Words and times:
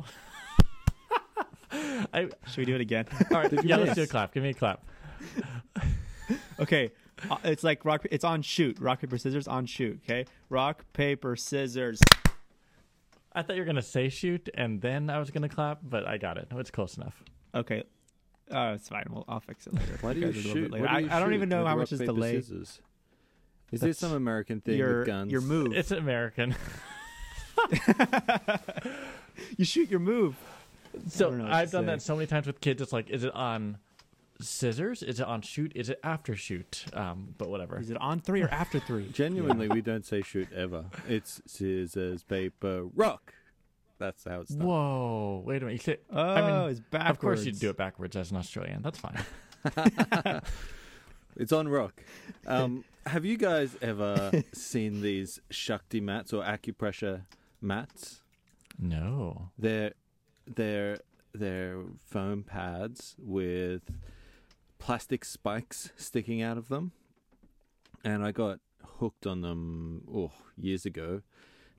I, 1.70 2.28
Should 2.46 2.56
we 2.58 2.64
do 2.64 2.74
it 2.74 2.80
again? 2.80 3.06
all 3.30 3.38
right, 3.38 3.50
Did 3.50 3.62
you 3.64 3.68
yeah, 3.70 3.76
let's 3.76 3.94
do 3.94 4.02
a 4.02 4.06
clap. 4.06 4.32
Give 4.32 4.42
me 4.42 4.50
a 4.50 4.54
clap. 4.54 4.84
okay. 6.60 6.90
Uh, 7.30 7.36
it's 7.44 7.64
like 7.64 7.84
rock. 7.84 8.06
It's 8.10 8.24
on 8.24 8.42
shoot. 8.42 8.78
Rock 8.80 9.00
paper 9.00 9.18
scissors 9.18 9.48
on 9.48 9.66
shoot. 9.66 10.00
Okay. 10.04 10.24
Rock 10.48 10.84
paper 10.92 11.36
scissors. 11.36 12.00
I 13.32 13.42
thought 13.42 13.56
you 13.56 13.62
were 13.62 13.66
gonna 13.66 13.82
say 13.82 14.08
shoot, 14.08 14.48
and 14.54 14.80
then 14.80 15.10
I 15.10 15.18
was 15.18 15.30
gonna 15.30 15.48
clap, 15.48 15.80
but 15.82 16.06
I 16.06 16.16
got 16.18 16.38
it. 16.38 16.48
It's 16.52 16.70
close 16.70 16.96
enough. 16.96 17.22
Okay. 17.54 17.82
Uh, 18.50 18.72
it's 18.76 18.88
fine. 18.88 19.04
We'll, 19.10 19.24
I'll 19.28 19.40
fix 19.40 19.66
it 19.66 19.74
later. 19.74 19.98
Why 20.00 20.14
do 20.14 20.20
you 20.20 20.26
guys 20.26 20.36
will 20.36 20.42
do 20.42 20.48
it 20.48 20.50
a 20.50 20.54
shoot? 20.54 20.70
later. 20.70 20.86
Do 20.86 20.92
you 21.02 21.08
I, 21.10 21.16
I 21.16 21.20
don't 21.20 21.28
shoot 21.28 21.34
even 21.34 21.48
know 21.50 21.58
with 21.58 21.66
how 21.68 21.76
much 21.76 21.92
is 21.92 22.00
paper, 22.00 22.12
delay. 22.12 22.40
scissors? 22.40 22.80
Is 23.70 23.80
That's- 23.80 23.96
this 23.96 23.98
some 23.98 24.12
American 24.12 24.60
thing 24.62 24.78
Your 24.78 24.98
with 25.00 25.06
guns? 25.08 25.30
your 25.30 25.42
move. 25.42 25.74
It's 25.74 25.90
American. 25.90 26.54
You 29.56 29.64
shoot 29.64 29.90
your 29.90 30.00
move. 30.00 30.36
So 31.08 31.28
don't 31.30 31.38
know 31.38 31.44
what 31.44 31.52
I've 31.52 31.70
done 31.70 31.82
say. 31.82 31.86
that 31.86 32.02
so 32.02 32.14
many 32.16 32.26
times 32.26 32.46
with 32.46 32.60
kids. 32.60 32.80
It's 32.82 32.92
like, 32.92 33.10
is 33.10 33.24
it 33.24 33.34
on 33.34 33.78
scissors? 34.40 35.02
Is 35.02 35.20
it 35.20 35.26
on 35.26 35.42
shoot? 35.42 35.72
Is 35.74 35.90
it 35.90 36.00
after 36.02 36.34
shoot? 36.34 36.84
Um, 36.92 37.34
but 37.38 37.48
whatever. 37.48 37.78
Is 37.78 37.90
it 37.90 37.96
on 38.00 38.20
three 38.20 38.42
or 38.42 38.48
after 38.48 38.80
three? 38.80 39.08
Genuinely, 39.12 39.68
we 39.68 39.80
don't 39.80 40.04
say 40.06 40.22
shoot 40.22 40.48
ever. 40.54 40.86
It's 41.08 41.40
scissors, 41.46 42.22
paper, 42.22 42.86
rock. 42.94 43.34
That's 43.98 44.24
how 44.24 44.40
it's 44.40 44.54
done. 44.54 44.66
Whoa! 44.66 45.42
Wait 45.44 45.62
a 45.62 45.66
minute. 45.66 45.72
You 45.86 45.92
say, 45.94 45.98
Oh, 46.12 46.22
I 46.22 46.40
mean, 46.62 46.70
it's 46.70 46.80
backwards. 46.80 47.10
of 47.10 47.18
course 47.18 47.44
you'd 47.44 47.58
do 47.58 47.70
it 47.70 47.76
backwards 47.76 48.16
as 48.16 48.30
an 48.30 48.36
Australian. 48.36 48.82
That's 48.82 48.98
fine. 48.98 49.24
It's 51.36 51.52
on 51.52 51.68
rock. 51.68 52.02
Um, 52.48 52.84
have 53.06 53.24
you 53.24 53.36
guys 53.36 53.76
ever 53.80 54.32
seen 54.52 55.02
these 55.02 55.40
Shakti 55.50 56.00
mats 56.00 56.32
or 56.32 56.42
acupressure 56.42 57.22
mats? 57.60 58.22
No. 58.78 59.50
They're 59.58 59.92
they're 60.46 60.98
they're 61.34 61.82
foam 62.06 62.42
pads 62.42 63.14
with 63.18 63.82
plastic 64.78 65.24
spikes 65.24 65.90
sticking 65.96 66.40
out 66.42 66.56
of 66.58 66.68
them, 66.68 66.92
and 68.04 68.24
I 68.24 68.32
got 68.32 68.60
hooked 68.98 69.26
on 69.26 69.40
them 69.42 70.02
oh 70.12 70.32
years 70.56 70.86
ago, 70.86 71.22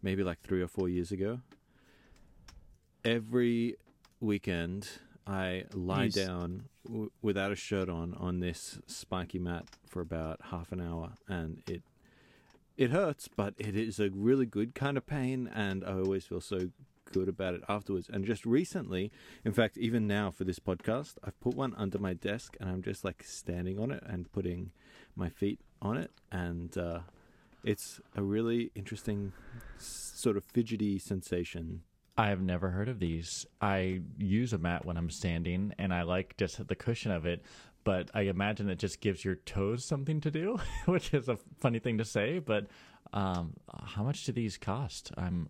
maybe 0.02 0.24
like 0.24 0.40
three 0.42 0.62
or 0.62 0.68
four 0.68 0.90
years 0.90 1.12
ago. 1.12 1.40
Every 3.06 3.76
weekend, 4.20 4.90
I 5.26 5.64
lie 5.74 6.06
Use- 6.06 6.16
down 6.16 6.66
w- 6.86 7.12
without 7.22 7.52
a 7.52 7.56
shirt 7.56 7.88
on 7.90 8.14
on 8.16 8.40
this 8.42 8.80
spiky 8.88 9.40
mat 9.40 9.66
for 9.88 10.02
about 10.02 10.40
half 10.52 10.72
an 10.72 10.82
hour, 10.82 11.14
and 11.28 11.62
it 11.68 11.82
it 12.78 12.92
hurts, 12.92 13.28
but 13.28 13.54
it 13.58 13.76
is 13.76 14.00
a 14.00 14.10
really 14.10 14.46
good 14.46 14.76
kind 14.76 14.98
of 14.98 15.06
pain, 15.06 15.50
and 15.54 15.84
I 15.84 15.94
always 15.94 16.26
feel 16.26 16.42
so 16.42 16.70
good 17.12 17.28
about 17.28 17.54
it 17.54 17.62
afterwards. 17.68 18.10
And 18.12 18.26
just 18.26 18.46
recently, 18.46 19.12
in 19.44 19.52
fact, 19.52 19.78
even 19.78 20.08
now 20.08 20.32
for 20.32 20.44
this 20.44 20.60
podcast, 20.60 21.16
I've 21.24 21.40
put 21.40 21.56
one 21.56 21.74
under 21.78 22.00
my 22.00 22.14
desk, 22.14 22.56
and 22.60 22.70
I'm 22.70 22.82
just 22.82 23.04
like 23.04 23.24
standing 23.24 23.80
on 23.80 23.92
it 23.92 24.04
and 24.06 24.32
putting 24.32 24.72
my 25.16 25.30
feet 25.30 25.60
on 25.82 25.98
it, 25.98 26.12
and 26.32 26.78
uh, 26.78 27.00
it's 27.64 28.00
a 28.16 28.22
really 28.22 28.72
interesting 28.76 29.34
sort 29.78 30.38
of 30.38 30.44
fidgety 30.44 31.00
sensation. 31.00 31.82
I 32.18 32.28
have 32.28 32.42
never 32.42 32.70
heard 32.70 32.90
of 32.90 33.00
these. 33.00 33.46
I 33.62 34.02
use 34.18 34.52
a 34.52 34.58
mat 34.58 34.86
when 34.86 34.98
I'm 34.98 35.10
standing, 35.10 35.74
and 35.78 35.94
I 35.94 36.04
like 36.04 36.36
just 36.38 36.68
the 36.68 36.76
cushion 36.76 37.12
of 37.12 37.26
it. 37.26 37.44
But 37.86 38.12
I 38.14 38.24
imagine 38.24 38.70
it 38.70 38.78
just 38.78 39.00
gives 39.00 39.24
your 39.24 39.36
toes 39.36 39.86
something 39.86 40.20
to 40.22 40.32
do, 40.32 40.60
which 40.86 41.14
is 41.14 41.30
a 41.30 41.38
funny 41.60 41.80
thing 41.80 41.98
to 41.98 42.06
say. 42.06 42.40
But 42.40 42.68
um, 43.14 43.54
how 43.86 44.04
much 44.04 44.26
do 44.26 44.32
these 44.32 44.58
cost? 44.58 45.12
I'm. 45.18 45.50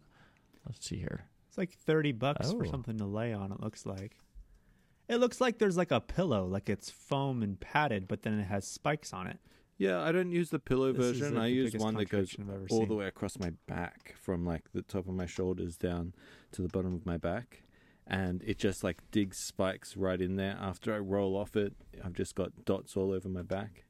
Let's 0.65 0.87
see 0.87 0.97
here. 0.97 1.25
It's 1.49 1.57
like 1.57 1.71
thirty 1.71 2.11
bucks 2.13 2.51
for 2.51 2.65
Oh. 2.65 2.69
something 2.69 2.97
to 2.99 3.05
lay 3.05 3.33
on. 3.33 3.51
It 3.51 3.59
looks 3.59 3.85
like. 3.85 4.15
It 5.07 5.17
looks 5.17 5.41
like 5.41 5.57
there's 5.57 5.75
like 5.77 5.91
a 5.91 5.99
pillow, 5.99 6.45
like 6.45 6.69
it's 6.69 6.89
foam 6.91 7.41
and 7.41 7.59
padded, 7.59 8.07
but 8.07 8.21
then 8.21 8.39
it 8.39 8.43
has 8.45 8.67
spikes 8.67 9.11
on 9.11 9.25
it. 9.27 9.39
Yeah, 9.79 10.01
I 10.01 10.11
don't 10.11 10.31
use 10.31 10.49
the 10.51 10.59
pillow 10.59 10.91
This 10.93 11.17
version. 11.17 11.33
the 11.35 11.41
I 11.41 11.47
use 11.47 11.73
one 11.75 11.95
that 11.95 12.09
goes 12.09 12.29
contradiction 12.35 12.43
I've 12.43 12.55
ever 12.55 12.67
all 12.69 12.79
seen. 12.81 12.87
the 12.89 12.95
way 12.95 13.07
across 13.07 13.39
my 13.39 13.51
back 13.67 14.13
from 14.21 14.45
like 14.45 14.71
the 14.73 14.81
top 14.83 15.07
of 15.07 15.13
my 15.15 15.25
shoulders 15.25 15.75
down 15.77 16.13
to 16.51 16.61
the 16.61 16.67
bottom 16.67 16.93
of 16.93 17.05
my 17.05 17.17
back 17.17 17.63
and 18.05 18.43
it 18.43 18.57
just 18.59 18.83
like 18.83 18.97
digs 19.11 19.37
spikes 19.37 19.95
right 19.95 20.19
in 20.21 20.35
there 20.35 20.57
after 20.59 20.93
I 20.93 20.97
roll 20.99 21.35
off 21.37 21.55
it 21.55 21.73
I've 22.03 22.11
just 22.13 22.35
got 22.35 22.65
dots 22.65 22.97
all 22.97 23.11
over 23.13 23.29
my 23.29 23.41
back 23.41 23.85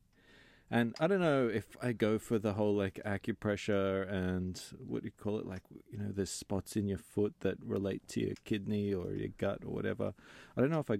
and 0.71 0.95
I 0.99 1.07
don't 1.07 1.21
know 1.21 1.47
if 1.47 1.65
I 1.81 1.93
go 1.93 2.19
for 2.19 2.37
the 2.39 2.53
whole 2.53 2.75
like 2.75 2.99
acupressure 3.05 4.11
and 4.11 4.61
what 4.85 5.01
do 5.01 5.07
you 5.07 5.11
call 5.11 5.39
it 5.39 5.45
like 5.45 5.63
you 5.91 5.97
know 5.97 6.11
there's 6.11 6.29
spots 6.29 6.75
in 6.75 6.87
your 6.87 6.97
foot 6.97 7.33
that 7.41 7.57
relate 7.65 8.07
to 8.09 8.21
your 8.21 8.35
kidney 8.45 8.93
or 8.93 9.13
your 9.13 9.29
gut 9.37 9.59
or 9.65 9.73
whatever 9.73 10.13
I 10.55 10.61
don't 10.61 10.71
know 10.71 10.79
if 10.79 10.91
I 10.91 10.99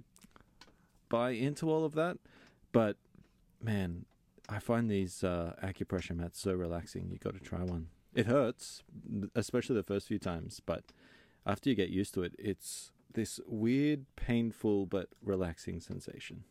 buy 1.08 1.30
into 1.30 1.70
all 1.70 1.84
of 1.84 1.94
that 1.94 2.18
but 2.72 2.96
man 3.62 4.06
I 4.50 4.58
find 4.58 4.90
these 4.90 5.22
uh, 5.22 5.54
acupressure 5.62 6.16
mats 6.16 6.40
so 6.40 6.52
relaxing. 6.52 7.08
You 7.10 7.18
got 7.18 7.34
to 7.34 7.40
try 7.40 7.62
one. 7.62 7.86
It 8.14 8.26
hurts, 8.26 8.82
especially 9.36 9.76
the 9.76 9.84
first 9.84 10.08
few 10.08 10.18
times, 10.18 10.60
but 10.66 10.82
after 11.46 11.70
you 11.70 11.76
get 11.76 11.90
used 11.90 12.12
to 12.14 12.24
it, 12.24 12.34
it's 12.36 12.90
this 13.12 13.38
weird, 13.46 14.06
painful 14.16 14.86
but 14.86 15.10
relaxing 15.22 15.80
sensation. 15.80 16.42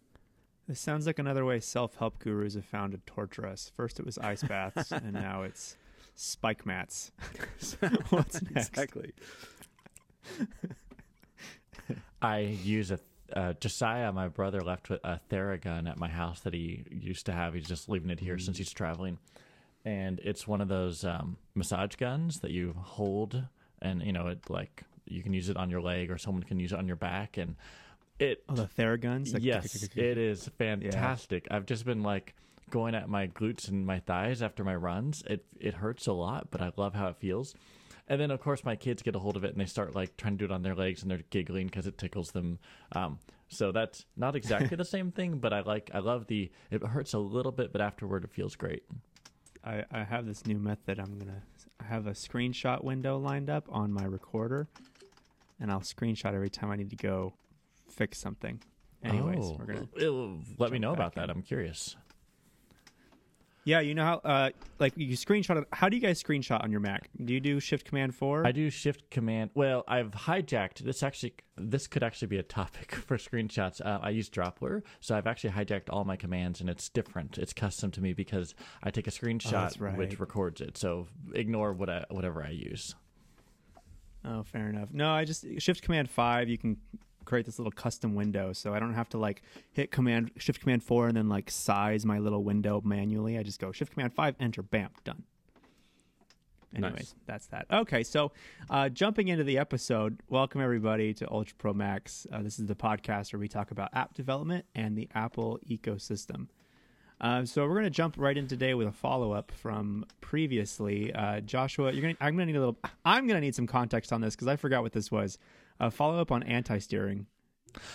This 0.69 0.79
sounds 0.79 1.07
like 1.07 1.17
another 1.17 1.45
way 1.45 1.59
self-help 1.59 2.19
gurus 2.19 2.53
have 2.53 2.63
found 2.63 2.91
to 2.91 2.99
torture 3.07 3.47
us. 3.47 3.71
First 3.75 3.99
it 3.99 4.05
was 4.05 4.19
ice 4.19 4.43
baths, 4.43 4.91
and 4.91 5.13
now 5.13 5.41
it's 5.41 5.75
spike 6.13 6.63
mats. 6.63 7.11
What's 8.11 8.39
next? 8.51 8.69
Exactly. 8.69 9.13
I 12.21 12.37
use 12.37 12.91
a 12.91 12.99
uh, 13.35 13.53
Josiah, 13.53 14.11
my 14.11 14.27
brother, 14.27 14.61
left 14.61 14.91
with 14.91 15.03
a 15.03 15.19
Theragun 15.31 15.89
at 15.89 15.97
my 15.97 16.07
house 16.07 16.41
that 16.41 16.53
he 16.53 16.83
used 16.91 17.25
to 17.25 17.31
have. 17.31 17.55
He's 17.55 17.67
just 17.67 17.89
leaving 17.89 18.11
it 18.11 18.19
here 18.19 18.37
since 18.37 18.59
he's 18.59 18.71
traveling, 18.71 19.17
and 19.85 20.19
it's 20.19 20.47
one 20.47 20.61
of 20.61 20.67
those 20.67 21.03
um, 21.03 21.37
massage 21.55 21.95
guns 21.95 22.41
that 22.41 22.51
you 22.51 22.75
hold, 22.79 23.43
and 23.81 24.03
you 24.03 24.13
know 24.13 24.27
it 24.27 24.47
like 24.51 24.83
you 25.05 25.23
can 25.23 25.33
use 25.33 25.49
it 25.49 25.57
on 25.57 25.71
your 25.71 25.81
leg 25.81 26.11
or 26.11 26.19
someone 26.19 26.43
can 26.43 26.59
use 26.59 26.73
it 26.73 26.77
on 26.77 26.85
your 26.85 26.95
back, 26.95 27.37
and 27.37 27.55
it 28.19 28.43
Oh, 28.49 28.55
the 28.55 28.67
Theraguns. 28.67 29.33
Like, 29.33 29.43
yes, 29.43 29.87
it 29.95 30.17
is 30.17 30.47
fantastic. 30.57 31.47
I've 31.49 31.65
just 31.65 31.85
been 31.85 32.03
like 32.03 32.35
going 32.69 32.95
at 32.95 33.09
my 33.09 33.27
glutes 33.27 33.67
and 33.67 33.85
my 33.85 33.99
thighs 33.99 34.41
after 34.41 34.63
my 34.63 34.75
runs. 34.75 35.23
It 35.27 35.45
it 35.59 35.75
hurts 35.75 36.07
a 36.07 36.13
lot, 36.13 36.49
but 36.51 36.61
I 36.61 36.71
love 36.77 36.93
how 36.93 37.07
it 37.07 37.17
feels. 37.17 37.55
And 38.07 38.19
then 38.19 38.31
of 38.31 38.39
course 38.39 38.63
my 38.63 38.75
kids 38.75 39.01
get 39.01 39.15
a 39.15 39.19
hold 39.19 39.37
of 39.37 39.43
it 39.43 39.51
and 39.51 39.61
they 39.61 39.65
start 39.65 39.95
like 39.95 40.17
trying 40.17 40.33
to 40.33 40.37
do 40.39 40.45
it 40.45 40.55
on 40.55 40.63
their 40.63 40.75
legs 40.75 41.01
and 41.01 41.11
they're 41.11 41.21
giggling 41.29 41.67
because 41.67 41.87
it 41.87 41.97
tickles 41.97 42.31
them. 42.31 42.59
Um, 42.91 43.19
so 43.49 43.71
that's 43.71 44.05
not 44.17 44.35
exactly 44.35 44.75
the 44.75 44.85
same 44.95 45.11
thing, 45.11 45.37
but 45.37 45.53
I 45.53 45.61
like 45.61 45.91
I 45.93 45.99
love 45.99 46.27
the 46.27 46.51
it 46.71 46.83
hurts 46.83 47.13
a 47.13 47.19
little 47.19 47.51
bit, 47.51 47.71
but 47.71 47.81
afterward 47.81 48.23
it 48.23 48.31
feels 48.31 48.55
great. 48.55 48.83
I, 49.63 49.83
I 49.91 50.03
have 50.03 50.25
this 50.25 50.45
new 50.45 50.57
method. 50.57 50.99
I'm 50.99 51.17
gonna 51.17 51.43
I 51.79 51.85
have 51.85 52.07
a 52.07 52.11
screenshot 52.11 52.83
window 52.83 53.17
lined 53.17 53.49
up 53.49 53.65
on 53.69 53.91
my 53.91 54.03
recorder, 54.03 54.67
and 55.59 55.71
I'll 55.71 55.81
screenshot 55.81 56.33
every 56.33 56.49
time 56.49 56.71
I 56.71 56.75
need 56.75 56.89
to 56.91 56.95
go 56.95 57.33
fix 57.99 58.17
something. 58.17 58.61
Anyways, 59.03 59.37
Oh, 59.41 59.55
we're 59.59 59.65
gonna. 59.65 59.87
it'll- 59.97 60.39
let 60.57 60.71
me 60.71 60.79
know 60.79 60.93
about 60.93 61.13
back 61.15 61.27
that. 61.27 61.29
I'm 61.29 61.41
curious. 61.41 61.95
Yeah, 63.65 63.81
you 63.81 63.93
know 63.93 64.03
how 64.05 64.15
uh 64.23 64.49
like 64.79 64.93
you 64.95 65.15
screenshot. 65.15 65.63
How 65.73 65.89
do 65.89 65.95
you 65.97 66.01
guys 66.01 66.23
screenshot 66.23 66.63
on 66.63 66.71
your 66.71 66.79
Mac? 66.79 67.09
Do 67.23 67.33
you 67.33 67.39
do 67.41 67.59
Shift 67.59 67.85
Command 67.85 68.15
Four? 68.15 68.47
I 68.47 68.51
do 68.51 68.69
Shift 68.69 69.09
Command. 69.11 69.51
Well, 69.53 69.83
I've 69.87 70.11
hijacked 70.11 70.79
this. 70.79 71.03
Actually, 71.03 71.33
this 71.57 71.85
could 71.85 72.01
actually 72.01 72.29
be 72.29 72.37
a 72.37 72.43
topic 72.43 72.95
for 73.07 73.17
screenshots. 73.17 73.79
Uh, 73.85 73.99
I 74.01 74.09
use 74.11 74.29
Droplr, 74.29 74.81
so 75.01 75.15
I've 75.15 75.27
actually 75.27 75.51
hijacked 75.51 75.89
all 75.89 76.03
my 76.05 76.15
commands, 76.15 76.61
and 76.61 76.69
it's 76.69 76.89
different. 76.89 77.37
It's 77.37 77.53
custom 77.53 77.91
to 77.91 78.01
me 78.01 78.13
because 78.13 78.55
I 78.81 78.91
take 78.91 79.07
a 79.07 79.11
screenshot 79.11 79.51
that's 79.51 79.79
right. 79.79 79.97
which 79.97 80.19
records 80.19 80.61
it. 80.61 80.77
So 80.77 81.07
ignore 81.33 81.73
what 81.73 81.89
I, 81.89 82.05
whatever 82.09 82.41
I 82.43 82.51
use. 82.51 82.95
Oh, 84.25 84.43
fair 84.43 84.69
enough. 84.69 84.89
No, 84.93 85.11
I 85.11 85.25
just 85.25 85.45
Shift 85.59 85.81
Command 85.83 86.09
Five. 86.09 86.49
You 86.49 86.57
can 86.57 86.77
create 87.29 87.45
this 87.45 87.59
little 87.59 87.71
custom 87.71 88.15
window, 88.15 88.51
so 88.53 88.73
I 88.73 88.79
don't 88.79 88.95
have 88.95 89.07
to 89.09 89.17
like 89.17 89.43
hit 89.71 89.91
Command 89.91 90.31
Shift 90.37 90.61
Command 90.61 90.83
Four 90.83 91.07
and 91.07 91.15
then 91.15 91.29
like 91.29 91.49
size 91.51 92.05
my 92.05 92.19
little 92.19 92.43
window 92.43 92.81
manually. 92.83 93.37
I 93.37 93.43
just 93.43 93.59
go 93.61 93.71
Shift 93.71 93.93
Command 93.93 94.13
Five, 94.13 94.35
Enter, 94.39 94.63
bam, 94.63 94.89
done. 95.03 95.23
Anyways, 96.75 96.93
Nice. 96.93 97.15
that's 97.25 97.47
that. 97.47 97.65
Okay, 97.71 98.03
so 98.03 98.31
uh, 98.69 98.89
jumping 98.89 99.27
into 99.29 99.43
the 99.43 99.57
episode, 99.57 100.21
welcome 100.29 100.61
everybody 100.61 101.13
to 101.15 101.31
Ultra 101.31 101.55
Pro 101.57 101.73
Max. 101.73 102.27
Uh, 102.31 102.43
this 102.43 102.59
is 102.59 102.67
the 102.67 102.75
podcast 102.75 103.33
where 103.33 103.39
we 103.39 103.47
talk 103.47 103.71
about 103.71 103.89
app 103.93 104.13
development 104.13 104.65
and 104.75 104.95
the 104.95 105.09
Apple 105.15 105.59
ecosystem. 105.67 106.47
Uh, 107.21 107.43
so 107.43 107.63
we're 107.63 107.73
going 107.73 107.83
to 107.83 107.89
jump 107.89 108.15
right 108.17 108.37
in 108.37 108.47
today 108.47 108.75
with 108.75 108.87
a 108.87 108.91
follow 108.91 109.33
up 109.33 109.51
from 109.51 110.05
previously. 110.21 111.11
Uh, 111.13 111.41
Joshua, 111.41 111.91
you're 111.91 112.01
going 112.01 112.15
I'm 112.21 112.35
going 112.35 112.47
to 112.47 112.53
need 112.53 112.57
a 112.57 112.61
little 112.61 112.77
I'm 113.03 113.25
going 113.27 113.35
to 113.35 113.41
need 113.41 113.55
some 113.55 113.67
context 113.67 114.13
on 114.13 114.21
this 114.21 114.35
because 114.35 114.47
I 114.47 114.55
forgot 114.55 114.83
what 114.83 114.93
this 114.93 115.11
was. 115.11 115.37
Follow 115.91 116.19
up 116.19 116.31
on 116.31 116.43
anti 116.43 116.79
steering. 116.79 117.27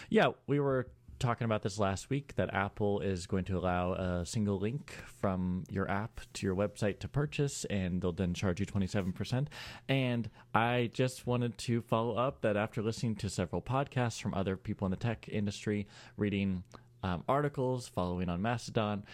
Yeah, 0.08 0.28
we 0.46 0.60
were 0.60 0.86
talking 1.18 1.44
about 1.44 1.62
this 1.62 1.78
last 1.78 2.10
week 2.10 2.34
that 2.36 2.52
Apple 2.52 3.00
is 3.00 3.26
going 3.26 3.44
to 3.44 3.56
allow 3.56 3.94
a 3.94 4.26
single 4.26 4.58
link 4.58 4.94
from 5.20 5.64
your 5.70 5.90
app 5.90 6.20
to 6.34 6.46
your 6.46 6.54
website 6.54 6.98
to 7.00 7.08
purchase, 7.08 7.64
and 7.66 8.00
they'll 8.00 8.12
then 8.12 8.34
charge 8.34 8.60
you 8.60 8.66
27%. 8.66 9.46
And 9.88 10.30
I 10.54 10.90
just 10.92 11.26
wanted 11.26 11.56
to 11.58 11.80
follow 11.82 12.16
up 12.16 12.42
that 12.42 12.56
after 12.56 12.82
listening 12.82 13.16
to 13.16 13.30
several 13.30 13.62
podcasts 13.62 14.20
from 14.20 14.34
other 14.34 14.56
people 14.56 14.86
in 14.86 14.90
the 14.90 14.96
tech 14.96 15.28
industry, 15.30 15.86
reading 16.16 16.64
um, 17.02 17.24
articles, 17.28 17.88
following 17.88 18.28
on 18.28 18.42
Mastodon, 18.42 19.04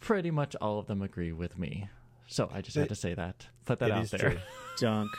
pretty 0.00 0.30
much 0.30 0.56
all 0.60 0.78
of 0.78 0.86
them 0.86 1.02
agree 1.02 1.32
with 1.32 1.58
me. 1.58 1.88
So 2.32 2.48
I 2.52 2.62
just 2.62 2.76
had 2.76 2.88
to 2.88 2.94
say 2.94 3.14
that. 3.14 3.46
Put 3.66 3.78
that 3.80 3.90
It 3.90 3.92
out 3.92 4.04
is 4.04 4.10
there. 4.10 4.18
true. 4.30 4.38
Dunk, 4.78 5.10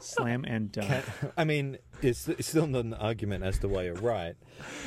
slam 0.00 0.44
and 0.44 0.72
dunk. 0.72 0.88
Can- 0.88 1.32
I 1.36 1.44
mean, 1.44 1.76
it's, 2.00 2.26
it's 2.28 2.48
still 2.48 2.66
not 2.66 2.86
an 2.86 2.94
argument 2.94 3.44
as 3.44 3.58
to 3.58 3.68
why 3.68 3.82
you're 3.84 3.94
right, 3.94 4.34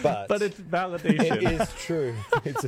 but 0.01 0.27
But 0.27 0.41
it's 0.41 0.59
validation. 0.59 1.43
it 1.43 1.61
is 1.61 1.71
true. 1.77 2.15
It's, 2.43 2.65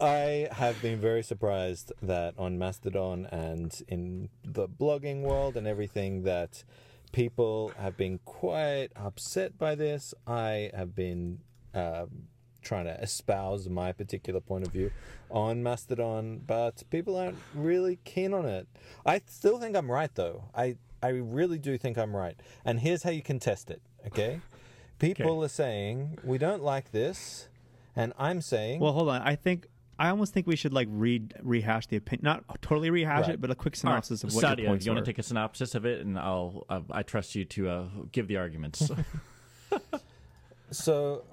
I 0.00 0.48
have 0.50 0.82
been 0.82 1.00
very 1.00 1.22
surprised 1.22 1.92
that 2.02 2.34
on 2.36 2.58
Mastodon 2.58 3.26
and 3.26 3.72
in 3.86 4.28
the 4.44 4.66
blogging 4.68 5.22
world 5.22 5.56
and 5.56 5.68
everything 5.68 6.24
that 6.24 6.64
people 7.12 7.70
have 7.78 7.96
been 7.96 8.18
quite 8.24 8.88
upset 8.96 9.56
by 9.56 9.76
this. 9.76 10.14
I 10.26 10.72
have 10.74 10.96
been 10.96 11.38
um, 11.74 12.24
trying 12.62 12.84
to 12.84 13.00
espouse 13.02 13.68
my 13.68 13.92
particular 13.92 14.40
point 14.40 14.64
of 14.66 14.72
view 14.72 14.90
on 15.30 15.62
Mastodon, 15.62 16.40
but 16.46 16.82
people 16.90 17.16
aren't 17.16 17.38
really 17.54 17.98
keen 18.04 18.32
on 18.32 18.46
it. 18.46 18.66
I 19.04 19.20
still 19.26 19.58
think 19.58 19.76
I'm 19.76 19.90
right, 19.90 20.14
though. 20.14 20.44
I 20.54 20.76
I 21.02 21.08
really 21.08 21.58
do 21.58 21.76
think 21.78 21.98
I'm 21.98 22.14
right. 22.14 22.36
And 22.64 22.80
here's 22.80 23.02
how 23.02 23.10
you 23.10 23.22
can 23.22 23.38
test 23.40 23.70
it. 23.70 23.82
Okay, 24.06 24.40
people 24.98 25.32
Okay. 25.38 25.44
are 25.44 25.48
saying 25.48 26.18
we 26.22 26.38
don't 26.38 26.62
like 26.62 26.92
this, 26.92 27.48
and 27.96 28.12
I'm 28.18 28.40
saying 28.40 28.80
Well, 28.80 28.92
hold 28.92 29.08
on. 29.08 29.22
I 29.22 29.34
think 29.36 29.66
I 29.98 30.08
almost 30.08 30.32
think 30.32 30.46
we 30.46 30.56
should 30.56 30.72
like 30.72 30.88
read 30.90 31.34
rehash 31.42 31.86
the 31.86 31.96
opinion, 31.96 32.24
not 32.24 32.62
totally 32.62 32.90
rehash 32.90 33.26
Right. 33.26 33.34
it, 33.34 33.40
but 33.40 33.50
a 33.50 33.54
quick 33.54 33.74
All 33.84 33.92
right, 33.92 34.04
synopsis 34.04 34.24
of 34.24 34.34
what 34.34 34.44
Saadia, 34.44 34.58
your 34.60 34.68
points 34.70 34.86
you 34.86 34.92
want 34.92 35.04
to 35.04 35.08
take 35.08 35.18
a 35.18 35.22
synopsis 35.22 35.74
of 35.74 35.84
it, 35.86 36.00
and 36.04 36.18
I'll 36.18 36.64
uh, 36.68 36.80
I 36.90 37.02
trust 37.02 37.34
you 37.34 37.44
to 37.44 37.68
uh, 37.68 37.84
give 38.12 38.28
the 38.28 38.36
arguments. 38.38 38.90
So, 40.70 41.24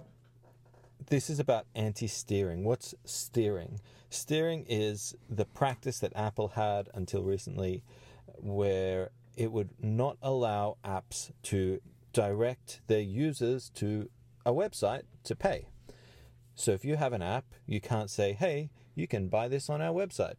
this 1.10 1.30
is 1.30 1.40
about 1.40 1.66
anti 1.76 2.08
steering. 2.08 2.64
What's 2.64 2.96
steering? 3.04 3.82
Steering 4.10 4.66
is 4.68 5.16
the 5.30 5.46
practice 5.46 6.00
that 6.00 6.16
Apple 6.16 6.50
had 6.50 6.90
until 6.94 7.24
recently 7.24 7.84
where 8.38 9.10
it 9.36 9.52
would 9.52 9.70
not 9.82 10.18
allow 10.22 10.78
apps 10.84 11.32
to 11.44 11.80
direct 12.14 12.82
their 12.88 13.02
users 13.02 13.70
to 13.76 14.10
a 14.46 14.52
website 14.52 15.04
to 15.24 15.36
pay. 15.36 15.68
So, 16.56 16.72
if 16.72 16.84
you 16.84 16.96
have 16.96 17.14
an 17.14 17.22
app, 17.22 17.46
you 17.66 17.80
can't 17.80 18.10
say, 18.10 18.34
hey, 18.34 18.70
you 18.96 19.08
can 19.08 19.30
buy 19.30 19.48
this 19.48 19.70
on 19.70 19.82
our 19.82 19.94
website. 19.94 20.36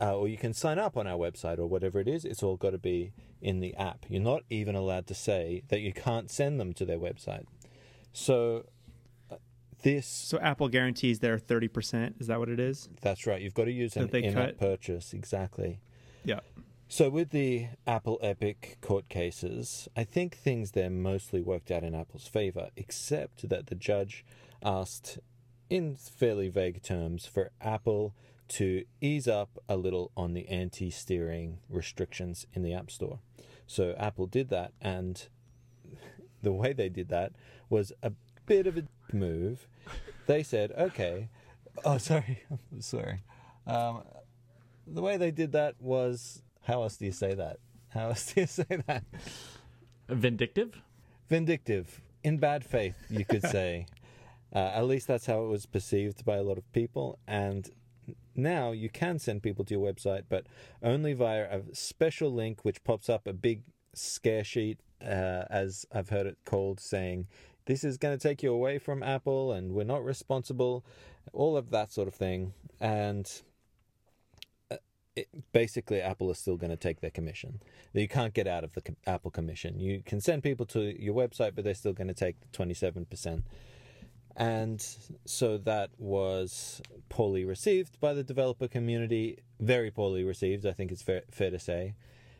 Uh, 0.00 0.16
or 0.16 0.28
you 0.28 0.38
can 0.38 0.54
sign 0.54 0.78
up 0.78 0.96
on 0.96 1.06
our 1.06 1.18
website 1.18 1.58
or 1.58 1.66
whatever 1.66 2.00
it 2.00 2.08
is. 2.08 2.24
It's 2.24 2.42
all 2.42 2.56
got 2.56 2.70
to 2.70 2.78
be 2.78 3.12
in 3.42 3.60
the 3.60 3.74
app. 3.76 4.06
You're 4.08 4.22
not 4.22 4.44
even 4.48 4.74
allowed 4.74 5.06
to 5.08 5.14
say 5.14 5.62
that 5.68 5.80
you 5.80 5.92
can't 5.92 6.30
send 6.30 6.58
them 6.58 6.72
to 6.74 6.86
their 6.86 6.98
website. 6.98 7.44
So 8.12 8.64
this 9.82 10.06
So 10.06 10.38
Apple 10.38 10.68
guarantees 10.68 11.20
their 11.20 11.38
thirty 11.38 11.68
percent. 11.68 12.16
Is 12.18 12.26
that 12.26 12.38
what 12.38 12.48
it 12.48 12.60
is? 12.60 12.88
that's 13.00 13.26
right. 13.26 13.40
You've 13.40 13.54
got 13.54 13.64
to 13.64 13.72
use 13.72 13.96
an 13.96 14.08
in-app 14.08 14.58
purchase 14.58 15.12
exactly. 15.12 15.80
Yeah. 16.24 16.40
So 16.88 17.08
with 17.08 17.30
the 17.30 17.68
Apple 17.86 18.18
Epic 18.20 18.78
court 18.80 19.08
cases, 19.08 19.88
I 19.96 20.02
think 20.02 20.36
things 20.36 20.72
there 20.72 20.90
mostly 20.90 21.40
worked 21.40 21.70
out 21.70 21.84
in 21.84 21.94
Apple's 21.94 22.26
favor, 22.26 22.70
except 22.76 23.48
that 23.48 23.68
the 23.68 23.76
judge 23.76 24.24
asked, 24.60 25.20
in 25.68 25.94
fairly 25.94 26.48
vague 26.48 26.82
terms, 26.82 27.26
for 27.26 27.52
Apple 27.60 28.16
to 28.48 28.84
ease 29.00 29.28
up 29.28 29.62
a 29.68 29.76
little 29.76 30.10
on 30.16 30.34
the 30.34 30.48
anti-steering 30.48 31.58
restrictions 31.68 32.48
in 32.54 32.64
the 32.64 32.74
App 32.74 32.90
Store. 32.90 33.20
So 33.68 33.94
Apple 33.96 34.26
did 34.26 34.48
that, 34.48 34.72
and 34.80 35.28
the 36.42 36.50
way 36.52 36.72
they 36.72 36.88
did 36.88 37.08
that 37.10 37.34
was 37.68 37.92
a 38.02 38.10
bit 38.46 38.66
of 38.66 38.76
a 38.76 38.82
move. 39.14 39.66
They 40.26 40.42
said, 40.42 40.72
"Okay, 40.72 41.28
oh 41.84 41.98
sorry, 41.98 42.42
I'm 42.72 42.80
sorry." 42.80 43.22
Um, 43.66 44.02
the 44.86 45.02
way 45.02 45.16
they 45.16 45.30
did 45.30 45.52
that 45.52 45.74
was 45.80 46.42
how 46.62 46.82
else 46.82 46.96
do 46.96 47.06
you 47.06 47.12
say 47.12 47.34
that? 47.34 47.58
How 47.90 48.08
else 48.08 48.32
do 48.32 48.40
you 48.42 48.46
say 48.58 48.64
that? 48.86 49.04
Vindictive. 50.08 50.80
Vindictive, 51.28 52.00
in 52.24 52.38
bad 52.38 52.64
faith, 52.64 52.96
you 53.08 53.24
could 53.24 53.42
say. 53.46 53.86
uh, 54.52 54.58
at 54.74 54.84
least 54.86 55.06
that's 55.06 55.26
how 55.26 55.44
it 55.44 55.48
was 55.48 55.66
perceived 55.66 56.24
by 56.24 56.36
a 56.36 56.42
lot 56.42 56.58
of 56.58 56.70
people. 56.72 57.18
And 57.28 57.70
now 58.34 58.72
you 58.72 58.88
can 58.90 59.18
send 59.20 59.42
people 59.42 59.64
to 59.66 59.74
your 59.74 59.92
website, 59.92 60.24
but 60.28 60.46
only 60.82 61.12
via 61.12 61.48
a 61.50 61.62
special 61.74 62.32
link 62.32 62.64
which 62.64 62.82
pops 62.82 63.08
up 63.08 63.26
a 63.28 63.32
big 63.32 63.62
scare 63.94 64.42
sheet, 64.44 64.80
uh, 65.02 65.44
as 65.50 65.86
I've 65.92 66.08
heard 66.10 66.26
it 66.26 66.38
called, 66.44 66.80
saying, 66.80 67.28
This 67.66 67.84
is 67.84 67.98
going 67.98 68.16
to 68.16 68.28
take 68.28 68.42
you 68.42 68.52
away 68.52 68.78
from 68.78 69.02
Apple 69.02 69.52
and 69.52 69.72
we're 69.72 69.84
not 69.84 70.04
responsible, 70.04 70.84
all 71.32 71.56
of 71.56 71.70
that 71.70 71.92
sort 71.92 72.08
of 72.08 72.14
thing. 72.14 72.52
And 72.80 73.30
uh, 74.70 74.76
it, 75.14 75.28
basically, 75.52 76.00
Apple 76.00 76.30
is 76.30 76.38
still 76.38 76.56
going 76.56 76.70
to 76.70 76.76
take 76.76 77.00
their 77.00 77.10
commission. 77.10 77.60
You 77.92 78.08
can't 78.08 78.34
get 78.34 78.46
out 78.46 78.64
of 78.64 78.72
the 78.72 78.82
Apple 79.06 79.30
commission. 79.30 79.78
You 79.78 80.02
can 80.04 80.20
send 80.20 80.42
people 80.42 80.66
to 80.66 80.80
your 81.02 81.14
website, 81.14 81.54
but 81.54 81.64
they're 81.64 81.74
still 81.74 81.92
going 81.92 82.08
to 82.08 82.14
take 82.14 82.36
the 82.40 82.48
27%. 82.56 83.42
And 84.36 84.84
so 85.26 85.58
that 85.58 85.90
was 85.98 86.80
poorly 87.08 87.44
received 87.44 88.00
by 88.00 88.14
the 88.14 88.22
developer 88.22 88.68
community, 88.68 89.38
very 89.58 89.90
poorly 89.90 90.24
received, 90.24 90.64
I 90.64 90.72
think 90.72 90.92
it's 90.92 91.02
fair, 91.02 91.22
fair 91.30 91.50
to 91.50 91.58
say. 91.58 91.94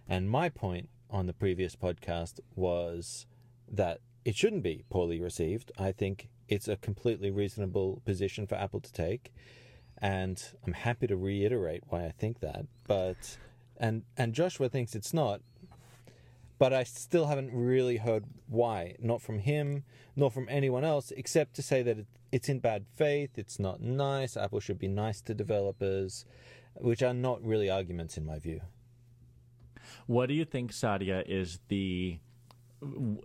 And 0.08 0.30
my 0.30 0.48
point 0.48 0.88
on 1.10 1.26
the 1.26 1.32
previous 1.32 1.76
podcast 1.76 2.40
was 2.54 3.26
that 3.70 4.00
it 4.24 4.36
shouldn't 4.36 4.62
be 4.62 4.84
poorly 4.90 5.20
received. 5.20 5.72
I 5.78 5.92
think 5.92 6.28
it's 6.48 6.68
a 6.68 6.76
completely 6.76 7.30
reasonable 7.30 8.02
position 8.04 8.46
for 8.46 8.56
Apple 8.56 8.80
to 8.80 8.92
take. 8.92 9.32
And 9.98 10.42
I'm 10.66 10.72
happy 10.72 11.06
to 11.06 11.16
reiterate 11.16 11.82
why 11.88 12.06
I 12.06 12.10
think 12.10 12.40
that. 12.40 12.66
But 12.86 13.38
and 13.76 14.02
and 14.16 14.34
Joshua 14.34 14.68
thinks 14.68 14.94
it's 14.94 15.12
not, 15.12 15.40
but 16.58 16.72
I 16.72 16.84
still 16.84 17.26
haven't 17.26 17.52
really 17.52 17.98
heard 17.98 18.24
why. 18.46 18.96
Not 18.98 19.22
from 19.22 19.38
him, 19.40 19.84
nor 20.16 20.30
from 20.30 20.46
anyone 20.48 20.84
else, 20.84 21.10
except 21.16 21.54
to 21.54 21.62
say 21.62 21.82
that 21.82 21.98
it, 21.98 22.06
it's 22.32 22.48
in 22.48 22.60
bad 22.60 22.84
faith, 22.94 23.30
it's 23.36 23.58
not 23.58 23.80
nice, 23.80 24.36
Apple 24.36 24.60
should 24.60 24.78
be 24.78 24.88
nice 24.88 25.20
to 25.22 25.34
developers, 25.34 26.24
which 26.74 27.02
are 27.02 27.14
not 27.14 27.42
really 27.42 27.70
arguments 27.70 28.16
in 28.16 28.24
my 28.24 28.38
view. 28.38 28.60
What 30.06 30.26
do 30.26 30.34
you 30.34 30.44
think, 30.44 30.72
Saadia, 30.72 31.24
is 31.26 31.60
the 31.68 32.18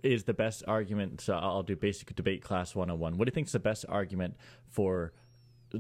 is 0.03 0.23
the 0.23 0.33
best 0.33 0.63
argument? 0.67 1.21
So 1.21 1.33
I'll 1.33 1.63
do 1.63 1.75
basic 1.75 2.15
debate 2.15 2.41
class 2.41 2.75
101. 2.75 3.17
What 3.17 3.25
do 3.25 3.29
you 3.29 3.33
think 3.33 3.47
is 3.47 3.53
the 3.53 3.59
best 3.59 3.85
argument 3.87 4.35
for 4.69 5.13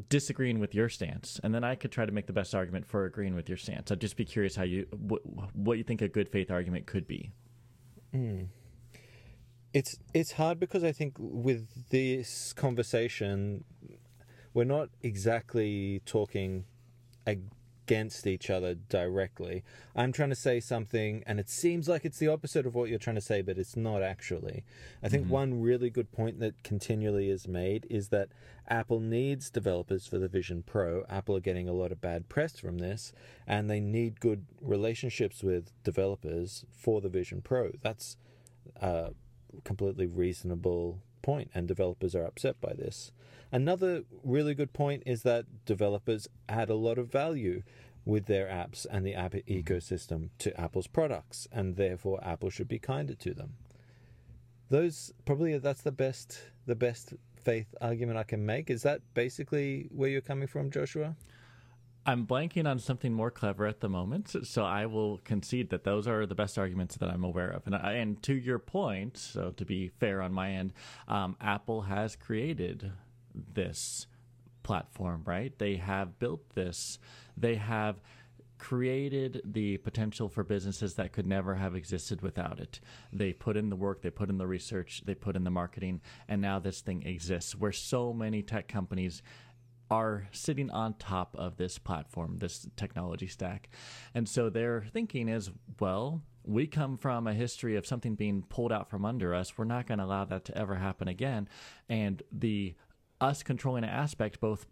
disagreeing 0.09 0.59
with 0.59 0.73
your 0.73 0.89
stance? 0.89 1.39
And 1.43 1.53
then 1.53 1.63
I 1.63 1.75
could 1.75 1.91
try 1.91 2.05
to 2.05 2.11
make 2.11 2.27
the 2.27 2.33
best 2.33 2.55
argument 2.55 2.85
for 2.85 3.05
agreeing 3.05 3.35
with 3.35 3.49
your 3.49 3.57
stance. 3.57 3.91
I'd 3.91 4.01
just 4.01 4.17
be 4.17 4.25
curious 4.25 4.55
how 4.55 4.63
you 4.63 4.87
what, 4.91 5.21
what 5.55 5.77
you 5.77 5.83
think 5.83 6.01
a 6.01 6.07
good 6.07 6.29
faith 6.29 6.51
argument 6.51 6.85
could 6.85 7.07
be. 7.07 7.31
Hmm. 8.11 8.43
It's 9.73 9.97
it's 10.13 10.31
hard 10.33 10.59
because 10.59 10.85
I 10.85 10.93
think 10.93 11.15
with 11.19 11.89
this 11.89 12.53
conversation, 12.53 13.65
we're 14.53 14.63
not 14.63 14.89
exactly 15.03 16.01
talking 16.05 16.63
against 17.85 18.25
each 18.25 18.49
other 18.49 18.73
directly. 18.73 19.63
I'm 19.95 20.11
trying 20.11 20.29
to 20.29 20.35
say 20.35 20.59
something, 20.59 21.23
and 21.27 21.39
it 21.39 21.49
seems 21.49 21.87
like 21.87 22.03
it's 22.03 22.17
the 22.17 22.27
opposite 22.27 22.65
of 22.65 22.73
what 22.73 22.89
you're 22.89 22.97
trying 22.97 23.15
to 23.15 23.21
say, 23.21 23.43
but 23.43 23.59
it's 23.59 23.75
not 23.75 24.01
actually. 24.01 24.63
I 25.03 25.09
think 25.09 25.29
one 25.29 25.61
really 25.61 25.91
good 25.91 26.11
point 26.11 26.39
that 26.39 26.63
continually 26.63 27.29
is 27.29 27.47
made 27.47 27.85
is 27.89 28.09
that 28.09 28.29
Apple 28.67 28.99
needs 28.99 29.51
developers 29.51 30.07
for 30.07 30.17
the 30.17 30.27
Vision 30.27 30.63
Pro. 30.65 31.03
Apple 31.07 31.35
are 31.35 31.41
getting 31.41 31.69
a 31.69 31.73
lot 31.73 31.91
of 31.91 32.01
bad 32.01 32.27
press 32.27 32.59
from 32.59 32.79
this, 32.79 33.13
and 33.45 33.69
they 33.69 33.79
need 33.79 34.19
good 34.19 34.45
relationships 34.61 35.43
with 35.43 35.71
developers 35.83 36.65
for 36.75 37.01
the 37.01 37.09
Vision 37.09 37.41
Pro. 37.41 37.71
That's 37.83 38.17
uh, 38.81 39.09
completely 39.63 40.07
reasonable 40.07 41.01
point, 41.25 41.49
and 41.55 41.67
developers 41.67 42.15
are 42.15 42.23
upset 42.23 42.61
by 42.61 42.73
this. 42.73 43.11
Another 43.51 44.03
really 44.23 44.53
good 44.53 44.73
point 44.73 45.01
is 45.05 45.23
that 45.23 45.65
developers 45.65 46.29
add 46.47 46.69
a 46.69 46.75
lot 46.75 46.97
of 46.97 47.11
value 47.11 47.63
with 48.05 48.27
their 48.27 48.45
apps 48.45 48.85
and 48.89 49.05
the 49.05 49.15
app 49.15 49.33
mm-hmm. 49.33 49.51
ecosystem 49.51 50.29
to 50.37 50.59
Apple's 50.59 50.87
products, 50.87 51.47
and 51.51 51.75
therefore 51.75 52.19
Apple 52.23 52.51
should 52.51 52.67
be 52.67 52.79
kinder 52.79 53.15
to 53.15 53.33
them. 53.33 53.55
Those 54.69 55.11
probably 55.25 55.57
that's 55.57 55.81
the 55.81 55.91
best 55.91 56.41
the 56.65 56.75
best 56.75 57.13
faith 57.35 57.73
argument 57.81 58.17
I 58.17 58.23
can 58.23 58.45
make. 58.45 58.69
Is 58.69 58.83
that 58.83 59.01
basically 59.13 59.87
where 59.91 60.09
you're 60.09 60.21
coming 60.21 60.47
from, 60.47 60.71
Joshua? 60.71 61.15
I'm 62.07 62.27
blanking 62.27 62.67
on 62.67 62.77
something 62.77 63.13
more 63.13 63.31
clever 63.31 63.65
at 63.65 63.79
the 63.79 63.89
moment, 63.89 64.35
so 64.43 64.63
I 64.63 64.85
will 64.85 65.17
concede 65.19 65.71
that 65.71 65.83
those 65.83 66.07
are 66.07 66.27
the 66.27 66.35
best 66.35 66.57
arguments 66.57 66.97
that 66.97 67.09
I'm 67.09 67.23
aware 67.23 67.49
of. 67.49 67.65
And, 67.65 67.73
and 67.73 68.21
to 68.23 68.35
your 68.35 68.59
point, 68.59 69.17
so 69.17 69.51
to 69.57 69.65
be 69.65 69.87
fair 69.87 70.21
on 70.21 70.31
my 70.31 70.51
end, 70.51 70.73
um, 71.07 71.35
Apple 71.41 71.81
has 71.81 72.15
created 72.15 72.91
this 73.33 74.05
platform, 74.61 75.23
right? 75.25 75.57
They 75.57 75.77
have 75.77 76.19
built 76.19 76.53
this. 76.53 76.99
They 77.35 77.55
have 77.55 78.01
created 78.57 79.41
the 79.43 79.77
potential 79.77 80.29
for 80.29 80.43
businesses 80.43 80.95
that 80.95 81.11
could 81.11 81.27
never 81.27 81.55
have 81.55 81.75
existed 81.75 82.21
without 82.21 82.59
it. 82.59 82.79
They 83.11 83.33
put 83.33 83.57
in 83.57 83.69
the 83.69 83.75
work, 83.75 84.01
they 84.01 84.09
put 84.09 84.29
in 84.29 84.37
the 84.37 84.47
research, 84.47 85.03
they 85.05 85.13
put 85.13 85.35
in 85.35 85.43
the 85.43 85.51
marketing, 85.51 86.01
and 86.27 86.41
now 86.41 86.59
this 86.59 86.81
thing 86.81 87.03
exists 87.03 87.55
where 87.55 87.71
so 87.71 88.13
many 88.13 88.41
tech 88.41 88.67
companies 88.67 89.21
are 89.89 90.27
sitting 90.31 90.69
on 90.71 90.95
top 90.95 91.35
of 91.37 91.57
this 91.57 91.77
platform, 91.77 92.37
this 92.39 92.67
technology 92.75 93.27
stack. 93.27 93.69
And 94.13 94.27
so 94.27 94.49
their 94.49 94.85
thinking 94.93 95.29
is, 95.29 95.51
well, 95.79 96.21
we 96.43 96.67
come 96.67 96.97
from 96.97 97.27
a 97.27 97.33
history 97.33 97.75
of 97.75 97.85
something 97.85 98.15
being 98.15 98.43
pulled 98.43 98.71
out 98.71 98.89
from 98.89 99.05
under 99.05 99.33
us. 99.33 99.57
We're 99.57 99.65
not 99.65 99.87
going 99.87 99.99
to 99.99 100.05
allow 100.05 100.25
that 100.25 100.45
to 100.45 100.57
ever 100.57 100.75
happen 100.75 101.07
again. 101.07 101.49
And 101.89 102.21
the 102.31 102.75
us 103.21 103.43
controlling 103.43 103.83
an 103.83 103.89
aspect 103.89 104.39
both 104.39 104.65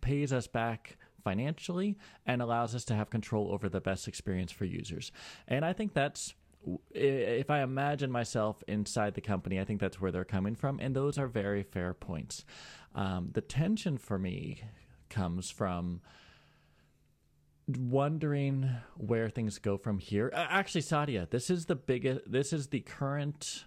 pays 0.00 0.32
us 0.32 0.46
back 0.46 0.96
financially 1.24 1.98
and 2.26 2.40
allows 2.40 2.74
us 2.74 2.84
to 2.86 2.94
have 2.94 3.10
control 3.10 3.52
over 3.52 3.68
the 3.68 3.80
best 3.80 4.08
experience 4.08 4.52
for 4.52 4.64
users. 4.64 5.12
And 5.48 5.64
I 5.64 5.72
think 5.72 5.94
that's 5.94 6.34
if 6.90 7.50
I 7.50 7.62
imagine 7.62 8.10
myself 8.10 8.62
inside 8.66 9.14
the 9.14 9.20
company, 9.20 9.60
I 9.60 9.64
think 9.64 9.80
that's 9.80 10.00
where 10.00 10.10
they're 10.10 10.24
coming 10.24 10.54
from, 10.54 10.78
and 10.80 10.94
those 10.94 11.18
are 11.18 11.26
very 11.26 11.62
fair 11.62 11.94
points. 11.94 12.44
Um, 12.94 13.30
the 13.32 13.40
tension 13.40 13.98
for 13.98 14.18
me 14.18 14.62
comes 15.08 15.50
from 15.50 16.00
wondering 17.66 18.70
where 18.96 19.28
things 19.28 19.58
go 19.58 19.76
from 19.76 19.98
here. 19.98 20.30
Actually, 20.34 20.82
Saadia, 20.82 21.28
this 21.28 21.50
is 21.50 21.66
the 21.66 21.76
biggest. 21.76 22.30
This 22.30 22.52
is 22.52 22.68
the 22.68 22.80
current 22.80 23.64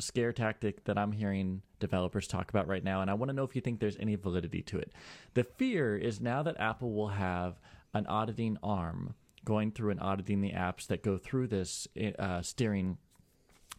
scare 0.00 0.32
tactic 0.32 0.84
that 0.84 0.98
I'm 0.98 1.12
hearing 1.12 1.62
developers 1.78 2.26
talk 2.26 2.50
about 2.50 2.66
right 2.66 2.82
now, 2.82 3.00
and 3.00 3.10
I 3.10 3.14
want 3.14 3.28
to 3.28 3.32
know 3.32 3.44
if 3.44 3.54
you 3.54 3.60
think 3.60 3.78
there's 3.80 3.96
any 3.98 4.16
validity 4.16 4.62
to 4.62 4.78
it. 4.78 4.92
The 5.34 5.44
fear 5.44 5.96
is 5.96 6.20
now 6.20 6.42
that 6.42 6.58
Apple 6.58 6.92
will 6.92 7.08
have 7.08 7.60
an 7.92 8.06
auditing 8.06 8.58
arm 8.62 9.14
going 9.44 9.70
through 9.70 9.90
and 9.90 10.00
auditing 10.00 10.40
the 10.40 10.52
apps 10.52 10.86
that 10.86 11.02
go 11.02 11.18
through 11.18 11.48
this 11.48 11.86
uh, 12.18 12.42
steering 12.42 12.98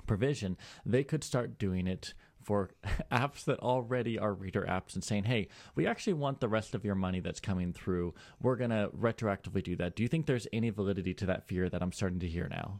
provision, 0.07 0.57
they 0.85 1.03
could 1.03 1.23
start 1.23 1.57
doing 1.57 1.87
it 1.87 2.13
for 2.45 2.69
apps 3.11 3.43
that 3.45 3.59
already 3.59 4.17
are 4.17 4.33
reader 4.33 4.65
apps 4.69 4.93
and 4.93 5.03
saying, 5.03 5.23
hey, 5.25 5.47
we 5.73 5.87
actually 5.87 6.13
want 6.13 6.39
the 6.39 6.47
rest 6.47 6.75
of 6.75 6.85
your 6.85 6.95
money 6.95 7.19
that's 7.19 7.39
coming 7.39 7.73
through. 7.73 8.13
We're 8.41 8.55
going 8.55 8.69
to 8.69 8.89
retroactively 8.95 9.63
do 9.63 9.75
that. 9.77 9.95
Do 9.95 10.03
you 10.03 10.09
think 10.09 10.27
there's 10.27 10.47
any 10.53 10.69
validity 10.69 11.13
to 11.15 11.25
that 11.25 11.47
fear 11.47 11.69
that 11.69 11.81
I'm 11.81 11.91
starting 11.91 12.19
to 12.19 12.27
hear 12.27 12.47
now? 12.47 12.79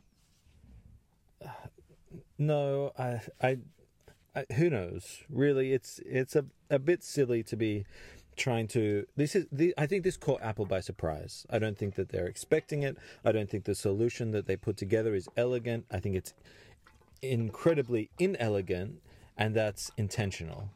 No, 2.37 2.91
I, 2.97 3.21
I, 3.41 3.57
I 4.35 4.45
who 4.55 4.69
knows? 4.69 5.23
Really, 5.29 5.71
it's 5.73 5.99
it's 6.05 6.35
a 6.35 6.45
a 6.69 6.79
bit 6.79 7.03
silly 7.03 7.43
to 7.43 7.55
be 7.55 7.85
trying 8.35 8.67
to 8.67 9.05
this 9.15 9.35
is 9.35 9.45
the, 9.51 9.73
i 9.77 9.85
think 9.85 10.03
this 10.03 10.17
caught 10.17 10.41
apple 10.41 10.65
by 10.65 10.79
surprise. 10.79 11.45
I 11.49 11.59
don't 11.59 11.77
think 11.77 11.95
that 11.95 12.09
they're 12.09 12.27
expecting 12.27 12.83
it. 12.83 12.97
I 13.23 13.31
don't 13.31 13.49
think 13.49 13.65
the 13.65 13.75
solution 13.75 14.31
that 14.31 14.47
they 14.47 14.55
put 14.55 14.77
together 14.77 15.15
is 15.15 15.27
elegant. 15.37 15.85
I 15.91 15.99
think 15.99 16.15
it's 16.15 16.33
incredibly 17.21 18.09
inelegant 18.19 19.01
and 19.37 19.55
that's 19.55 19.91
intentional. 19.97 20.69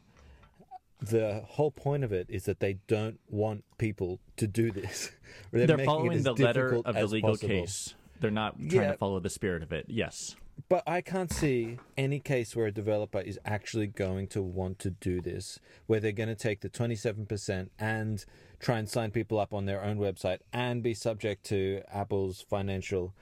The 1.00 1.42
whole 1.46 1.70
point 1.70 2.04
of 2.04 2.12
it 2.12 2.26
is 2.28 2.44
that 2.44 2.60
they 2.60 2.78
don't 2.86 3.18
want 3.28 3.64
people 3.78 4.20
to 4.36 4.46
do 4.46 4.70
this. 4.70 5.10
They're, 5.52 5.66
they're 5.66 5.78
following 5.78 6.22
the 6.22 6.34
letter 6.34 6.80
of 6.84 6.94
the 6.94 7.06
legal 7.06 7.30
possible. 7.30 7.48
case. 7.48 7.94
They're 8.20 8.30
not 8.30 8.56
trying 8.56 8.70
yeah. 8.70 8.92
to 8.92 8.98
follow 8.98 9.18
the 9.20 9.30
spirit 9.30 9.62
of 9.62 9.72
it. 9.72 9.86
Yes 9.88 10.36
but 10.68 10.82
I 10.86 11.00
can't 11.00 11.32
see 11.32 11.78
any 11.96 12.20
case 12.20 12.54
where 12.54 12.66
a 12.66 12.72
developer 12.72 13.20
is 13.20 13.38
actually 13.44 13.86
going 13.86 14.26
to 14.28 14.42
want 14.42 14.78
to 14.80 14.90
do 14.90 15.20
this, 15.20 15.58
where 15.86 16.00
they're 16.00 16.12
going 16.12 16.28
to 16.28 16.34
take 16.34 16.60
the 16.60 16.68
27% 16.68 17.68
and 17.78 18.24
try 18.58 18.78
and 18.78 18.88
sign 18.88 19.10
people 19.10 19.38
up 19.38 19.54
on 19.54 19.66
their 19.66 19.82
own 19.82 19.98
website 19.98 20.38
and 20.52 20.82
be 20.82 20.94
subject 20.94 21.44
to 21.46 21.82
Apple's 21.92 22.42
financial 22.42 23.14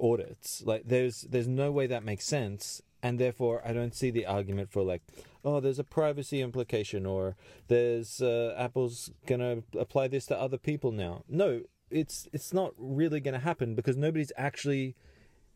audits. 0.00 0.62
Like 0.64 0.82
there's 0.86 1.22
there's 1.22 1.48
no 1.48 1.70
way 1.70 1.86
that 1.86 2.04
makes 2.04 2.24
sense, 2.24 2.82
and 3.02 3.18
therefore 3.18 3.62
I 3.64 3.72
don't 3.72 3.94
see 3.94 4.10
the 4.10 4.26
argument 4.26 4.72
for 4.72 4.82
like, 4.82 5.02
oh, 5.44 5.60
there's 5.60 5.78
a 5.78 5.84
privacy 5.84 6.40
implication 6.40 7.06
or 7.06 7.36
there's 7.68 8.20
uh, 8.20 8.54
Apple's 8.56 9.10
going 9.26 9.40
to 9.40 9.62
apply 9.78 10.08
this 10.08 10.26
to 10.26 10.38
other 10.38 10.58
people 10.58 10.92
now. 10.92 11.24
No, 11.28 11.62
it's 11.90 12.28
it's 12.32 12.52
not 12.52 12.72
really 12.76 13.20
going 13.20 13.34
to 13.34 13.40
happen 13.40 13.74
because 13.74 13.96
nobody's 13.96 14.32
actually 14.36 14.96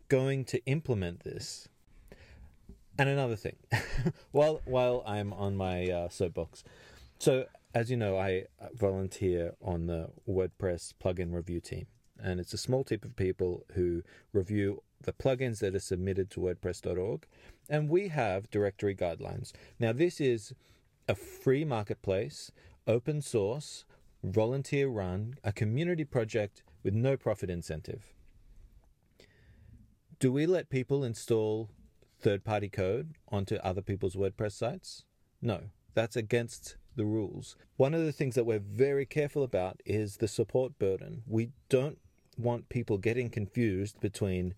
going 0.09 0.45
to 0.47 0.65
implement 0.67 1.25
this? 1.25 1.69
And 2.99 3.09
another 3.09 3.37
thing, 3.37 3.57
while 4.33 4.63
while 4.65 5.03
I'm 5.07 5.33
on 5.33 5.55
my 5.57 5.87
uh, 5.87 6.09
soapbox, 6.09 6.65
so 7.19 7.45
as 7.75 7.91
you 7.91 7.97
know, 7.97 8.19
I 8.19 8.45
volunteer 8.75 9.55
on 9.61 9.87
the 9.87 10.09
WordPress 10.27 10.95
plugin 11.03 11.35
review 11.35 11.61
team, 11.61 11.87
and 12.19 12.41
it's 12.41 12.55
a 12.55 12.59
small 12.59 12.85
team 12.85 13.01
of 13.03 13.17
people 13.17 13.67
who 13.75 14.03
review 14.33 14.83
the 15.03 15.13
plugins 15.13 15.59
that 15.59 15.75
are 15.75 15.81
submitted 15.81 16.31
to 16.31 16.41
WordPress.org, 16.41 17.27
and 17.69 17.91
we 17.91 18.09
have 18.09 18.51
directory 18.51 18.95
guidelines. 18.95 19.53
Now, 19.79 19.93
this 19.93 20.23
is 20.23 20.55
a 21.07 21.15
free 21.15 21.67
marketplace, 21.67 22.51
open 22.87 23.21
source, 23.21 23.85
volunteer 24.25 24.89
run, 24.89 25.35
a 25.45 25.53
community 25.53 26.05
project 26.05 26.63
with 26.83 26.95
no 26.95 27.17
profit 27.17 27.51
incentive. 27.51 28.16
Do 30.19 30.33
we 30.33 30.47
let 30.47 30.71
people 30.71 31.05
install 31.05 31.69
third 32.21 32.43
party 32.43 32.71
code 32.71 33.17
onto 33.29 33.57
other 33.57 33.83
people's 33.83 34.17
WordPress 34.17 34.53
sites? 34.53 35.05
No, 35.43 35.65
that's 35.93 36.17
against 36.17 36.77
the 36.97 37.05
rules. 37.05 37.55
One 37.77 37.93
of 37.93 38.03
the 38.03 38.13
things 38.13 38.35
that 38.35 38.47
we're 38.47 38.59
very 38.59 39.05
careful 39.05 39.43
about 39.43 39.83
is 39.85 40.17
the 40.17 40.27
support 40.27 40.79
burden. 40.79 41.23
We 41.27 41.51
don't 41.69 41.99
want 42.39 42.71
people 42.71 42.97
getting 42.97 43.29
confused 43.29 44.01
between 44.01 44.55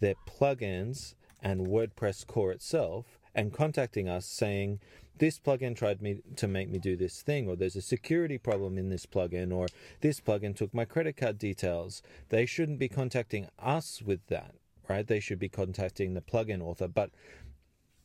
their 0.00 0.14
plugins 0.26 1.14
and 1.42 1.66
WordPress 1.66 2.26
core 2.26 2.50
itself 2.50 3.18
and 3.34 3.52
contacting 3.52 4.08
us 4.08 4.24
saying, 4.24 4.80
this 5.18 5.38
plugin 5.38 5.76
tried 5.76 6.00
me 6.00 6.22
to 6.36 6.48
make 6.48 6.70
me 6.70 6.78
do 6.78 6.96
this 6.96 7.20
thing, 7.20 7.48
or 7.48 7.54
there's 7.54 7.76
a 7.76 7.82
security 7.82 8.38
problem 8.38 8.78
in 8.78 8.88
this 8.88 9.04
plugin, 9.04 9.54
or 9.54 9.68
this 10.00 10.20
plugin 10.20 10.56
took 10.56 10.72
my 10.72 10.86
credit 10.86 11.18
card 11.18 11.38
details. 11.38 12.00
They 12.30 12.46
shouldn't 12.46 12.78
be 12.78 12.88
contacting 12.88 13.48
us 13.58 14.00
with 14.00 14.26
that 14.28 14.54
right? 14.92 15.06
They 15.06 15.20
should 15.20 15.38
be 15.38 15.48
contacting 15.48 16.12
the 16.12 16.20
plugin 16.20 16.62
author. 16.62 16.86
But 16.86 17.10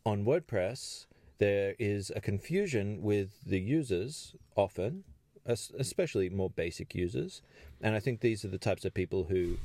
on 0.05 0.23
WordPress, 0.23 1.05
there 1.37 1.75
is 1.77 2.11
a 2.15 2.21
confusion 2.21 3.01
with 3.01 3.41
the 3.45 3.59
users 3.59 4.35
often, 4.55 5.03
especially 5.45 6.29
more 6.29 6.49
basic 6.49 6.95
users. 6.95 7.41
And 7.81 7.93
I 7.93 7.99
think 7.99 8.21
these 8.21 8.45
are 8.45 8.49
the 8.49 8.57
types 8.57 8.85
of 8.85 8.93
people 8.93 9.25
who 9.25 9.57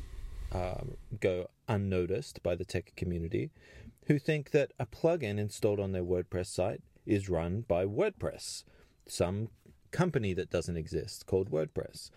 um, 0.50 0.96
go 1.20 1.48
unnoticed 1.68 2.42
by 2.42 2.56
the 2.56 2.64
tech 2.64 2.92
community, 2.96 3.50
who 4.06 4.18
think 4.18 4.50
that 4.50 4.72
a 4.80 4.86
plugin 4.86 5.38
installed 5.38 5.80
on 5.80 5.92
their 5.92 6.02
WordPress 6.02 6.46
site 6.46 6.82
is 7.06 7.28
run 7.28 7.64
by 7.68 7.84
WordPress, 7.84 8.64
some 9.06 9.48
company 9.92 10.34
that 10.34 10.50
doesn't 10.50 10.76
exist 10.76 11.26
called 11.26 11.50
WordPress. 11.50 12.10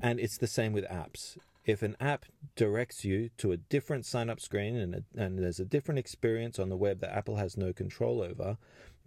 And 0.00 0.18
it's 0.18 0.38
the 0.38 0.46
same 0.46 0.72
with 0.72 0.88
apps 0.88 1.36
if 1.64 1.82
an 1.82 1.96
app 2.00 2.24
directs 2.56 3.04
you 3.04 3.30
to 3.38 3.52
a 3.52 3.56
different 3.56 4.04
sign 4.04 4.28
up 4.28 4.40
screen 4.40 4.76
and, 4.76 4.94
a, 4.94 5.02
and 5.16 5.38
there's 5.38 5.60
a 5.60 5.64
different 5.64 5.98
experience 5.98 6.58
on 6.58 6.68
the 6.68 6.76
web 6.76 7.00
that 7.00 7.14
Apple 7.16 7.36
has 7.36 7.56
no 7.56 7.72
control 7.72 8.20
over, 8.20 8.56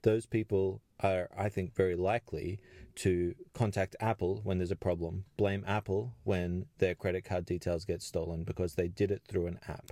those 0.03 0.25
people 0.25 0.81
are, 1.01 1.29
I 1.37 1.49
think, 1.49 1.75
very 1.75 1.95
likely 1.95 2.59
to 2.95 3.35
contact 3.53 3.95
Apple 3.99 4.39
when 4.43 4.57
there's 4.57 4.71
a 4.71 4.75
problem, 4.75 5.25
blame 5.35 5.65
Apple 5.67 6.13
when 6.23 6.65
their 6.77 6.95
credit 6.95 7.25
card 7.25 7.45
details 7.45 7.83
get 7.83 8.01
stolen 8.01 8.43
because 8.43 8.75
they 8.75 8.87
did 8.87 9.11
it 9.11 9.23
through 9.27 9.47
an 9.47 9.59
app. 9.67 9.91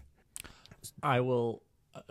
I 1.02 1.20
will, 1.20 1.64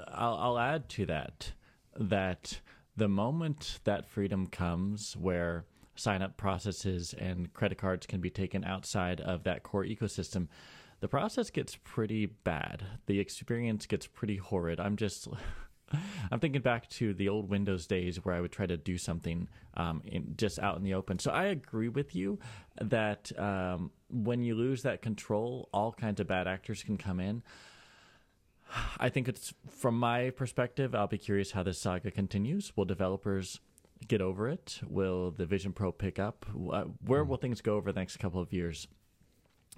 I'll, 0.08 0.34
I'll 0.34 0.58
add 0.58 0.88
to 0.90 1.06
that 1.06 1.52
that 1.96 2.60
the 2.96 3.08
moment 3.08 3.80
that 3.84 4.06
freedom 4.06 4.46
comes 4.46 5.16
where 5.16 5.64
sign 6.02 6.22
up 6.22 6.36
processes 6.36 7.14
and 7.16 7.52
credit 7.54 7.78
cards 7.78 8.06
can 8.06 8.20
be 8.20 8.30
taken 8.30 8.64
outside 8.64 9.20
of 9.20 9.44
that 9.44 9.62
core 9.62 9.84
ecosystem, 9.84 10.48
the 11.00 11.08
process 11.08 11.50
gets 11.50 11.76
pretty 11.82 12.26
bad. 12.26 12.84
The 13.06 13.20
experience 13.20 13.86
gets 13.86 14.06
pretty 14.06 14.36
horrid. 14.36 14.80
I'm 14.80 14.96
just. 14.96 15.28
I'm 16.30 16.40
thinking 16.40 16.62
back 16.62 16.88
to 16.90 17.12
the 17.12 17.28
old 17.28 17.50
Windows 17.50 17.86
days 17.86 18.24
where 18.24 18.34
I 18.34 18.40
would 18.40 18.52
try 18.52 18.64
to 18.64 18.78
do 18.78 18.96
something 18.96 19.46
um, 19.74 20.00
in, 20.06 20.32
just 20.38 20.58
out 20.58 20.78
in 20.78 20.84
the 20.84 20.94
open. 20.94 21.18
So 21.18 21.30
I 21.30 21.44
agree 21.44 21.90
with 21.90 22.16
you 22.16 22.38
that 22.80 23.30
um, 23.38 23.90
when 24.08 24.42
you 24.42 24.54
lose 24.54 24.84
that 24.84 25.02
control, 25.02 25.68
all 25.70 25.92
kinds 25.92 26.18
of 26.18 26.26
bad 26.26 26.48
actors 26.48 26.82
can 26.82 26.96
come 26.96 27.20
in. 27.20 27.42
I 28.98 29.10
think 29.10 29.28
it's 29.28 29.52
from 29.68 29.98
my 29.98 30.30
perspective. 30.30 30.94
I'll 30.94 31.08
be 31.08 31.18
curious 31.18 31.50
how 31.50 31.62
this 31.62 31.78
saga 31.78 32.10
continues. 32.10 32.72
Will 32.74 32.86
developers 32.86 33.60
get 34.08 34.20
over 34.20 34.48
it? 34.48 34.80
Will 34.86 35.30
the 35.30 35.46
Vision 35.46 35.72
Pro 35.72 35.92
pick 35.92 36.18
up? 36.18 36.46
Where 36.52 37.22
hmm. 37.24 37.28
will 37.28 37.36
things 37.36 37.60
go 37.60 37.76
over 37.76 37.92
the 37.92 38.00
next 38.00 38.18
couple 38.18 38.40
of 38.40 38.52
years? 38.52 38.88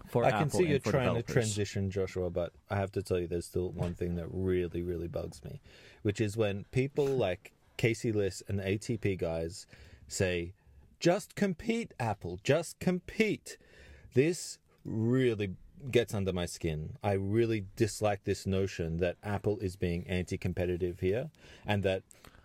for 0.07 0.25
Apple? 0.25 0.37
I 0.37 0.39
can 0.39 0.49
Apple 0.49 0.61
see 0.61 0.67
you're 0.67 0.79
trying 0.79 1.07
developers. 1.07 1.27
to 1.27 1.33
transition, 1.33 1.91
Joshua, 1.91 2.31
but 2.31 2.53
I 2.71 2.77
have 2.77 2.93
to 2.93 3.03
tell 3.03 3.19
you, 3.19 3.27
there's 3.27 3.47
still 3.47 3.71
one 3.71 3.95
thing 3.95 4.17
that 4.17 4.27
really, 4.31 4.83
really 4.83 5.09
bugs 5.09 5.43
me, 5.45 5.61
which 6.03 6.21
is 6.21 6.37
when 6.37 6.65
people 6.71 7.07
like 7.27 7.53
Casey 7.77 8.13
Liss 8.13 8.43
and 8.49 8.59
the 8.59 8.65
ATP 8.65 9.19
guys 9.19 9.67
say, 10.09 10.55
"Just 11.01 11.35
compete, 11.35 11.95
Apple. 11.99 12.39
Just 12.43 12.79
compete." 12.81 13.57
This 14.15 14.59
really 14.85 15.55
gets 15.91 16.15
under 16.15 16.33
my 16.33 16.47
skin. 16.47 16.97
I 17.03 17.13
really 17.13 17.67
dislike 17.77 18.25
this 18.25 18.47
notion 18.47 18.99
that 18.99 19.17
Apple 19.23 19.59
is 19.59 19.77
being 19.77 20.07
anti-competitive 20.07 21.01
here, 21.01 21.31
and 21.67 21.83
that 21.83 22.03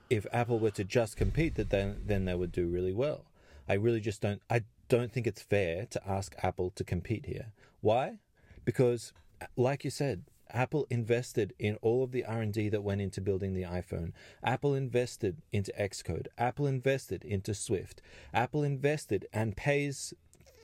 if 0.10 0.26
Apple 0.32 0.60
were 0.60 0.72
to 0.72 0.84
just 0.84 1.18
compete, 1.18 1.56
that 1.56 1.70
then 1.70 2.02
then 2.06 2.26
they 2.26 2.36
would 2.36 2.52
do 2.52 2.68
really 2.68 2.94
well. 2.94 3.26
I 3.68 3.74
really 3.74 4.00
just 4.00 4.22
don't. 4.22 4.42
I 4.50 4.64
don't 4.88 5.12
think 5.12 5.28
it's 5.28 5.42
fair 5.42 5.86
to 5.86 6.02
ask 6.08 6.36
Apple 6.42 6.72
to 6.72 6.84
compete 6.84 7.28
here. 7.28 7.54
Why? 7.82 8.20
Because, 8.66 9.14
like 9.56 9.84
you 9.84 9.92
said, 9.92 10.24
Apple 10.52 10.88
invested 10.90 11.54
in 11.60 11.78
all 11.82 12.04
of 12.04 12.12
the 12.12 12.26
R 12.26 12.42
and 12.42 12.52
D 12.52 12.70
that 12.70 12.84
went 12.84 13.02
into 13.02 13.22
building 13.22 13.54
the 13.54 13.64
iPhone. 13.64 14.14
Apple 14.44 14.74
invested 14.74 15.38
into 15.52 15.72
Xcode. 15.80 16.28
Apple 16.38 16.66
invested 16.66 17.24
into 17.24 17.54
Swift. 17.54 18.02
Apple 18.34 18.64
invested 18.64 19.28
and 19.32 19.56
pays 19.56 20.14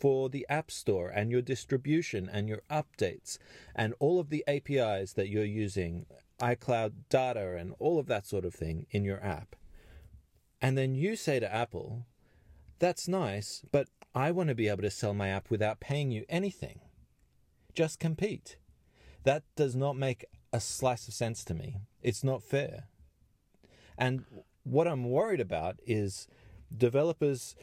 for 0.05 0.29
the 0.29 0.45
App 0.49 0.69
Store 0.69 1.09
and 1.09 1.31
your 1.31 1.41
distribution 1.41 2.29
and 2.31 2.47
your 2.47 2.61
updates 2.69 3.39
and 3.75 3.95
all 3.97 4.19
of 4.19 4.29
the 4.29 4.43
APIs 4.47 5.13
that 5.13 5.29
you're 5.29 5.43
using, 5.43 6.05
iCloud 6.39 6.91
data 7.09 7.57
and 7.57 7.73
all 7.79 7.97
of 7.97 8.05
that 8.05 8.27
sort 8.27 8.45
of 8.45 8.53
thing 8.53 8.85
in 8.91 9.03
your 9.03 9.19
app. 9.25 9.55
And 10.61 10.77
then 10.77 10.93
you 10.93 11.15
say 11.15 11.39
to 11.39 11.51
Apple, 11.51 12.05
that's 12.77 13.07
nice, 13.07 13.63
but 13.71 13.87
I 14.13 14.29
want 14.29 14.49
to 14.49 14.53
be 14.53 14.67
able 14.67 14.83
to 14.83 14.91
sell 14.91 15.15
my 15.15 15.29
app 15.29 15.49
without 15.49 15.79
paying 15.79 16.11
you 16.11 16.23
anything. 16.29 16.81
Just 17.73 17.99
compete. 17.99 18.57
That 19.23 19.41
does 19.55 19.75
not 19.75 19.97
make 19.97 20.23
a 20.53 20.59
slice 20.59 21.07
of 21.07 21.15
sense 21.15 21.43
to 21.45 21.55
me. 21.55 21.77
It's 22.03 22.23
not 22.23 22.43
fair. 22.43 22.89
And 23.97 24.23
what 24.61 24.87
I'm 24.87 25.09
worried 25.09 25.41
about 25.41 25.79
is 25.87 26.27
developers 26.77 27.55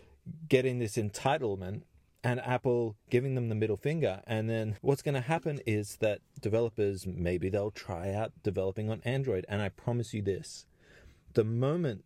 getting 0.48 0.80
this 0.80 0.96
entitlement 0.96 1.82
and 2.24 2.40
Apple 2.40 2.96
giving 3.10 3.34
them 3.34 3.48
the 3.48 3.54
middle 3.54 3.76
finger. 3.76 4.22
And 4.26 4.48
then 4.48 4.76
what's 4.80 5.02
going 5.02 5.14
to 5.14 5.20
happen 5.20 5.60
is 5.66 5.96
that 5.96 6.20
developers 6.40 7.06
maybe 7.06 7.48
they'll 7.48 7.70
try 7.70 8.12
out 8.12 8.32
developing 8.42 8.90
on 8.90 9.02
Android. 9.04 9.44
And 9.48 9.60
I 9.60 9.68
promise 9.68 10.14
you 10.14 10.22
this 10.22 10.66
the 11.34 11.44
moment 11.44 12.04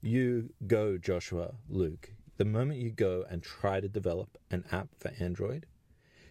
you 0.00 0.50
go, 0.66 0.96
Joshua, 0.98 1.54
Luke, 1.68 2.12
the 2.36 2.44
moment 2.44 2.80
you 2.80 2.90
go 2.90 3.24
and 3.28 3.42
try 3.42 3.80
to 3.80 3.88
develop 3.88 4.38
an 4.50 4.64
app 4.70 4.88
for 4.98 5.12
Android, 5.18 5.66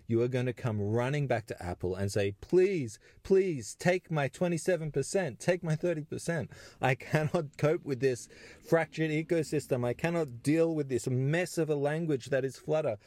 you 0.08 0.22
are 0.22 0.30
going 0.30 0.46
to 0.46 0.54
come 0.54 0.80
running 0.82 1.28
back 1.28 1.46
to 1.48 1.64
Apple 1.64 1.96
and 1.96 2.10
say, 2.10 2.34
please, 2.40 2.98
please 3.24 3.76
take 3.78 4.10
my 4.10 4.30
27%, 4.30 5.38
take 5.38 5.64
my 5.64 5.76
30%. 5.76 6.48
I 6.82 6.96
cannot 6.96 7.46
cope 7.58 7.84
with 7.84 8.00
this 8.00 8.30
fractured 8.68 9.12
ecosystem. 9.12 9.86
I 9.86 9.94
cannot 9.94 10.42
deal 10.42 10.74
with 10.74 10.88
this 10.88 11.08
mess 11.08 11.58
of 11.58 11.70
a 11.70 11.76
language 11.76 12.28
that 12.28 12.46
is 12.46 12.58
Flutter. 12.58 12.98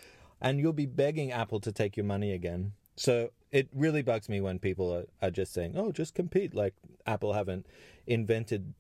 And 0.41 0.59
you'll 0.59 0.73
be 0.73 0.87
begging 0.87 1.33
Apple 1.33 1.61
to 1.61 1.73
take 1.73 1.97
your 1.97 2.07
money 2.07 2.33
again. 2.33 2.73
So 2.97 3.31
it 3.51 3.69
really 3.75 4.03
bugs 4.03 4.29
me 4.29 4.41
when 4.41 4.59
people 4.59 4.93
are, 4.93 5.05
are 5.21 5.31
just 5.31 5.53
saying, 5.53 5.75
oh, 5.77 5.93
just 5.93 6.15
compete. 6.15 6.55
Like 6.55 6.75
Apple 7.07 7.33
haven't 7.33 7.67
invented 8.07 8.75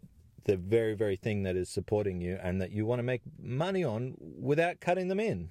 the 0.45 0.57
very, 0.57 0.95
very 0.95 1.17
thing 1.17 1.43
that 1.43 1.57
is 1.57 1.69
supporting 1.69 2.21
you 2.21 2.39
and 2.43 2.61
that 2.61 2.71
you 2.71 2.87
want 2.87 2.99
to 2.99 3.03
make 3.03 3.23
money 3.39 3.85
on 3.85 4.15
without 4.19 4.81
cutting 4.81 5.09
them 5.09 5.21
in. 5.21 5.51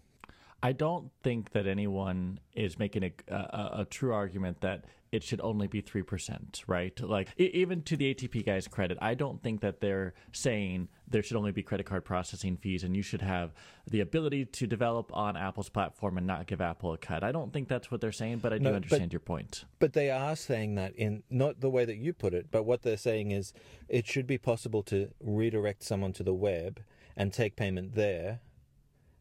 I 0.61 0.73
don't 0.73 1.11
think 1.23 1.51
that 1.51 1.67
anyone 1.67 2.39
is 2.53 2.77
making 2.77 3.03
a, 3.03 3.33
a, 3.33 3.69
a 3.81 3.85
true 3.89 4.13
argument 4.13 4.61
that 4.61 4.83
it 5.11 5.23
should 5.23 5.41
only 5.41 5.67
be 5.67 5.81
3%, 5.81 6.63
right? 6.67 6.99
Like, 7.01 7.29
even 7.37 7.81
to 7.83 7.97
the 7.97 8.13
ATP 8.13 8.45
guys' 8.45 8.67
credit, 8.67 8.97
I 9.01 9.15
don't 9.15 9.41
think 9.41 9.61
that 9.61 9.81
they're 9.81 10.13
saying 10.31 10.87
there 11.07 11.23
should 11.23 11.37
only 11.37 11.51
be 11.51 11.63
credit 11.63 11.87
card 11.87 12.05
processing 12.05 12.57
fees 12.57 12.83
and 12.83 12.95
you 12.95 13.01
should 13.01 13.23
have 13.23 13.51
the 13.89 14.01
ability 14.01 14.45
to 14.45 14.67
develop 14.67 15.09
on 15.15 15.35
Apple's 15.35 15.69
platform 15.69 16.17
and 16.17 16.27
not 16.27 16.45
give 16.45 16.61
Apple 16.61 16.93
a 16.93 16.97
cut. 16.97 17.23
I 17.23 17.31
don't 17.31 17.51
think 17.51 17.67
that's 17.67 17.89
what 17.89 18.01
they're 18.01 18.11
saying, 18.11 18.39
but 18.39 18.53
I 18.53 18.59
do 18.59 18.65
No, 18.65 18.69
but- 18.71 18.75
understand 18.75 19.11
your 19.11 19.19
point. 19.19 19.65
But 19.79 19.93
they 19.93 20.11
are 20.11 20.35
saying 20.35 20.75
that 20.75 20.95
in 20.95 21.23
not 21.29 21.59
the 21.61 21.69
way 21.71 21.85
that 21.85 21.97
you 21.97 22.13
put 22.13 22.35
it, 22.35 22.47
but 22.51 22.63
what 22.63 22.83
they're 22.83 22.97
saying 22.97 23.31
is 23.31 23.51
it 23.87 24.05
should 24.05 24.27
be 24.27 24.37
possible 24.37 24.83
to 24.83 25.09
redirect 25.19 25.81
someone 25.83 26.13
to 26.13 26.23
the 26.23 26.33
web 26.35 26.81
and 27.17 27.33
take 27.33 27.55
payment 27.55 27.95
there 27.95 28.41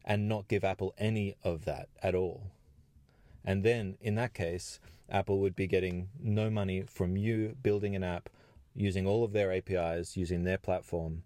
and 0.05 0.29
not 0.29 0.47
give 0.47 0.63
Apple 0.63 0.93
any 0.99 1.35
of 1.43 1.65
that 1.65 1.89
at 2.03 2.13
all. 2.13 2.51
And 3.43 3.63
then 3.63 3.97
in 4.01 4.13
that 4.15 4.33
case, 4.35 4.79
Apple 5.11 5.39
would 5.39 5.55
be 5.55 5.67
getting 5.67 6.09
no 6.19 6.49
money 6.49 6.83
from 6.83 7.17
you 7.17 7.55
building 7.61 7.95
an 7.95 8.03
app 8.03 8.29
using 8.75 9.07
all 9.07 9.23
of 9.23 9.33
their 9.33 9.51
APIs, 9.51 10.15
using 10.15 10.43
their 10.43 10.57
platform, 10.57 11.23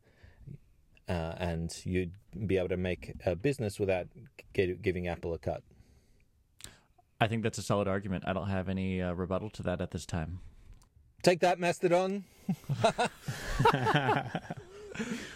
uh, 1.07 1.33
and 1.37 1.81
you'd 1.85 2.13
be 2.47 2.57
able 2.57 2.69
to 2.69 2.77
make 2.77 3.13
a 3.25 3.35
business 3.35 3.79
without 3.79 4.07
get, 4.53 4.81
giving 4.81 5.07
Apple 5.07 5.33
a 5.33 5.37
cut. 5.37 5.63
I 7.21 7.27
think 7.27 7.43
that's 7.43 7.57
a 7.57 7.61
solid 7.61 7.87
argument. 7.87 8.23
I 8.27 8.33
don't 8.33 8.49
have 8.49 8.69
any 8.69 9.01
uh, 9.01 9.13
rebuttal 9.13 9.49
to 9.51 9.63
that 9.63 9.81
at 9.81 9.91
this 9.91 10.05
time. 10.05 10.39
Take 11.21 11.39
that, 11.39 11.59
Mastodon. 11.59 12.25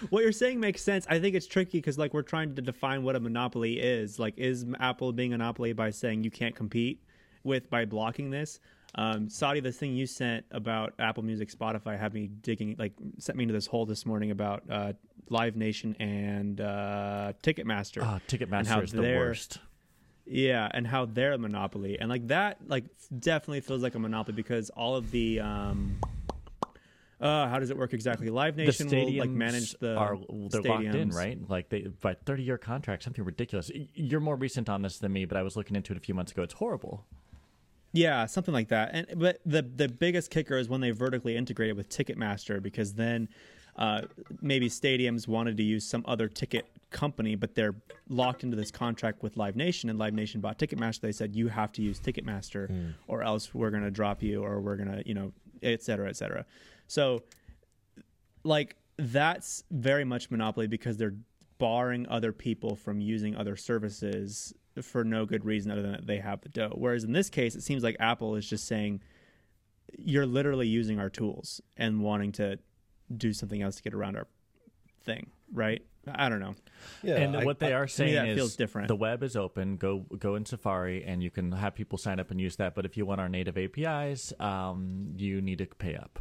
what 0.10 0.24
you're 0.24 0.32
saying 0.32 0.60
makes 0.60 0.82
sense. 0.82 1.06
I 1.10 1.20
think 1.20 1.36
it's 1.36 1.48
tricky 1.48 1.78
because 1.78 1.98
like 1.98 2.14
we're 2.14 2.24
trying 2.24 2.56
to 2.56 2.62
define 2.62 3.04
what 3.04 3.16
a 3.16 3.20
monopoly 3.20 3.80
is. 3.80 4.20
Like, 4.20 4.38
is 4.38 4.66
Apple 4.80 5.14
being 5.14 5.34
a 5.34 5.38
monopoly 5.38 5.74
by 5.74 5.92
saying 5.92 6.24
you 6.24 6.32
can't 6.32 6.56
compete 6.56 7.02
with 7.48 7.70
by 7.70 7.86
blocking 7.86 8.30
this? 8.30 8.60
Um, 8.96 9.30
Saudi, 9.30 9.60
the 9.60 9.72
thing 9.72 9.96
you 9.96 10.06
sent 10.08 10.46
about 10.52 10.94
Apple 11.00 11.24
Music, 11.24 11.50
Spotify 11.52 12.00
had 12.00 12.14
me 12.14 12.28
digging, 12.28 12.76
like, 12.80 12.94
sent 13.20 13.38
me 13.38 13.44
into 13.44 13.54
this 13.54 13.68
hole 13.68 13.86
this 13.86 14.06
morning 14.06 14.32
about 14.32 14.64
uh, 14.70 14.94
Live 15.30 15.56
Nation 15.56 15.96
and 16.00 16.62
uh, 16.62 17.34
Ticketmaster. 17.44 18.02
Ah, 18.02 18.20
Ticketmaster 18.28 18.84
is 18.84 18.92
the 18.92 19.02
worst. 19.02 19.60
Yeah, 20.26 20.68
and 20.74 20.86
how 20.86 21.06
they're 21.06 21.34
a 21.34 21.38
monopoly, 21.38 22.00
and 22.00 22.10
like 22.10 22.28
that, 22.28 22.58
like 22.68 22.84
definitely 23.18 23.62
feels 23.62 23.82
like 23.82 23.96
a 23.96 24.00
monopoly 24.00 24.36
because 24.36 24.70
all 24.72 24.98
of 24.98 25.10
the, 25.12 25.40
um, 25.40 26.00
uh, 27.22 27.48
how 27.48 27.60
does 27.60 27.70
it 27.70 27.78
work 27.78 27.94
exactly? 27.94 28.30
Live 28.30 28.58
The 28.58 28.66
Nation 28.66 28.90
will 28.90 29.20
like 29.20 29.30
manage 29.30 29.74
the 29.80 29.96
are 29.96 30.18
they're 30.50 30.62
locked 30.62 30.84
in, 30.84 31.12
stadiums. 31.12 31.14
right? 31.14 31.50
Like 31.50 31.70
they 31.70 31.84
by 32.02 32.16
thirty 32.26 32.44
year 32.44 32.58
contract, 32.58 33.04
something 33.04 33.24
ridiculous. 33.24 33.72
You're 33.94 34.20
more 34.20 34.36
recent 34.36 34.68
on 34.68 34.82
this 34.82 34.98
than 34.98 35.14
me, 35.14 35.24
but 35.24 35.38
I 35.38 35.44
was 35.44 35.56
looking 35.56 35.78
into 35.78 35.94
it 35.94 35.98
a 35.98 36.02
few 36.02 36.14
months 36.14 36.34
ago. 36.34 36.42
It's 36.44 36.56
horrible. 36.56 37.06
Yeah, 37.98 38.26
something 38.28 38.54
like 38.54 38.68
that. 38.70 38.92
And 38.94 39.20
but 39.20 39.40
the 39.46 39.64
the 39.64 39.88
biggest 39.88 40.30
kicker 40.30 40.58
is 40.58 40.70
when 40.70 40.82
they 40.82 40.92
vertically 40.92 41.36
integrated 41.36 41.76
with 41.76 41.90
Ticketmaster 41.90 42.62
because 42.62 42.94
then 42.94 43.28
uh, 43.76 44.02
maybe 44.42 44.70
stadiums 44.70 45.28
wanted 45.28 45.58
to 45.58 45.64
use 45.64 45.84
some 45.84 46.04
other 46.08 46.28
ticket 46.28 46.68
company, 46.90 47.36
but 47.36 47.56
they're 47.56 47.76
locked 48.10 48.44
into 48.44 48.56
this 48.56 48.72
contract 48.72 49.22
with 49.24 49.36
Live 49.38 49.56
Nation, 49.56 49.90
and 49.90 49.98
Live 50.00 50.14
Nation 50.14 50.42
bought 50.42 50.58
Ticketmaster. 50.60 51.02
They 51.02 51.12
said 51.12 51.36
you 51.36 51.48
have 51.48 51.72
to 51.74 51.82
use 51.82 52.00
Ticketmaster, 52.00 52.94
or 53.08 53.24
else 53.24 53.54
we're 53.54 53.72
going 53.72 53.84
to 53.84 53.92
drop 53.92 54.22
you, 54.22 54.44
or 54.44 54.62
we're 54.62 54.78
going 54.78 54.92
to 54.92 55.08
you 55.08 55.14
know, 55.14 55.32
et 55.64 55.82
cetera, 55.84 56.10
et 56.10 56.16
cetera. 56.16 56.46
So 56.88 57.24
like 58.44 58.76
that's 58.98 59.64
very 59.72 60.06
much 60.06 60.32
monopoly 60.32 60.68
because 60.68 60.98
they're 60.98 61.16
barring 61.58 62.08
other 62.08 62.32
people 62.32 62.76
from 62.76 63.02
using 63.02 63.36
other 63.36 63.56
services 63.56 64.54
for 64.84 65.04
no 65.04 65.26
good 65.26 65.46
reason 65.46 65.72
other 65.72 65.82
than 65.82 65.92
that 65.92 66.08
they 66.08 66.18
have 66.18 66.42
the 66.42 66.50
dough. 66.50 66.74
Whereas 66.76 67.04
in 67.04 67.12
this 67.14 67.30
case, 67.30 67.56
it 67.56 67.64
seems 67.64 67.84
like 67.84 67.96
Apple 68.00 68.36
is 68.36 68.48
just 68.48 68.68
saying 68.68 69.02
you're 69.98 70.26
literally 70.26 70.68
using 70.68 71.00
our 71.00 71.10
tools 71.10 71.62
and 71.78 72.02
wanting 72.02 72.32
to 72.34 72.60
do 73.16 73.32
something 73.34 73.62
else 73.62 73.78
to 73.78 73.84
get 73.84 73.94
around 73.94 74.18
our 74.18 74.28
thing, 75.04 75.28
right? 75.54 75.82
I 76.14 76.30
don't 76.30 76.40
know. 76.40 76.56
Yeah, 77.04 77.16
and 77.18 77.36
I- 77.38 77.44
what 77.46 77.60
they 77.60 77.74
I- 77.74 77.78
are 77.80 77.84
me, 77.84 77.88
saying 77.90 78.16
that 78.16 78.28
is 78.30 78.36
feels 78.38 78.56
different. 78.56 78.88
the 78.88 78.96
web 78.96 79.24
is 79.24 79.36
open. 79.36 79.76
Go 79.78 80.00
go 80.18 80.36
in 80.36 80.46
Safari, 80.46 81.04
and 81.04 81.22
you 81.22 81.30
can 81.30 81.52
have 81.52 81.76
people 81.76 81.98
sign 81.98 82.20
up 82.20 82.32
and 82.32 82.40
use 82.40 82.56
that. 82.58 82.76
But 82.76 82.86
if 82.86 82.96
you 82.98 83.06
want 83.06 83.20
our 83.20 83.28
native 83.30 83.58
APIs, 83.58 84.32
um, 84.40 85.14
you 85.18 85.42
need 85.42 85.58
to 85.58 85.66
pay 85.66 85.96
up. 85.96 86.20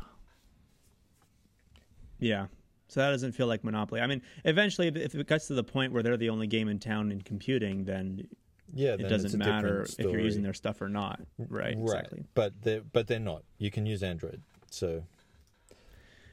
Yeah. 2.18 2.46
So 2.88 3.00
that 3.00 3.10
doesn't 3.10 3.32
feel 3.32 3.46
like 3.46 3.64
monopoly. 3.64 4.00
I 4.00 4.06
mean, 4.06 4.22
eventually, 4.44 4.88
if 4.88 5.14
it 5.14 5.26
gets 5.26 5.48
to 5.48 5.54
the 5.54 5.64
point 5.64 5.92
where 5.92 6.02
they're 6.02 6.16
the 6.16 6.30
only 6.30 6.46
game 6.46 6.68
in 6.68 6.78
town 6.78 7.10
in 7.10 7.20
computing, 7.20 7.84
then 7.84 8.28
yeah, 8.74 8.94
it 8.94 9.08
doesn't 9.08 9.38
matter 9.38 9.82
if 9.82 9.98
you're 9.98 10.20
using 10.20 10.42
their 10.42 10.54
stuff 10.54 10.80
or 10.80 10.88
not. 10.88 11.20
Right. 11.38 11.76
Exactly. 11.78 12.24
But 12.34 12.52
they're 12.62 12.82
but 12.82 13.06
they're 13.06 13.18
not. 13.20 13.42
You 13.58 13.70
can 13.70 13.86
use 13.86 14.02
Android. 14.02 14.42
So 14.70 15.04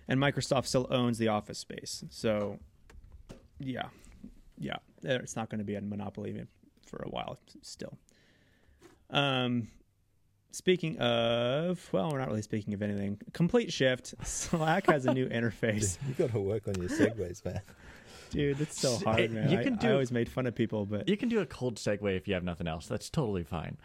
and 0.07 0.19
Microsoft 0.19 0.67
still 0.67 0.87
owns 0.89 1.17
the 1.17 1.29
office 1.29 1.59
space. 1.59 2.03
So, 2.09 2.59
yeah, 3.59 3.87
yeah, 4.57 4.77
it's 5.03 5.35
not 5.35 5.49
going 5.49 5.59
to 5.59 5.65
be 5.65 5.75
a 5.75 5.81
monopoly 5.81 6.45
for 6.85 6.97
a 7.03 7.09
while 7.09 7.39
still. 7.61 7.97
Um, 9.09 9.69
speaking 10.51 10.97
of, 10.99 11.87
well, 11.91 12.11
we're 12.11 12.19
not 12.19 12.27
really 12.27 12.41
speaking 12.41 12.73
of 12.73 12.81
anything. 12.81 13.19
Complete 13.33 13.71
Shift. 13.71 14.13
Slack 14.23 14.87
has 14.87 15.05
a 15.05 15.13
new 15.13 15.27
interface, 15.29 15.97
you 16.07 16.13
got 16.15 16.31
to 16.31 16.39
work 16.39 16.67
on 16.67 16.75
your 16.75 16.89
segues, 16.89 17.43
man. 17.45 17.61
Dude. 18.33 18.61
It's 18.61 18.79
so 18.79 18.97
hard, 18.97 19.31
man. 19.31 19.49
you 19.49 19.57
I, 19.59 19.63
can 19.63 19.73
I 19.73 19.77
do- 19.77 19.91
always 19.93 20.11
made 20.11 20.29
fun 20.29 20.45
of 20.47 20.55
people, 20.55 20.85
but 20.85 21.07
You 21.07 21.15
can 21.17 21.29
do 21.29 21.39
a 21.39 21.45
cold 21.45 21.75
segue 21.77 22.15
if 22.17 22.27
you 22.27 22.33
have 22.33 22.43
nothing 22.43 22.67
else. 22.67 22.87
That's 22.87 23.09
totally 23.09 23.43
fine. 23.43 23.77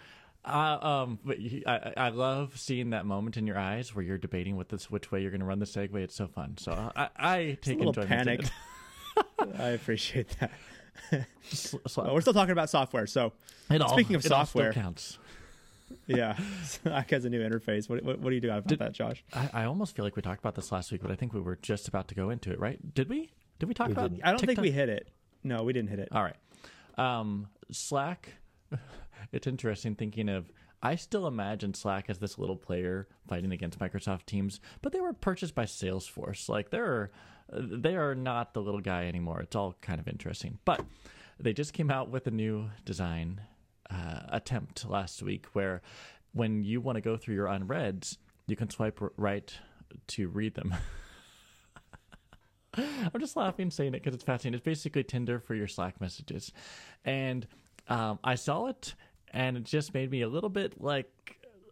Uh, 0.45 0.79
um, 0.81 1.19
but 1.25 1.39
you- 1.41 1.63
I, 1.67 1.93
I 1.97 2.09
love 2.11 2.59
seeing 2.59 2.91
that 2.91 3.07
moment 3.07 3.37
in 3.37 3.47
your 3.47 3.59
eyes 3.59 3.95
where 3.95 4.05
you're 4.05 4.19
debating 4.19 4.57
what 4.57 4.69
this, 4.69 4.91
which 4.91 5.11
way 5.13 5.21
you're 5.23 5.31
going 5.31 5.41
to 5.41 5.47
run 5.47 5.59
the 5.59 5.67
segue. 5.67 5.95
It's 5.97 6.15
so 6.15 6.27
fun. 6.27 6.57
So 6.59 6.73
I, 6.97 7.09
I 7.17 7.37
It's 7.39 7.67
a 7.67 7.71
take 7.71 7.79
little 7.79 7.93
enjoyment. 8.03 8.29
in 8.29 8.39
panic. 8.39 9.59
I 9.61 9.69
appreciate 9.71 10.37
that. 10.41 10.51
Oh, 11.97 12.13
we're 12.13 12.21
still 12.21 12.33
talking 12.35 12.51
about 12.53 12.69
software, 12.71 13.07
so 13.07 13.33
it 13.71 13.81
all- 13.81 13.91
speaking 13.93 14.17
of 14.17 14.25
it 14.27 14.33
all 14.33 14.45
still 14.45 14.63
software- 14.63 14.73
counts. 14.73 15.19
yeah, 16.07 16.37
Slack 16.65 17.11
has 17.11 17.25
a 17.25 17.31
new 17.31 17.41
interface. 17.41 17.89
What, 17.89 18.03
what, 18.03 18.19
what 18.19 18.29
do 18.31 18.35
you 18.35 18.41
do 18.41 18.49
about 18.49 18.67
Did- 18.67 18.81
that, 18.81 18.93
Josh? 18.93 19.25
I, 19.33 19.49
I 19.55 19.65
almost 19.65 19.95
feel 19.97 20.05
like 20.05 20.17
we 20.17 20.23
talked 20.23 20.41
about 20.41 20.55
this 20.55 20.71
last 20.73 20.91
week, 20.93 21.01
but 21.01 21.11
I 21.11 21.15
think 21.15 21.33
we 21.33 21.41
were 21.41 21.57
just 21.63 21.89
about 21.89 22.09
to 22.09 22.15
go 22.15 22.31
into 22.31 22.51
it, 22.53 22.59
right? 22.61 22.79
Did 22.95 23.09
we? 23.09 23.31
Did 23.59 23.67
we 23.67 23.75
talk 23.75 23.89
We 23.89 23.93
about? 23.93 24.11
didn't. 24.11 24.25
I 24.25 24.31
don't 24.31 24.45
think 24.45 24.61
we 24.61 24.71
hit 24.71 24.89
it. 24.89 25.09
No, 25.43 25.63
we 25.63 25.73
didn't 25.73 25.91
hit 25.91 25.99
it. 25.99 26.09
All 26.13 26.23
right. 26.23 26.37
Um, 26.97 27.49
Slack. 27.71 28.31
It's 29.31 29.47
interesting 29.47 29.95
thinking 29.95 30.29
of. 30.31 30.51
I 30.83 30.95
still 30.95 31.27
imagine 31.27 31.75
Slack 31.75 32.07
as 32.09 32.19
this 32.19 32.39
little 32.39 32.57
player 32.57 33.09
fighting 33.27 33.51
against 33.53 33.79
Microsoft 33.79 34.25
Teams, 34.27 34.61
but 34.81 34.93
they 34.93 35.01
were 35.01 35.13
purchased 35.13 35.55
by 35.55 35.65
Salesforce. 35.65 36.49
Like 36.49 36.71
they're 36.71 37.11
they 37.53 37.97
are 37.97 38.15
not 38.15 38.55
the 38.55 38.63
little 38.63 38.81
guy 38.81 39.07
anymore. 39.07 39.41
It's 39.41 39.57
all 39.57 39.75
kind 39.83 40.01
of 40.01 40.07
interesting. 40.09 40.59
But 40.65 40.83
they 41.39 41.53
just 41.53 41.73
came 41.75 41.91
out 41.91 42.11
with 42.11 42.27
a 42.27 42.31
new 42.31 42.71
design 42.87 43.41
uh, 43.91 44.21
attempt 44.29 44.89
last 44.89 45.23
week, 45.23 45.47
where 45.53 45.83
when 46.33 46.63
you 46.63 46.81
want 46.81 46.97
to 46.97 47.03
go 47.03 47.17
through 47.19 47.35
your 47.35 47.49
unreads, 47.49 48.17
you 48.47 48.57
can 48.57 48.71
swipe 48.71 48.99
right 49.19 49.53
to 50.07 50.29
read 50.29 50.55
them. 50.55 50.75
I'm 52.77 53.21
just 53.21 53.37
laughing 53.37 53.71
saying 53.71 53.95
it 53.95 54.03
because 54.03 54.15
it's 54.15 54.25
fascinating. 54.25 54.57
It's 54.59 54.65
basically 54.65 55.05
Tinder 55.05 55.39
for 55.41 55.55
your 55.55 55.67
Slack 55.69 56.01
messages, 56.01 56.53
and 57.05 57.47
um, 57.89 58.19
I 58.23 58.35
saw 58.35 58.67
it, 58.67 58.95
and 59.33 59.57
it 59.57 59.65
just 59.65 59.95
made 59.95 60.11
me 60.11 60.23
a 60.23 60.29
little 60.29 60.51
bit 60.51 60.81
like, 60.81 61.11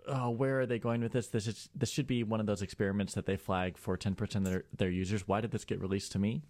oh, 0.08 0.30
where 0.30 0.60
are 0.60 0.66
they 0.66 0.78
going 0.78 1.02
with 1.02 1.12
this? 1.12 1.28
This 1.28 1.46
is 1.46 1.68
this 1.74 1.90
should 1.90 2.06
be 2.06 2.22
one 2.24 2.40
of 2.40 2.46
those 2.46 2.62
experiments 2.62 3.14
that 3.14 3.26
they 3.26 3.36
flag 3.36 3.76
for 3.76 3.96
10% 3.98 4.36
of 4.36 4.44
their, 4.44 4.64
their 4.76 4.90
users. 4.90 5.28
Why 5.28 5.40
did 5.40 5.50
this 5.50 5.64
get 5.64 5.80
released 5.80 6.12
to 6.12 6.18
me? 6.18 6.42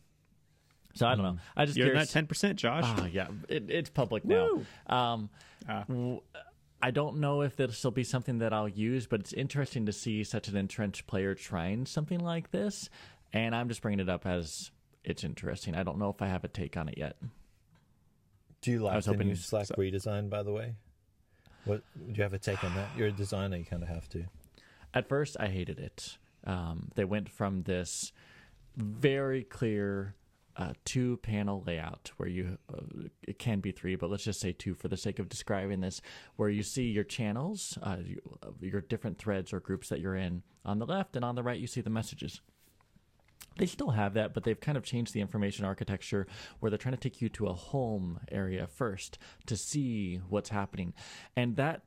So 0.94 1.06
I 1.06 1.14
don't 1.14 1.24
know. 1.24 1.38
I 1.56 1.66
just 1.66 1.76
You're 1.76 1.88
in 1.90 1.98
that 1.98 2.08
ten 2.08 2.26
percent, 2.26 2.58
Josh. 2.58 2.84
Ah, 2.86 3.06
yeah, 3.06 3.26
it, 3.50 3.64
it's 3.68 3.90
public 3.90 4.24
now. 4.24 4.60
Um, 4.86 5.28
Ah. 5.68 5.84
w- 5.88 6.20
I 6.80 6.90
don't 6.90 7.18
know 7.18 7.40
if 7.42 7.56
this 7.56 7.82
will 7.82 7.90
be 7.90 8.04
something 8.04 8.38
that 8.38 8.52
I'll 8.52 8.68
use, 8.68 9.06
but 9.06 9.20
it's 9.20 9.32
interesting 9.32 9.86
to 9.86 9.92
see 9.92 10.22
such 10.24 10.46
an 10.48 10.56
entrenched 10.56 11.06
player 11.06 11.34
trying 11.34 11.86
something 11.86 12.20
like 12.20 12.50
this. 12.50 12.88
And 13.32 13.54
I'm 13.54 13.68
just 13.68 13.82
bringing 13.82 14.00
it 14.00 14.08
up 14.08 14.26
as 14.26 14.70
it's 15.04 15.24
interesting. 15.24 15.74
I 15.74 15.82
don't 15.82 15.98
know 15.98 16.10
if 16.10 16.22
I 16.22 16.26
have 16.26 16.44
a 16.44 16.48
take 16.48 16.76
on 16.76 16.88
it 16.88 16.98
yet. 16.98 17.16
Do 18.60 18.70
you 18.72 18.80
like 18.80 18.96
was 18.96 19.04
the 19.04 19.12
hoping- 19.12 19.28
new 19.28 19.36
Slack 19.36 19.66
so- 19.66 19.74
redesign, 19.74 20.28
by 20.30 20.42
the 20.42 20.52
way? 20.52 20.74
What 21.64 21.82
do 21.96 22.12
you 22.14 22.22
have 22.22 22.32
a 22.32 22.38
take 22.38 22.62
on 22.62 22.74
that? 22.76 22.88
You're 22.96 23.08
a 23.08 23.12
designer, 23.12 23.56
you 23.56 23.64
kind 23.64 23.82
of 23.82 23.88
have 23.88 24.08
to. 24.10 24.24
At 24.94 25.08
first, 25.08 25.36
I 25.38 25.48
hated 25.48 25.80
it. 25.80 26.16
Um, 26.44 26.90
they 26.94 27.04
went 27.04 27.28
from 27.28 27.62
this 27.62 28.12
very 28.76 29.42
clear 29.42 30.14
uh, 30.56 30.72
two 30.84 31.18
panel 31.18 31.62
layout 31.66 32.12
where 32.16 32.28
you, 32.28 32.56
uh, 32.72 33.08
it 33.26 33.38
can 33.38 33.60
be 33.60 33.72
three, 33.72 33.96
but 33.96 34.10
let's 34.10 34.24
just 34.24 34.40
say 34.40 34.52
two 34.52 34.74
for 34.74 34.88
the 34.88 34.96
sake 34.96 35.18
of 35.18 35.28
describing 35.28 35.80
this, 35.80 36.00
where 36.36 36.48
you 36.48 36.62
see 36.62 36.84
your 36.84 37.04
channels, 37.04 37.76
uh, 37.82 37.96
you, 38.02 38.20
uh, 38.42 38.50
your 38.60 38.80
different 38.80 39.18
threads 39.18 39.52
or 39.52 39.60
groups 39.60 39.88
that 39.88 40.00
you're 40.00 40.16
in 40.16 40.42
on 40.64 40.78
the 40.78 40.86
left, 40.86 41.16
and 41.16 41.24
on 41.24 41.34
the 41.34 41.42
right, 41.42 41.60
you 41.60 41.66
see 41.66 41.80
the 41.80 41.90
messages. 41.90 42.40
They 43.58 43.66
still 43.66 43.90
have 43.90 44.14
that, 44.14 44.34
but 44.34 44.44
they've 44.44 44.60
kind 44.60 44.76
of 44.76 44.84
changed 44.84 45.14
the 45.14 45.20
information 45.20 45.64
architecture 45.64 46.26
where 46.60 46.70
they're 46.70 46.78
trying 46.78 46.94
to 46.94 47.00
take 47.00 47.22
you 47.22 47.28
to 47.30 47.46
a 47.46 47.54
home 47.54 48.20
area 48.30 48.66
first 48.66 49.18
to 49.46 49.56
see 49.56 50.20
what's 50.28 50.50
happening. 50.50 50.92
And 51.36 51.56
that 51.56 51.82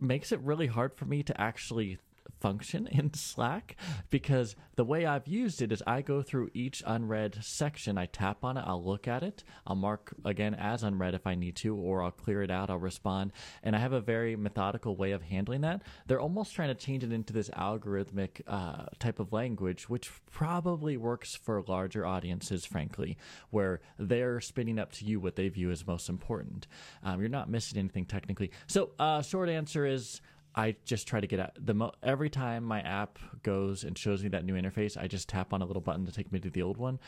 makes 0.00 0.32
it 0.32 0.40
really 0.40 0.66
hard 0.66 0.94
for 0.94 1.06
me 1.06 1.22
to 1.22 1.40
actually 1.40 1.98
function 2.40 2.86
in 2.92 3.12
Slack 3.14 3.76
because 4.10 4.56
the 4.76 4.84
way 4.84 5.06
I've 5.06 5.26
used 5.26 5.62
it 5.62 5.72
is 5.72 5.82
I 5.86 6.02
go 6.02 6.22
through 6.22 6.50
each 6.52 6.82
unread 6.86 7.38
section, 7.42 7.96
I 7.96 8.06
tap 8.06 8.44
on 8.44 8.56
it, 8.56 8.64
I'll 8.66 8.84
look 8.84 9.08
at 9.08 9.22
it, 9.22 9.44
I'll 9.66 9.76
mark 9.76 10.14
again 10.24 10.54
as 10.54 10.82
unread 10.82 11.14
if 11.14 11.26
I 11.26 11.34
need 11.34 11.56
to, 11.56 11.74
or 11.74 12.02
I'll 12.02 12.10
clear 12.10 12.42
it 12.42 12.50
out, 12.50 12.70
I'll 12.70 12.78
respond. 12.78 13.32
And 13.62 13.76
I 13.76 13.78
have 13.78 13.92
a 13.92 14.00
very 14.00 14.36
methodical 14.36 14.96
way 14.96 15.12
of 15.12 15.22
handling 15.22 15.62
that. 15.62 15.82
They're 16.06 16.20
almost 16.20 16.54
trying 16.54 16.68
to 16.68 16.74
change 16.74 17.04
it 17.04 17.12
into 17.12 17.32
this 17.32 17.50
algorithmic 17.50 18.42
uh, 18.46 18.86
type 18.98 19.20
of 19.20 19.32
language, 19.32 19.88
which 19.88 20.10
probably 20.30 20.96
works 20.96 21.34
for 21.34 21.62
larger 21.62 22.04
audiences, 22.04 22.64
frankly, 22.64 23.16
where 23.50 23.80
they're 23.98 24.40
spinning 24.40 24.78
up 24.78 24.92
to 24.92 25.04
you 25.04 25.20
what 25.20 25.36
they 25.36 25.48
view 25.48 25.70
as 25.70 25.86
most 25.86 26.08
important. 26.08 26.66
Um, 27.02 27.20
you're 27.20 27.28
not 27.28 27.48
missing 27.48 27.78
anything 27.78 28.06
technically. 28.06 28.50
So, 28.66 28.90
uh, 28.98 29.22
short 29.22 29.48
answer 29.48 29.86
is. 29.86 30.20
I 30.54 30.76
just 30.84 31.08
try 31.08 31.20
to 31.20 31.26
get 31.26 31.40
out 31.40 31.52
the 31.58 31.74
mo- 31.74 31.92
every 32.02 32.30
time 32.30 32.64
my 32.64 32.80
app 32.80 33.18
goes 33.42 33.82
and 33.84 33.98
shows 33.98 34.22
me 34.22 34.28
that 34.30 34.44
new 34.44 34.54
interface, 34.54 34.96
I 34.96 35.08
just 35.08 35.28
tap 35.28 35.52
on 35.52 35.62
a 35.62 35.64
little 35.64 35.82
button 35.82 36.06
to 36.06 36.12
take 36.12 36.30
me 36.30 36.38
to 36.40 36.50
the 36.50 36.62
old 36.62 36.76
one. 36.76 37.00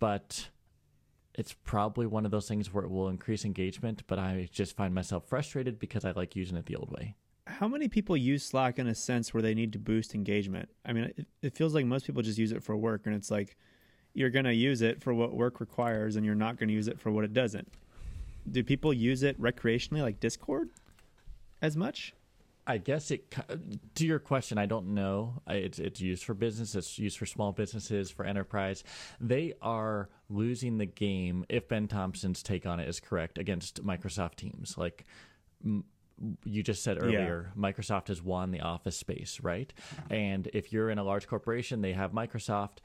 But 0.00 0.48
it's 1.34 1.52
probably 1.52 2.06
one 2.06 2.24
of 2.24 2.32
those 2.32 2.48
things 2.48 2.74
where 2.74 2.84
it 2.84 2.90
will 2.90 3.08
increase 3.08 3.44
engagement, 3.44 4.02
but 4.08 4.18
I 4.18 4.48
just 4.50 4.76
find 4.76 4.92
myself 4.92 5.28
frustrated 5.28 5.78
because 5.78 6.04
I 6.04 6.10
like 6.10 6.34
using 6.34 6.56
it 6.56 6.66
the 6.66 6.74
old 6.74 6.90
way. 6.90 7.14
How 7.46 7.68
many 7.68 7.86
people 7.88 8.16
use 8.16 8.44
Slack 8.44 8.78
in 8.78 8.88
a 8.88 8.94
sense 8.94 9.32
where 9.32 9.42
they 9.42 9.54
need 9.54 9.72
to 9.72 9.78
boost 9.78 10.14
engagement? 10.14 10.68
I 10.84 10.92
mean, 10.92 11.04
it, 11.16 11.26
it 11.40 11.56
feels 11.56 11.74
like 11.74 11.86
most 11.86 12.06
people 12.06 12.22
just 12.22 12.38
use 12.38 12.50
it 12.50 12.62
for 12.62 12.76
work, 12.76 13.02
and 13.06 13.14
it's 13.14 13.30
like 13.30 13.56
you're 14.12 14.30
going 14.30 14.44
to 14.46 14.54
use 14.54 14.82
it 14.82 15.00
for 15.00 15.14
what 15.14 15.32
work 15.32 15.60
requires, 15.60 16.16
and 16.16 16.26
you're 16.26 16.34
not 16.34 16.58
going 16.58 16.68
to 16.68 16.74
use 16.74 16.88
it 16.88 16.98
for 16.98 17.12
what 17.12 17.24
it 17.24 17.32
doesn't. 17.32 17.72
Do 18.50 18.64
people 18.64 18.92
use 18.92 19.22
it 19.22 19.40
recreationally, 19.40 20.02
like 20.02 20.18
Discord, 20.18 20.70
as 21.62 21.76
much? 21.76 22.14
I 22.68 22.76
guess 22.76 23.10
it 23.10 23.34
to 23.94 24.06
your 24.06 24.18
question. 24.18 24.58
I 24.58 24.66
don't 24.66 24.88
know. 24.88 25.42
It's 25.48 25.78
it's 25.78 26.02
used 26.02 26.22
for 26.24 26.34
business. 26.34 26.74
It's 26.74 26.98
used 26.98 27.16
for 27.16 27.24
small 27.24 27.50
businesses, 27.50 28.10
for 28.10 28.26
enterprise. 28.26 28.84
They 29.20 29.54
are 29.62 30.10
losing 30.28 30.76
the 30.76 30.86
game 30.86 31.46
if 31.48 31.66
Ben 31.66 31.88
Thompson's 31.88 32.42
take 32.42 32.66
on 32.66 32.78
it 32.78 32.86
is 32.86 33.00
correct 33.00 33.38
against 33.38 33.82
Microsoft 33.82 34.36
Teams. 34.36 34.76
Like 34.76 35.06
you 36.44 36.62
just 36.62 36.82
said 36.82 37.02
earlier, 37.02 37.52
Microsoft 37.56 38.08
has 38.08 38.22
won 38.22 38.50
the 38.50 38.60
office 38.60 38.96
space, 38.96 39.40
right? 39.42 39.72
And 40.10 40.48
if 40.52 40.70
you're 40.72 40.90
in 40.90 40.98
a 40.98 41.04
large 41.04 41.26
corporation, 41.26 41.80
they 41.80 41.94
have 41.94 42.12
Microsoft. 42.12 42.78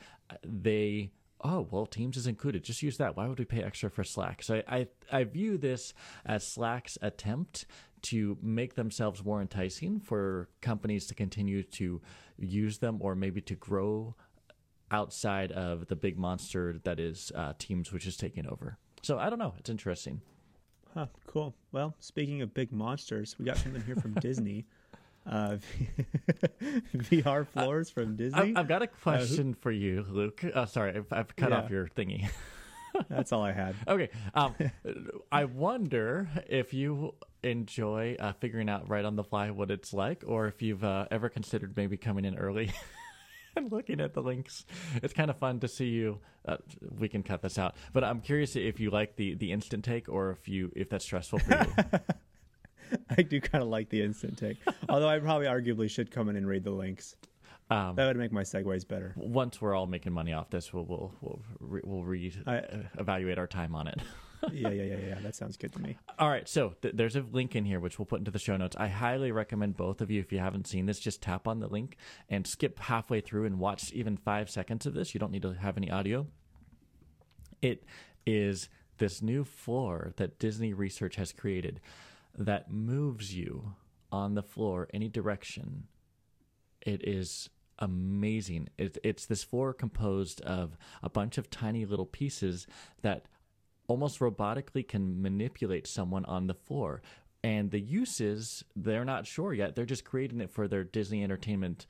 They 0.45 1.11
oh 1.43 1.67
well, 1.69 1.85
Teams 1.85 2.17
is 2.17 2.27
included. 2.27 2.63
Just 2.63 2.81
use 2.81 2.97
that. 2.97 3.15
Why 3.15 3.27
would 3.27 3.39
we 3.39 3.45
pay 3.45 3.61
extra 3.63 3.89
for 3.89 4.03
Slack? 4.03 4.41
So 4.43 4.61
I 4.67 4.75
I, 5.11 5.19
I 5.19 5.23
view 5.25 5.57
this 5.57 5.93
as 6.25 6.45
Slack's 6.45 6.97
attempt 7.01 7.65
to 8.03 8.37
make 8.41 8.75
themselves 8.75 9.23
more 9.23 9.41
enticing 9.41 9.99
for 9.99 10.49
companies 10.61 11.07
to 11.07 11.15
continue 11.15 11.63
to 11.63 12.01
use 12.37 12.79
them 12.79 12.97
or 12.99 13.15
maybe 13.15 13.39
to 13.41 13.55
grow 13.55 14.15
outside 14.91 15.51
of 15.53 15.87
the 15.87 15.95
big 15.95 16.17
monster 16.17 16.79
that 16.83 16.99
is 16.99 17.31
uh, 17.35 17.53
Teams, 17.57 17.91
which 17.91 18.05
is 18.05 18.17
taking 18.17 18.45
over. 18.47 18.77
So 19.01 19.17
I 19.17 19.29
don't 19.29 19.39
know. 19.39 19.53
It's 19.57 19.69
interesting. 19.69 20.21
Huh, 20.93 21.07
cool. 21.25 21.55
Well, 21.71 21.95
speaking 21.99 22.41
of 22.41 22.53
big 22.53 22.71
monsters, 22.71 23.35
we 23.39 23.45
got 23.45 23.57
something 23.57 23.83
here 23.83 23.95
from 23.95 24.13
Disney. 24.21 24.65
Uh, 25.25 25.57
VR 26.95 27.47
floors 27.47 27.89
from 27.89 28.15
Disney. 28.15 28.53
I, 28.55 28.59
I've 28.59 28.67
got 28.67 28.81
a 28.81 28.87
question 28.87 29.53
for 29.53 29.71
you, 29.71 30.05
Luke. 30.09 30.43
Uh, 30.53 30.65
sorry, 30.65 30.95
I've, 30.95 31.07
I've 31.11 31.35
cut 31.35 31.51
Yeah. 31.51 31.57
off 31.59 31.69
your 31.69 31.87
thingy. 31.87 32.29
That's 33.09 33.31
all 33.31 33.41
I 33.41 33.53
had. 33.53 33.75
Okay. 33.87 34.09
Um, 34.35 34.53
I 35.31 35.45
wonder 35.45 36.29
if 36.47 36.73
you 36.73 37.15
enjoy 37.41 38.15
uh, 38.19 38.33
figuring 38.33 38.69
out 38.69 38.87
right 38.89 39.03
on 39.03 39.15
the 39.15 39.23
fly 39.23 39.49
what 39.51 39.71
it's 39.71 39.93
like, 39.93 40.23
or 40.27 40.47
if 40.47 40.61
you've 40.61 40.83
uh, 40.83 41.07
ever 41.09 41.29
considered 41.29 41.75
maybe 41.75 41.97
coming 41.97 42.23
in 42.25 42.37
early 42.37 42.71
and 43.55 43.71
looking 43.71 43.99
at 43.99 44.13
the 44.13 44.21
links. 44.21 44.65
It's 45.01 45.13
kind 45.13 45.29
of 45.31 45.37
fun 45.37 45.59
to 45.61 45.67
see 45.67 45.87
you. 45.89 46.19
Uh, 46.45 46.57
we 46.99 47.07
can 47.09 47.23
cut 47.23 47.41
this 47.41 47.57
out, 47.57 47.75
but 47.93 48.03
I'm 48.03 48.21
curious 48.21 48.55
if 48.55 48.79
you 48.79 48.89
like 48.91 49.15
the 49.15 49.33
the 49.35 49.51
instant 49.53 49.83
take, 49.85 50.07
or 50.09 50.31
if 50.31 50.47
you 50.47 50.71
if 50.75 50.89
that's 50.89 51.05
stressful 51.05 51.39
for 51.39 51.65
you. 51.65 51.99
I 53.17 53.21
do 53.21 53.39
kind 53.41 53.63
of 53.63 53.69
like 53.69 53.89
the 53.89 54.01
instant 54.01 54.37
take, 54.37 54.57
although 54.89 55.07
I 55.09 55.19
probably 55.19 55.47
arguably 55.47 55.89
should 55.89 56.11
come 56.11 56.29
in 56.29 56.35
and 56.35 56.47
read 56.47 56.63
the 56.63 56.71
links. 56.71 57.15
Um, 57.69 57.95
That 57.95 58.07
would 58.07 58.17
make 58.17 58.31
my 58.31 58.43
segues 58.43 58.87
better. 58.87 59.13
once 59.15 59.61
we're 59.61 59.73
all 59.73 59.87
making 59.87 60.11
money 60.13 60.33
off 60.33 60.49
this, 60.49 60.73
we'll 60.73 60.85
we'll 60.85 61.13
we'll, 61.21 61.39
re- 61.59 61.81
we'll 61.83 62.03
re 62.03 62.33
I- 62.45 62.57
uh, 62.57 62.77
evaluate 62.99 63.37
our 63.39 63.47
time 63.47 63.73
on 63.75 63.87
it. 63.87 64.01
yeah, 64.51 64.69
yeah, 64.69 64.83
yeah, 64.83 64.97
yeah. 65.07 65.19
That 65.21 65.35
sounds 65.35 65.55
good 65.55 65.71
to 65.73 65.81
me. 65.81 65.97
All 66.19 66.27
right, 66.29 66.47
so 66.49 66.73
th- 66.81 66.93
there's 66.97 67.15
a 67.15 67.21
link 67.31 67.55
in 67.55 67.63
here 67.63 67.79
which 67.79 67.97
we'll 67.97 68.05
put 68.05 68.19
into 68.19 68.31
the 68.31 68.39
show 68.39 68.57
notes. 68.57 68.75
I 68.77 68.87
highly 68.89 69.31
recommend 69.31 69.77
both 69.77 70.01
of 70.01 70.11
you 70.11 70.19
if 70.19 70.33
you 70.33 70.39
haven't 70.39 70.67
seen 70.67 70.85
this, 70.85 70.99
just 70.99 71.21
tap 71.21 71.47
on 71.47 71.61
the 71.61 71.67
link 71.67 71.95
and 72.29 72.45
skip 72.45 72.77
halfway 72.79 73.21
through 73.21 73.45
and 73.45 73.57
watch 73.57 73.93
even 73.93 74.17
five 74.17 74.49
seconds 74.49 74.85
of 74.85 74.93
this. 74.93 75.13
You 75.13 75.19
don't 75.21 75.31
need 75.31 75.43
to 75.43 75.53
have 75.53 75.77
any 75.77 75.89
audio. 75.89 76.27
It 77.61 77.85
is 78.25 78.67
this 78.97 79.21
new 79.21 79.43
floor 79.45 80.13
that 80.17 80.37
Disney 80.39 80.73
Research 80.73 81.15
has 81.15 81.31
created 81.31 81.79
that 82.37 82.71
moves 82.71 83.35
you 83.35 83.75
on 84.11 84.35
the 84.35 84.43
floor 84.43 84.87
any 84.93 85.09
direction. 85.09 85.87
It 86.81 87.07
is 87.07 87.49
amazing. 87.79 88.69
It, 88.77 88.97
it's 89.03 89.25
this 89.25 89.43
floor 89.43 89.73
composed 89.73 90.41
of 90.41 90.77
a 91.01 91.09
bunch 91.09 91.37
of 91.37 91.49
tiny 91.49 91.85
little 91.85 92.05
pieces 92.05 92.67
that 93.01 93.25
almost 93.87 94.19
robotically 94.19 94.87
can 94.87 95.21
manipulate 95.21 95.87
someone 95.87 96.25
on 96.25 96.47
the 96.47 96.53
floor. 96.53 97.01
and 97.43 97.71
the 97.71 97.79
uses 97.79 98.63
they're 98.75 99.05
not 99.05 99.27
sure 99.27 99.53
yet. 99.53 99.75
They're 99.75 99.85
just 99.85 100.05
creating 100.05 100.39
it 100.41 100.49
for 100.49 100.67
their 100.67 100.83
Disney 100.83 101.23
Entertainment 101.23 101.85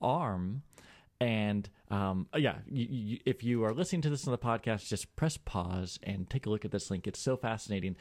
arm. 0.00 0.62
And 1.20 1.68
um, 1.90 2.28
yeah, 2.36 2.58
you, 2.70 2.86
you, 2.88 3.18
if 3.26 3.42
you 3.42 3.64
are 3.64 3.74
listening 3.74 4.02
to 4.02 4.10
this 4.10 4.26
on 4.26 4.30
the 4.30 4.38
podcast, 4.38 4.88
just 4.88 5.14
press 5.16 5.36
pause 5.36 5.98
and 6.02 6.30
take 6.30 6.46
a 6.46 6.50
look 6.50 6.64
at 6.64 6.70
this 6.70 6.90
link. 6.90 7.06
It's 7.06 7.20
so 7.20 7.36
fascinating 7.36 7.96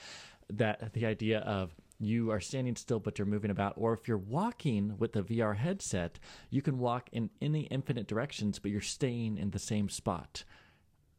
that 0.50 0.94
the 0.94 1.06
idea 1.06 1.40
of 1.40 1.76
you 2.00 2.32
are 2.32 2.40
standing 2.40 2.76
still 2.76 3.00
but 3.00 3.18
you're 3.18 3.26
moving 3.26 3.52
about 3.52 3.74
or 3.76 3.94
if 3.94 4.08
you're 4.08 4.18
walking 4.18 4.96
with 5.00 5.14
the 5.14 5.24
VR 5.24 5.56
headset 5.56 6.20
you 6.50 6.62
can 6.62 6.78
walk 6.78 7.10
in 7.12 7.30
any 7.42 7.62
infinite 7.62 8.08
directions 8.08 8.60
but 8.60 8.72
you're 8.72 8.82
staying 8.82 9.38
in 9.38 9.52
the 9.52 9.60
same 9.60 9.90
spot. 9.90 10.44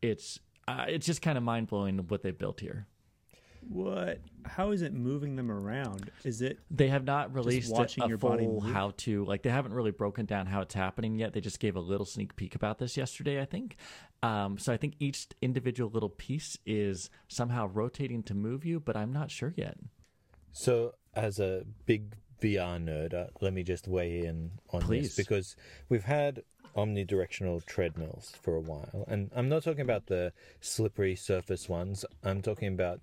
It's 0.01 0.39
uh, 0.69 0.85
it's 0.87 1.07
just 1.07 1.23
kind 1.23 1.39
of 1.39 1.45
mind-blowing 1.45 1.99
what 2.09 2.23
they've 2.23 2.39
built 2.39 2.61
here 2.61 2.87
What? 3.69 4.21
How 4.45 4.71
is 4.71 4.83
it 4.83 4.95
moving 4.95 5.37
them 5.37 5.51
around? 5.51 6.11
Is 6.25 6.41
it 6.43 6.59
they 6.71 6.89
have 6.89 7.05
not 7.05 7.35
released 7.35 7.73
watching 7.73 8.05
a 8.05 8.09
your 8.09 8.19
body 8.19 8.45
full 8.45 8.61
move? 8.61 8.73
how 8.73 8.93
to 8.99 9.25
like 9.25 9.43
they 9.43 9.51
haven't 9.51 9.73
really 9.73 9.91
broken 9.91 10.27
down 10.27 10.47
how 10.47 10.61
it's 10.61 10.75
happening 10.75 11.19
yet 11.19 11.33
they 11.33 11.41
just 11.41 11.61
gave 11.61 11.77
a 11.77 11.81
little 11.81 12.07
sneak 12.07 12.35
peek 12.37 12.55
about 12.55 12.79
this 12.79 12.97
yesterday 12.97 13.41
i 13.41 13.45
think 13.45 13.77
um, 14.23 14.57
so 14.59 14.73
i 14.73 14.77
think 14.77 14.95
each 14.99 15.27
individual 15.43 15.91
little 15.91 16.09
piece 16.09 16.57
is 16.65 17.11
somehow 17.29 17.67
rotating 17.67 18.23
to 18.23 18.35
move 18.35 18.65
you 18.65 18.81
but 18.81 18.97
i'm 18.97 19.13
not 19.13 19.31
sure 19.31 19.53
yet 19.57 19.77
So, 20.53 20.95
as 21.15 21.39
a 21.39 21.65
big 21.87 22.15
VR 22.43 22.83
nerd, 22.83 23.13
uh, 23.15 23.27
let 23.41 23.53
me 23.53 23.63
just 23.63 23.87
weigh 23.89 24.25
in 24.25 24.53
on 24.71 24.81
Please. 24.83 25.15
this 25.15 25.17
because 25.17 25.57
we've 25.89 26.05
had 26.05 26.43
omnidirectional 26.77 27.65
treadmills 27.67 28.33
for 28.41 28.55
a 28.55 28.61
while, 28.61 29.05
and 29.09 29.31
I'm 29.35 29.49
not 29.49 29.63
talking 29.65 29.81
about 29.81 30.07
the 30.07 30.33
slippery 30.61 31.17
surface 31.17 31.69
ones. 31.69 32.05
I'm 32.23 32.41
talking 32.43 32.69
about 32.69 33.01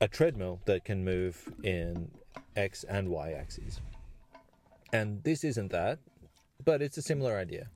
a 0.00 0.08
treadmill 0.08 0.60
that 0.66 0.84
can 0.84 1.04
move 1.04 1.52
in 1.62 2.10
x 2.54 2.84
and 2.84 3.08
y 3.08 3.32
axes. 3.32 3.80
And 4.92 5.22
this 5.24 5.44
isn't 5.44 5.72
that, 5.72 5.98
but 6.64 6.82
it's 6.82 6.98
a 6.98 7.02
similar 7.02 7.36
idea. 7.36 7.70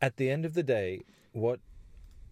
At 0.00 0.16
the 0.16 0.30
end 0.30 0.44
of 0.44 0.54
the 0.54 0.62
day, 0.62 1.02
what 1.32 1.60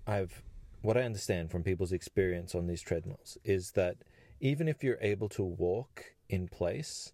I've 0.07 0.43
what 0.83 0.99
I 0.99 1.03
understand 1.03 1.51
from 1.51 1.63
people's 1.63 1.93
experience 1.93 2.55
on 2.55 2.67
these 2.67 2.83
treadmills 2.83 3.39
is 3.43 3.71
that 3.71 3.97
even 4.41 4.69
if 4.69 4.85
you're 4.85 4.99
able 5.01 5.31
to 5.31 5.43
walk 5.43 6.13
in 6.29 6.47
place, 6.47 7.11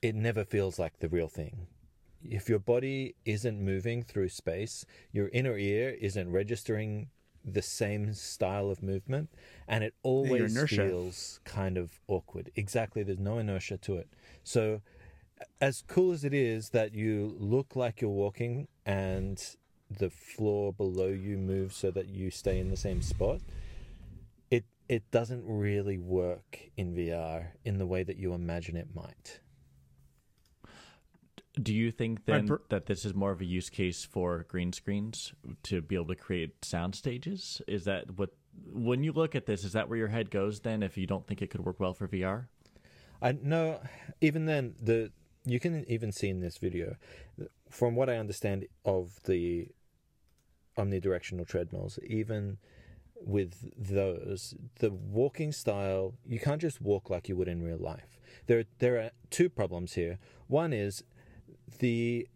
it 0.00 0.14
never 0.14 0.44
feels 0.44 0.78
like 0.78 1.00
the 1.00 1.08
real 1.08 1.26
thing. 1.26 1.66
If 2.22 2.48
your 2.48 2.60
body 2.60 3.16
isn't 3.24 3.60
moving 3.60 4.04
through 4.04 4.28
space, 4.28 4.84
your 5.10 5.28
inner 5.30 5.56
ear 5.58 5.96
isn't 6.00 6.30
registering 6.30 7.08
the 7.44 7.62
same 7.62 8.12
style 8.14 8.70
of 8.70 8.82
movement, 8.82 9.30
and 9.66 9.82
it 9.84 9.94
always 10.02 10.62
feels 10.64 11.40
kind 11.44 11.76
of 11.76 12.00
awkward. 12.08 12.50
Exactly, 12.56 13.02
there's 13.02 13.18
no 13.18 13.38
inertia 13.38 13.78
to 13.78 13.96
it. 13.96 14.08
So, 14.44 14.82
as 15.60 15.82
cool 15.86 16.12
as 16.12 16.24
it 16.24 16.34
is 16.34 16.70
that 16.70 16.94
you 16.94 17.34
look 17.38 17.74
like 17.74 18.00
you're 18.00 18.10
walking 18.10 18.68
and 18.84 19.42
the 19.90 20.10
floor 20.10 20.72
below 20.72 21.08
you 21.08 21.36
moves 21.36 21.76
so 21.76 21.90
that 21.90 22.08
you 22.08 22.30
stay 22.30 22.58
in 22.58 22.70
the 22.70 22.76
same 22.76 23.02
spot, 23.02 23.40
it 24.50 24.64
it 24.88 25.10
doesn't 25.10 25.44
really 25.46 25.98
work 25.98 26.70
in 26.76 26.94
VR 26.94 27.48
in 27.64 27.78
the 27.78 27.86
way 27.86 28.02
that 28.02 28.16
you 28.16 28.32
imagine 28.32 28.76
it 28.76 28.88
might. 28.94 29.40
Do 31.60 31.74
you 31.74 31.90
think 31.90 32.26
then 32.26 32.46
per- 32.46 32.62
that 32.68 32.86
this 32.86 33.04
is 33.04 33.14
more 33.14 33.32
of 33.32 33.40
a 33.40 33.44
use 33.44 33.70
case 33.70 34.04
for 34.04 34.44
green 34.48 34.72
screens 34.72 35.32
to 35.64 35.82
be 35.82 35.96
able 35.96 36.06
to 36.06 36.14
create 36.14 36.64
sound 36.64 36.94
stages? 36.94 37.60
Is 37.66 37.84
that 37.84 38.18
what 38.18 38.30
when 38.72 39.02
you 39.02 39.12
look 39.12 39.34
at 39.34 39.46
this, 39.46 39.64
is 39.64 39.72
that 39.72 39.88
where 39.88 39.98
your 39.98 40.08
head 40.08 40.30
goes 40.30 40.60
then 40.60 40.82
if 40.82 40.96
you 40.96 41.06
don't 41.06 41.26
think 41.26 41.42
it 41.42 41.50
could 41.50 41.64
work 41.64 41.80
well 41.80 41.94
for 41.94 42.06
VR? 42.08 42.46
I 43.22 43.32
no, 43.32 43.80
even 44.20 44.46
then 44.46 44.74
the 44.80 45.10
you 45.44 45.58
can 45.58 45.84
even 45.88 46.12
see 46.12 46.28
in 46.28 46.40
this 46.40 46.58
video, 46.58 46.96
from 47.68 47.96
what 47.96 48.08
I 48.10 48.16
understand 48.16 48.66
of 48.84 49.22
the 49.24 49.68
omnidirectional 50.78 51.46
treadmills, 51.46 51.98
even 52.06 52.58
with 53.22 53.70
those, 53.76 54.54
the 54.78 54.90
walking 54.90 55.52
style 55.52 56.14
you 56.26 56.40
can't 56.40 56.60
just 56.60 56.80
walk 56.80 57.10
like 57.10 57.28
you 57.28 57.36
would 57.36 57.48
in 57.48 57.62
real 57.62 57.78
life. 57.78 58.18
There 58.46 58.64
there 58.78 58.98
are 58.98 59.10
two 59.30 59.48
problems 59.48 59.94
here. 59.94 60.18
One 60.46 60.72
is 60.72 61.04
the 61.78 62.28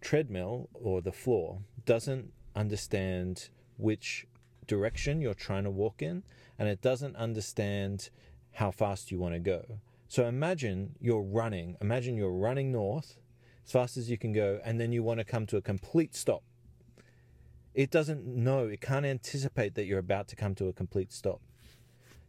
treadmill 0.00 0.68
or 0.72 1.00
the 1.00 1.12
floor 1.12 1.60
doesn't 1.84 2.32
understand 2.54 3.48
which 3.76 4.26
direction 4.66 5.20
you're 5.20 5.34
trying 5.34 5.64
to 5.64 5.70
walk 5.70 6.02
in 6.02 6.22
and 6.58 6.68
it 6.68 6.80
doesn't 6.80 7.16
understand 7.16 8.10
how 8.52 8.70
fast 8.70 9.10
you 9.10 9.18
want 9.18 9.34
to 9.34 9.40
go. 9.40 9.78
So 10.08 10.26
imagine 10.26 10.94
you're 11.00 11.22
running, 11.22 11.76
imagine 11.80 12.16
you're 12.16 12.32
running 12.32 12.72
north 12.72 13.18
as 13.64 13.72
fast 13.72 13.96
as 13.96 14.10
you 14.10 14.18
can 14.18 14.32
go 14.32 14.60
and 14.64 14.80
then 14.80 14.92
you 14.92 15.02
want 15.02 15.18
to 15.18 15.24
come 15.24 15.46
to 15.46 15.56
a 15.56 15.62
complete 15.62 16.14
stop. 16.14 16.42
It 17.74 17.90
doesn't 17.90 18.26
know, 18.26 18.66
it 18.66 18.80
can't 18.80 19.06
anticipate 19.06 19.74
that 19.74 19.84
you're 19.84 19.98
about 19.98 20.28
to 20.28 20.36
come 20.36 20.54
to 20.56 20.68
a 20.68 20.72
complete 20.72 21.12
stop. 21.12 21.40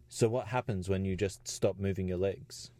So 0.08 0.28
what 0.28 0.48
happens 0.48 0.90
when 0.90 1.06
you 1.06 1.16
just 1.16 1.48
stop 1.48 1.80
moving 1.80 2.08
your 2.08 2.18
legs? 2.18 2.72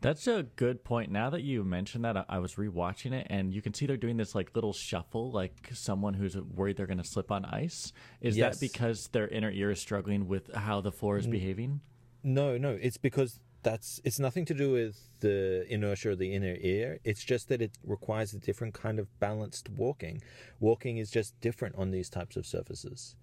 That's 0.00 0.28
a 0.28 0.44
good 0.54 0.84
point. 0.84 1.10
Now 1.10 1.28
that 1.30 1.42
you 1.42 1.64
mentioned 1.64 2.04
that, 2.04 2.16
I, 2.16 2.24
I 2.28 2.38
was 2.38 2.54
rewatching 2.54 3.12
it, 3.12 3.26
and 3.30 3.52
you 3.52 3.60
can 3.60 3.74
see 3.74 3.84
they're 3.86 3.96
doing 3.96 4.16
this 4.16 4.34
like 4.34 4.54
little 4.54 4.72
shuffle, 4.72 5.32
like 5.32 5.70
someone 5.72 6.14
who's 6.14 6.36
worried 6.36 6.76
they're 6.76 6.86
going 6.86 6.98
to 6.98 7.04
slip 7.04 7.32
on 7.32 7.44
ice. 7.44 7.92
Is 8.20 8.36
Yes. 8.36 8.58
that 8.58 8.60
because 8.60 9.08
their 9.08 9.26
inner 9.28 9.50
ear 9.50 9.72
is 9.72 9.80
struggling 9.80 10.28
with 10.28 10.54
how 10.54 10.80
the 10.80 10.92
floor 10.92 11.18
is 11.18 11.26
behaving? 11.26 11.80
No, 12.22 12.56
no, 12.56 12.70
it's 12.70 12.96
because 12.96 13.40
that's 13.64 14.00
it's 14.04 14.20
nothing 14.20 14.44
to 14.44 14.54
do 14.54 14.70
with 14.70 15.08
the 15.18 15.66
inertia 15.68 16.10
of 16.12 16.18
the 16.18 16.32
inner 16.32 16.56
ear. 16.60 17.00
It's 17.02 17.24
just 17.24 17.48
that 17.48 17.60
it 17.60 17.72
requires 17.84 18.32
a 18.32 18.38
different 18.38 18.74
kind 18.74 19.00
of 19.00 19.08
balanced 19.18 19.68
walking. 19.68 20.22
Walking 20.60 20.98
is 20.98 21.10
just 21.10 21.38
different 21.40 21.74
on 21.76 21.90
these 21.90 22.08
types 22.08 22.36
of 22.36 22.46
surfaces. 22.46 23.16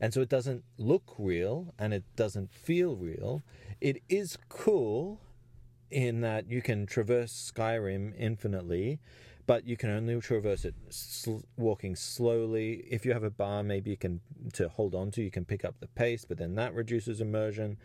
And 0.00 0.14
so 0.14 0.20
it 0.20 0.28
doesn't 0.28 0.64
look 0.78 1.14
real 1.18 1.74
and 1.78 1.92
it 1.92 2.04
doesn't 2.16 2.52
feel 2.52 2.94
real. 2.96 3.42
It 3.80 4.02
is 4.08 4.38
cool 4.48 5.20
in 5.90 6.20
that 6.20 6.50
you 6.50 6.62
can 6.62 6.86
traverse 6.86 7.52
Skyrim 7.54 8.12
infinitely, 8.18 9.00
but 9.46 9.66
you 9.66 9.76
can 9.76 9.90
only 9.90 10.20
traverse 10.20 10.64
it 10.64 10.74
sl- 10.90 11.38
walking 11.56 11.96
slowly. 11.96 12.84
If 12.90 13.04
you 13.04 13.12
have 13.12 13.24
a 13.24 13.30
bar, 13.30 13.62
maybe 13.62 13.90
you 13.90 13.96
can 13.96 14.20
to 14.54 14.68
hold 14.68 14.94
on 14.94 15.10
to, 15.12 15.22
you 15.22 15.30
can 15.30 15.44
pick 15.44 15.64
up 15.64 15.74
the 15.80 15.88
pace, 15.88 16.24
but 16.24 16.38
then 16.38 16.54
that 16.54 16.74
reduces 16.74 17.20
immersion. 17.20 17.76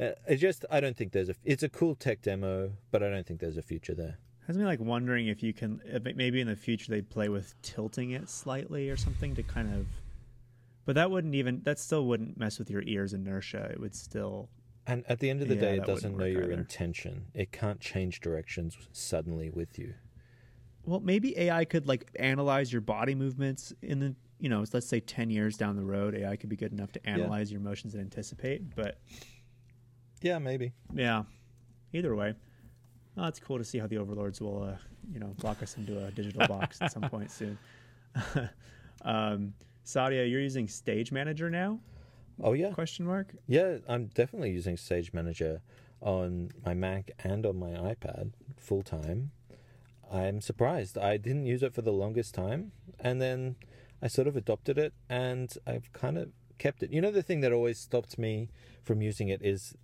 Uh, 0.00 0.34
just, 0.34 0.64
I 0.70 0.80
don't 0.80 0.96
think 0.96 1.12
there's 1.12 1.28
a. 1.28 1.34
It's 1.44 1.62
a 1.62 1.68
cool 1.68 1.94
tech 1.94 2.22
demo, 2.22 2.72
but 2.90 3.02
I 3.02 3.10
don't 3.10 3.26
think 3.26 3.40
there's 3.40 3.58
a 3.58 3.62
future 3.62 3.94
there. 3.94 4.18
Has 4.46 4.56
me 4.56 4.64
like 4.64 4.80
wondering 4.80 5.28
if 5.28 5.42
you 5.42 5.52
can 5.52 5.80
maybe 6.16 6.40
in 6.40 6.48
the 6.48 6.56
future 6.56 6.90
they 6.90 7.02
play 7.02 7.28
with 7.28 7.54
tilting 7.62 8.12
it 8.12 8.28
slightly 8.30 8.88
or 8.88 8.96
something 8.96 9.34
to 9.34 9.42
kind 9.42 9.72
of. 9.74 9.86
But 10.86 10.94
that 10.94 11.10
wouldn't 11.10 11.34
even 11.34 11.60
that 11.64 11.78
still 11.78 12.06
wouldn't 12.06 12.38
mess 12.38 12.58
with 12.58 12.70
your 12.70 12.82
ears 12.82 13.12
inertia. 13.12 13.68
It 13.70 13.78
would 13.78 13.94
still. 13.94 14.48
And 14.86 15.04
at 15.08 15.20
the 15.20 15.30
end 15.30 15.42
of 15.42 15.48
the 15.48 15.54
Yeah, 15.54 15.60
day, 15.60 15.76
it 15.76 15.84
doesn't 15.86 16.16
know 16.16 16.24
your 16.24 16.44
either. 16.44 16.52
intention. 16.52 17.26
It 17.34 17.52
can't 17.52 17.80
change 17.80 18.20
directions 18.20 18.76
suddenly 18.92 19.50
with 19.50 19.78
you. 19.78 19.94
Well, 20.84 21.00
maybe 21.00 21.38
AI 21.38 21.64
could 21.66 21.86
like 21.86 22.10
analyze 22.18 22.72
your 22.72 22.80
body 22.80 23.14
movements 23.14 23.72
in 23.82 24.00
the 24.00 24.14
you 24.38 24.48
know 24.48 24.64
let's 24.72 24.88
say 24.88 24.98
ten 25.00 25.28
years 25.30 25.56
down 25.56 25.76
the 25.76 25.84
road. 25.84 26.14
AI 26.14 26.34
could 26.36 26.48
be 26.48 26.56
good 26.56 26.72
enough 26.72 26.90
to 26.92 27.06
analyze 27.08 27.52
your 27.52 27.60
motions 27.60 27.94
and 27.94 28.02
anticipate. 28.02 28.74
But 28.74 28.98
Yeah, 30.22 30.38
maybe. 30.38 30.72
yeah, 30.94 31.24
either 31.92 32.16
way, 32.16 32.34
oh, 33.18 33.26
it's 33.26 33.38
cool 33.38 33.58
to 33.58 33.64
see 33.64 33.78
how 33.78 33.86
the 33.86 33.98
overlords 33.98 34.40
will 34.40 34.62
uh, 34.64 34.76
you 35.12 35.20
know 35.20 35.34
lock 35.42 35.62
us 35.62 35.76
into 35.76 36.02
a 36.04 36.10
digital 36.10 36.46
box 36.48 36.80
at 36.80 36.90
some 36.90 37.02
point 37.10 37.30
soon. 37.30 37.58
um, 39.04 39.52
Saadia, 39.84 40.28
you're 40.30 40.40
using 40.40 40.66
Stage 40.66 41.12
Manager 41.12 41.50
now? 41.50 41.78
Oh 42.42 42.52
yeah, 42.54 42.72
Question 42.72 43.06
mark. 43.06 43.34
yeah. 43.46 43.78
I'm 43.88 44.06
definitely 44.06 44.50
using 44.50 44.76
Stage 44.76 45.12
Manager 45.12 45.60
on 46.00 46.50
my 46.64 46.72
Mac 46.74 47.10
and 47.22 47.44
on 47.44 47.58
my 47.58 47.70
iPad 47.70 48.32
full 48.58 48.82
time. 48.82 49.32
I'm 50.10 50.40
surprised. 50.40 50.96
I 50.98 51.16
didn't 51.18 51.46
use 51.46 51.62
it 51.62 51.74
for 51.74 51.82
the 51.82 51.92
longest 51.92 52.34
time, 52.34 52.72
and 52.98 53.20
then 53.20 53.56
I 54.02 54.08
sort 54.08 54.26
of 54.26 54.36
adopted 54.36 54.78
it, 54.78 54.92
and 55.08 55.52
I've 55.66 55.92
kind 55.92 56.16
of 56.18 56.30
kept 56.58 56.82
it. 56.82 56.92
You 56.92 57.00
know, 57.00 57.10
the 57.10 57.22
thing 57.22 57.40
that 57.42 57.52
always 57.52 57.78
stopped 57.78 58.18
me 58.18 58.48
from 58.82 59.02
using 59.02 59.28
it 59.28 59.42
is 59.42 59.74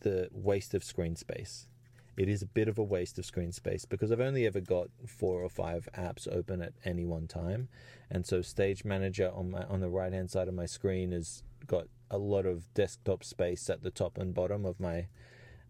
the 0.00 0.28
waste 0.32 0.74
of 0.74 0.82
screen 0.82 1.14
space. 1.16 1.68
It 2.16 2.28
is 2.30 2.40
a 2.40 2.46
bit 2.46 2.66
of 2.66 2.78
a 2.78 2.82
waste 2.82 3.18
of 3.18 3.26
screen 3.26 3.52
space 3.52 3.84
because 3.84 4.10
I've 4.10 4.20
only 4.20 4.46
ever 4.46 4.60
got 4.60 4.88
four 5.06 5.42
or 5.42 5.50
five 5.50 5.86
apps 5.96 6.26
open 6.34 6.62
at 6.62 6.72
any 6.84 7.04
one 7.04 7.26
time, 7.28 7.68
and 8.10 8.26
so 8.26 8.40
Stage 8.40 8.84
Manager 8.84 9.30
on 9.34 9.50
my 9.50 9.64
on 9.64 9.80
the 9.80 9.90
right 9.90 10.12
hand 10.14 10.30
side 10.30 10.48
of 10.48 10.54
my 10.54 10.66
screen 10.66 11.12
has 11.12 11.42
got 11.66 11.86
a 12.10 12.18
lot 12.18 12.46
of 12.46 12.72
desktop 12.74 13.24
space 13.24 13.68
at 13.68 13.82
the 13.82 13.90
top 13.90 14.18
and 14.18 14.34
bottom 14.34 14.64
of 14.64 14.80
my 14.80 15.08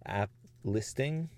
app 0.05 0.31
listing, 0.65 1.29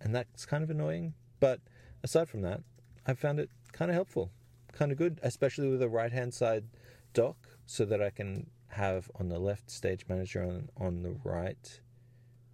and 0.00 0.14
that's 0.14 0.46
kind 0.46 0.62
of 0.62 0.70
annoying. 0.70 1.14
But 1.40 1.60
aside 2.02 2.28
from 2.28 2.42
that, 2.42 2.62
I 3.06 3.14
found 3.14 3.40
it 3.40 3.50
kind 3.72 3.90
of 3.90 3.94
helpful, 3.94 4.30
kind 4.72 4.92
of 4.92 4.98
good, 4.98 5.20
especially 5.22 5.68
with 5.68 5.82
a 5.82 5.88
right 5.88 6.12
hand 6.12 6.34
side 6.34 6.64
dock, 7.12 7.36
so 7.66 7.84
that 7.84 8.02
I 8.02 8.10
can 8.10 8.50
have 8.68 9.10
on 9.18 9.28
the 9.28 9.38
left 9.38 9.70
Stage 9.70 10.04
Manager 10.08 10.42
on 10.42 10.68
on 10.76 11.02
the 11.02 11.16
right 11.24 11.80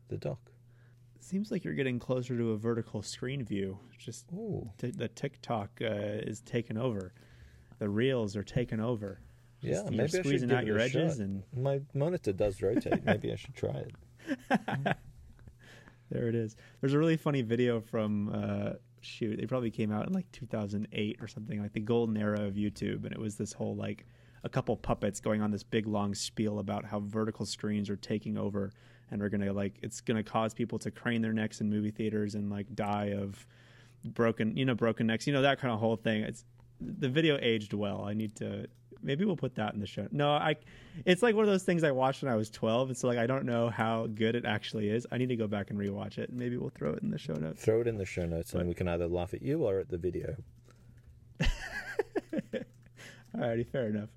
the 0.08 0.16
dock. 0.16 0.52
Seems 1.18 1.50
like 1.50 1.64
you're 1.64 1.74
getting 1.74 1.98
closer 1.98 2.36
to 2.36 2.52
a 2.52 2.56
vertical 2.58 3.00
screen 3.02 3.44
view. 3.44 3.78
Just 3.98 4.28
t- 4.78 4.90
the 4.90 5.08
TikTok 5.08 5.70
uh, 5.80 5.86
is 5.86 6.40
taking 6.42 6.76
over. 6.76 7.14
The 7.78 7.88
reels 7.88 8.36
are 8.36 8.42
taking 8.42 8.78
over. 8.78 9.20
Yeah. 9.64 9.72
Just- 9.72 9.84
Maybe 9.90 9.96
you're 9.96 10.04
I 10.04 10.22
squeezing 10.22 10.48
give 10.48 10.58
out 10.58 10.66
your 10.66 10.78
edges 10.78 11.14
shot. 11.16 11.20
and 11.24 11.42
My 11.56 11.80
monitor 11.94 12.32
does 12.32 12.60
rotate. 12.62 13.04
Maybe 13.04 13.32
I 13.32 13.36
should 13.36 13.54
try 13.54 13.84
it. 14.50 14.96
There 16.10 16.28
it 16.28 16.34
is. 16.34 16.54
There's 16.80 16.92
a 16.92 16.98
really 16.98 17.16
funny 17.16 17.42
video 17.42 17.80
from 17.80 18.28
uh, 18.28 18.70
shoot. 19.00 19.40
It 19.40 19.48
probably 19.48 19.70
came 19.70 19.90
out 19.90 20.06
in 20.06 20.12
like 20.12 20.30
2008 20.32 21.16
or 21.20 21.26
something, 21.26 21.60
like 21.60 21.72
the 21.72 21.80
golden 21.80 22.16
era 22.16 22.42
of 22.46 22.54
YouTube, 22.54 23.04
and 23.04 23.12
it 23.12 23.18
was 23.18 23.36
this 23.36 23.52
whole 23.52 23.74
like 23.74 24.06
a 24.44 24.48
couple 24.48 24.76
puppets 24.76 25.18
going 25.20 25.40
on 25.40 25.50
this 25.50 25.62
big 25.62 25.86
long 25.86 26.14
spiel 26.14 26.58
about 26.58 26.84
how 26.84 27.00
vertical 27.00 27.46
screens 27.46 27.88
are 27.88 27.96
taking 27.96 28.36
over 28.36 28.70
and 29.10 29.22
are 29.22 29.28
gonna 29.30 29.52
like 29.52 29.78
it's 29.82 30.02
gonna 30.02 30.22
cause 30.22 30.52
people 30.54 30.78
to 30.80 30.90
crane 30.90 31.22
their 31.22 31.32
necks 31.32 31.60
in 31.62 31.70
movie 31.70 31.90
theaters 31.90 32.34
and 32.34 32.50
like 32.50 32.66
die 32.74 33.14
of 33.18 33.46
broken 34.04 34.54
you 34.56 34.66
know 34.66 34.74
broken 34.74 35.06
necks 35.06 35.26
you 35.26 35.32
know 35.32 35.40
that 35.42 35.58
kind 35.58 35.72
of 35.72 35.80
whole 35.80 35.96
thing. 35.96 36.22
It's 36.22 36.44
the 36.80 37.08
video 37.08 37.38
aged 37.40 37.72
well. 37.72 38.04
I 38.04 38.12
need 38.12 38.36
to 38.36 38.66
maybe 39.04 39.24
we'll 39.24 39.36
put 39.36 39.54
that 39.56 39.74
in 39.74 39.80
the 39.80 39.86
show. 39.86 40.08
No, 40.10 40.32
I 40.32 40.56
it's 41.04 41.22
like 41.22 41.34
one 41.34 41.44
of 41.44 41.50
those 41.50 41.62
things 41.62 41.84
I 41.84 41.90
watched 41.90 42.22
when 42.22 42.32
I 42.32 42.36
was 42.36 42.50
12 42.50 42.88
and 42.88 42.96
so 42.96 43.06
like 43.08 43.18
I 43.18 43.26
don't 43.26 43.44
know 43.44 43.68
how 43.68 44.06
good 44.06 44.34
it 44.34 44.44
actually 44.44 44.88
is. 44.88 45.06
I 45.12 45.18
need 45.18 45.28
to 45.28 45.36
go 45.36 45.46
back 45.46 45.70
and 45.70 45.78
rewatch 45.78 46.18
it. 46.18 46.32
Maybe 46.32 46.56
we'll 46.56 46.70
throw 46.70 46.92
it 46.92 47.02
in 47.02 47.10
the 47.10 47.18
show 47.18 47.34
notes. 47.34 47.62
Throw 47.62 47.80
it 47.82 47.86
in 47.86 47.98
the 47.98 48.06
show 48.06 48.24
notes, 48.24 48.54
and 48.54 48.68
we 48.68 48.74
can 48.74 48.88
either 48.88 49.06
laugh 49.06 49.34
at 49.34 49.42
you 49.42 49.64
or 49.64 49.78
at 49.78 49.88
the 49.88 49.98
video. 49.98 50.36
Alrighty, 53.36 53.66
fair 53.66 53.88
enough. 53.88 54.10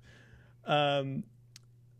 Um, 0.64 1.24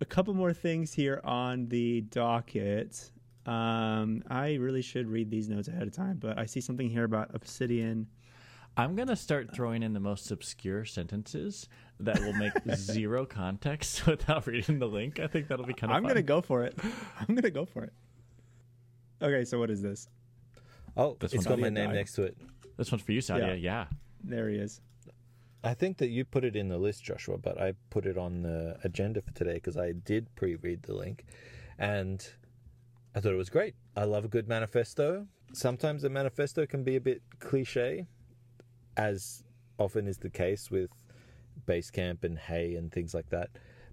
a 0.01 0.05
couple 0.05 0.35
more 0.35 0.53
things 0.53 0.93
here 0.93 1.21
on 1.25 1.69
the 1.69 2.03
docket. 2.03 3.11
Um, 3.47 4.23
I 4.29 4.55
really 4.55 4.83
should 4.83 5.09
read 5.09 5.31
these 5.31 5.49
notes 5.49 5.69
ahead 5.69 5.83
of 5.83 5.93
time, 5.93 6.19
but 6.19 6.39
I 6.39 6.47
see 6.47 6.61
something 6.61 6.89
here 6.89 7.05
about 7.05 7.35
Obsidian. 7.35 8.07
I'm 8.79 8.95
gonna 8.95 9.17
start 9.17 9.53
throwing 9.53 9.83
in 9.83 9.93
the 9.93 10.01
most 10.01 10.31
obscure 10.31 10.85
sentences 10.85 11.69
that 11.99 12.21
will 12.21 12.33
make 12.35 12.53
zero 12.77 13.27
context 13.27 14.07
without 14.07 14.47
reading 14.47 14.79
the 14.79 14.87
link. 14.87 15.19
I 15.19 15.27
think 15.27 15.49
that'll 15.49 15.67
be 15.67 15.75
kind 15.75 15.91
of. 15.91 15.97
I'm 15.97 16.05
fun. 16.05 16.11
gonna 16.11 16.23
go 16.23 16.41
for 16.41 16.63
it. 16.65 16.79
I'm 17.29 17.35
gonna 17.35 17.51
go 17.51 17.65
for 17.65 17.83
it. 17.83 17.93
Okay, 19.21 19.45
so 19.45 19.59
what 19.59 19.69
is 19.71 19.83
this? 19.83 20.09
Oh, 20.97 21.17
This 21.19 21.35
it's 21.35 21.45
one- 21.45 21.57
got 21.57 21.61
my 21.61 21.69
name 21.71 21.89
died. 21.89 21.95
next 21.97 22.13
to 22.15 22.23
it. 22.23 22.37
This 22.77 22.93
one's 22.93 23.03
for 23.03 23.11
you, 23.13 23.21
Saadia. 23.21 23.49
Yeah. 23.49 23.55
Yeah. 23.55 23.85
There 24.23 24.49
he 24.49 24.57
is. 24.57 24.81
I 25.65 25.75
think 25.75 25.99
that 25.99 26.11
you 26.11 26.25
put 26.25 26.45
it 26.45 26.55
in 26.55 26.69
the 26.69 26.79
list, 26.79 27.03
Joshua, 27.03 27.37
but 27.37 27.61
I 27.61 27.75
put 27.91 28.07
it 28.07 28.17
on 28.17 28.43
the 28.43 28.77
agenda 28.85 29.21
for 29.21 29.33
today 29.33 29.55
because 29.55 29.77
I 29.77 29.91
did 29.91 30.33
pre-read 30.37 30.85
the 30.85 30.95
link, 30.95 31.25
and 31.81 32.25
I 33.17 33.19
thought 33.21 33.33
it 33.33 33.37
was 33.37 33.51
great. 33.51 33.75
I 33.97 34.05
love 34.05 34.25
a 34.25 34.29
good 34.29 34.47
manifesto. 34.47 35.27
Sometimes 35.53 36.05
a 36.05 36.09
manifesto 36.09 36.65
can 36.65 36.85
be 36.85 36.95
a 36.95 37.01
bit 37.01 37.23
cliche, 37.41 38.07
as 38.99 39.45
often 39.79 40.07
is 40.07 40.19
the 40.19 40.29
case 40.29 40.71
with 40.71 40.91
Basecamp 41.67 42.25
and 42.25 42.39
Hey 42.39 42.75
and 42.75 42.93
things 42.93 43.15
like 43.15 43.31
that. 43.31 43.51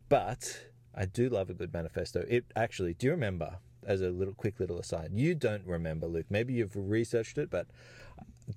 But 0.09 0.65
I 0.93 1.05
do 1.05 1.29
love 1.29 1.49
a 1.49 1.53
good 1.53 1.71
manifesto. 1.73 2.25
It 2.27 2.45
actually, 2.55 2.95
do 2.95 3.07
you 3.07 3.11
remember? 3.11 3.59
As 3.85 4.01
a 4.01 4.09
little 4.09 4.33
quick 4.33 4.59
little 4.59 4.79
aside, 4.79 5.11
you 5.13 5.35
don't 5.35 5.63
remember, 5.63 6.07
Luke. 6.07 6.25
Maybe 6.31 6.53
you've 6.53 6.75
researched 6.75 7.37
it, 7.37 7.51
but 7.51 7.67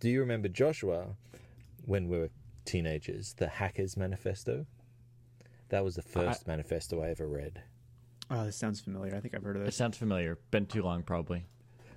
do 0.01 0.09
you 0.09 0.21
remember 0.21 0.49
Joshua 0.49 1.17
when 1.85 2.09
we 2.09 2.19
were 2.19 2.31
teenagers? 2.65 3.35
The 3.35 3.49
Hackers 3.49 3.95
Manifesto. 3.95 4.65
That 5.69 5.85
was 5.85 5.97
the 5.97 6.03
first 6.03 6.47
manifesto 6.47 7.03
I 7.03 7.11
ever 7.11 7.29
read. 7.29 7.61
Oh, 8.31 8.47
this 8.47 8.57
sounds 8.57 8.81
familiar. 8.81 9.15
I 9.15 9.21
think 9.21 9.35
I've 9.35 9.43
heard 9.43 9.57
of 9.57 9.61
this. 9.61 9.67
It 9.67 9.73
this. 9.73 9.77
sounds 9.77 9.99
familiar. 9.99 10.39
Been 10.51 10.65
too 10.65 10.83
long, 10.83 11.03
probably. 11.03 11.45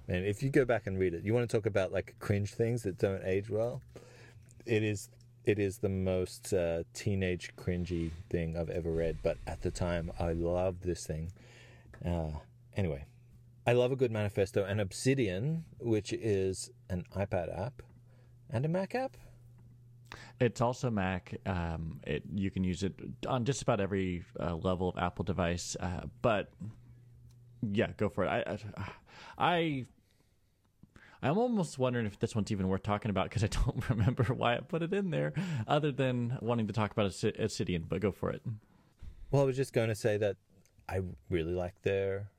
Man, 0.10 0.26
if 0.26 0.44
you 0.44 0.50
go 0.50 0.66
back 0.66 0.86
and 0.88 1.00
read 1.00 1.14
it, 1.14 1.24
you 1.24 1.34
want 1.34 1.50
to 1.50 1.58
talk 1.58 1.66
about 1.66 1.94
like 1.94 2.16
cringe 2.20 2.54
things 2.54 2.84
that 2.84 2.98
don't 2.98 3.24
age 3.24 3.50
well. 3.50 3.82
It 4.66 4.84
is 4.84 5.10
it 5.44 5.58
is 5.60 5.80
the 5.80 5.90
most 5.90 6.54
uh, 6.54 6.84
teenage 6.94 7.52
cringy 7.56 8.12
thing 8.30 8.56
I've 8.56 8.70
ever 8.70 8.92
read. 8.92 9.18
But 9.24 9.38
at 9.48 9.62
the 9.62 9.72
time, 9.72 10.12
I 10.20 10.34
loved 10.34 10.84
this 10.84 11.06
thing. 11.06 11.32
Uh, 12.06 12.32
anyway, 12.76 13.06
I 13.66 13.74
love 13.74 13.92
a 13.92 13.96
good 13.96 14.12
manifesto. 14.12 14.64
And 14.64 14.80
Obsidian, 14.80 15.66
which 15.80 16.14
is 16.14 16.72
an 16.90 17.06
iPad 17.16 17.58
app 17.58 17.82
and 18.50 18.66
a 18.66 18.68
Mac 18.68 18.96
app. 18.96 19.18
It's 20.40 20.62
also 20.62 20.90
Mac. 20.90 21.36
Um, 21.46 22.00
it 22.06 22.24
you 22.34 22.52
can 22.52 22.64
use 22.64 22.84
it 22.84 22.94
on 23.28 23.46
just 23.46 23.62
about 23.62 23.80
every 23.80 24.26
uh, 24.40 24.56
level 24.56 24.90
of 24.90 24.98
Apple 24.98 25.24
device. 25.24 25.76
Uh, 25.80 26.02
but 26.22 26.52
yeah, 27.62 27.92
go 27.98 28.10
for 28.10 28.26
it. 28.26 28.28
I, 28.28 28.58
I, 28.78 28.92
I 29.38 29.86
I'm 31.22 31.38
almost 31.38 31.78
wondering 31.78 32.06
if 32.06 32.20
this 32.20 32.36
one's 32.36 32.52
even 32.52 32.68
worth 32.68 32.84
talking 32.84 33.12
about 33.12 33.30
because 33.30 33.44
I 33.44 33.48
don't 33.48 33.88
remember 33.90 34.24
why 34.24 34.56
I 34.56 34.60
put 34.60 34.82
it 34.82 34.94
in 34.94 35.12
there, 35.12 35.34
other 35.68 35.92
than 35.92 36.38
wanting 36.42 36.68
to 36.68 36.74
talk 36.74 36.92
about 36.92 37.06
Obsidian. 37.40 37.86
But 37.88 38.02
go 38.02 38.12
for 38.12 38.32
it. 38.32 38.42
Well, 39.30 39.44
I 39.44 39.46
was 39.46 39.56
just 39.56 39.74
going 39.74 39.90
to 39.90 39.96
say 39.96 40.18
that 40.18 40.38
I 40.90 41.02
really 41.30 41.54
like 41.54 41.76
their 41.84 42.32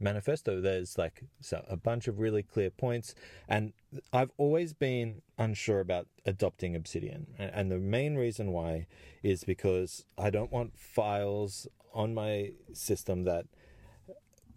manifesto. 0.00 0.60
There's 0.60 0.98
like 0.98 1.24
so 1.40 1.64
a 1.68 1.76
bunch 1.76 2.08
of 2.08 2.18
really 2.18 2.42
clear 2.42 2.70
points, 2.70 3.14
and 3.48 3.72
I've 4.12 4.32
always 4.36 4.72
been 4.72 5.22
unsure 5.38 5.80
about 5.80 6.08
adopting 6.26 6.74
Obsidian, 6.74 7.28
and 7.38 7.70
the 7.70 7.78
main 7.78 8.16
reason 8.16 8.52
why 8.52 8.86
is 9.22 9.44
because 9.44 10.04
I 10.18 10.30
don't 10.30 10.52
want 10.52 10.78
files 10.78 11.68
on 11.94 12.14
my 12.14 12.52
system 12.72 13.24
that 13.24 13.46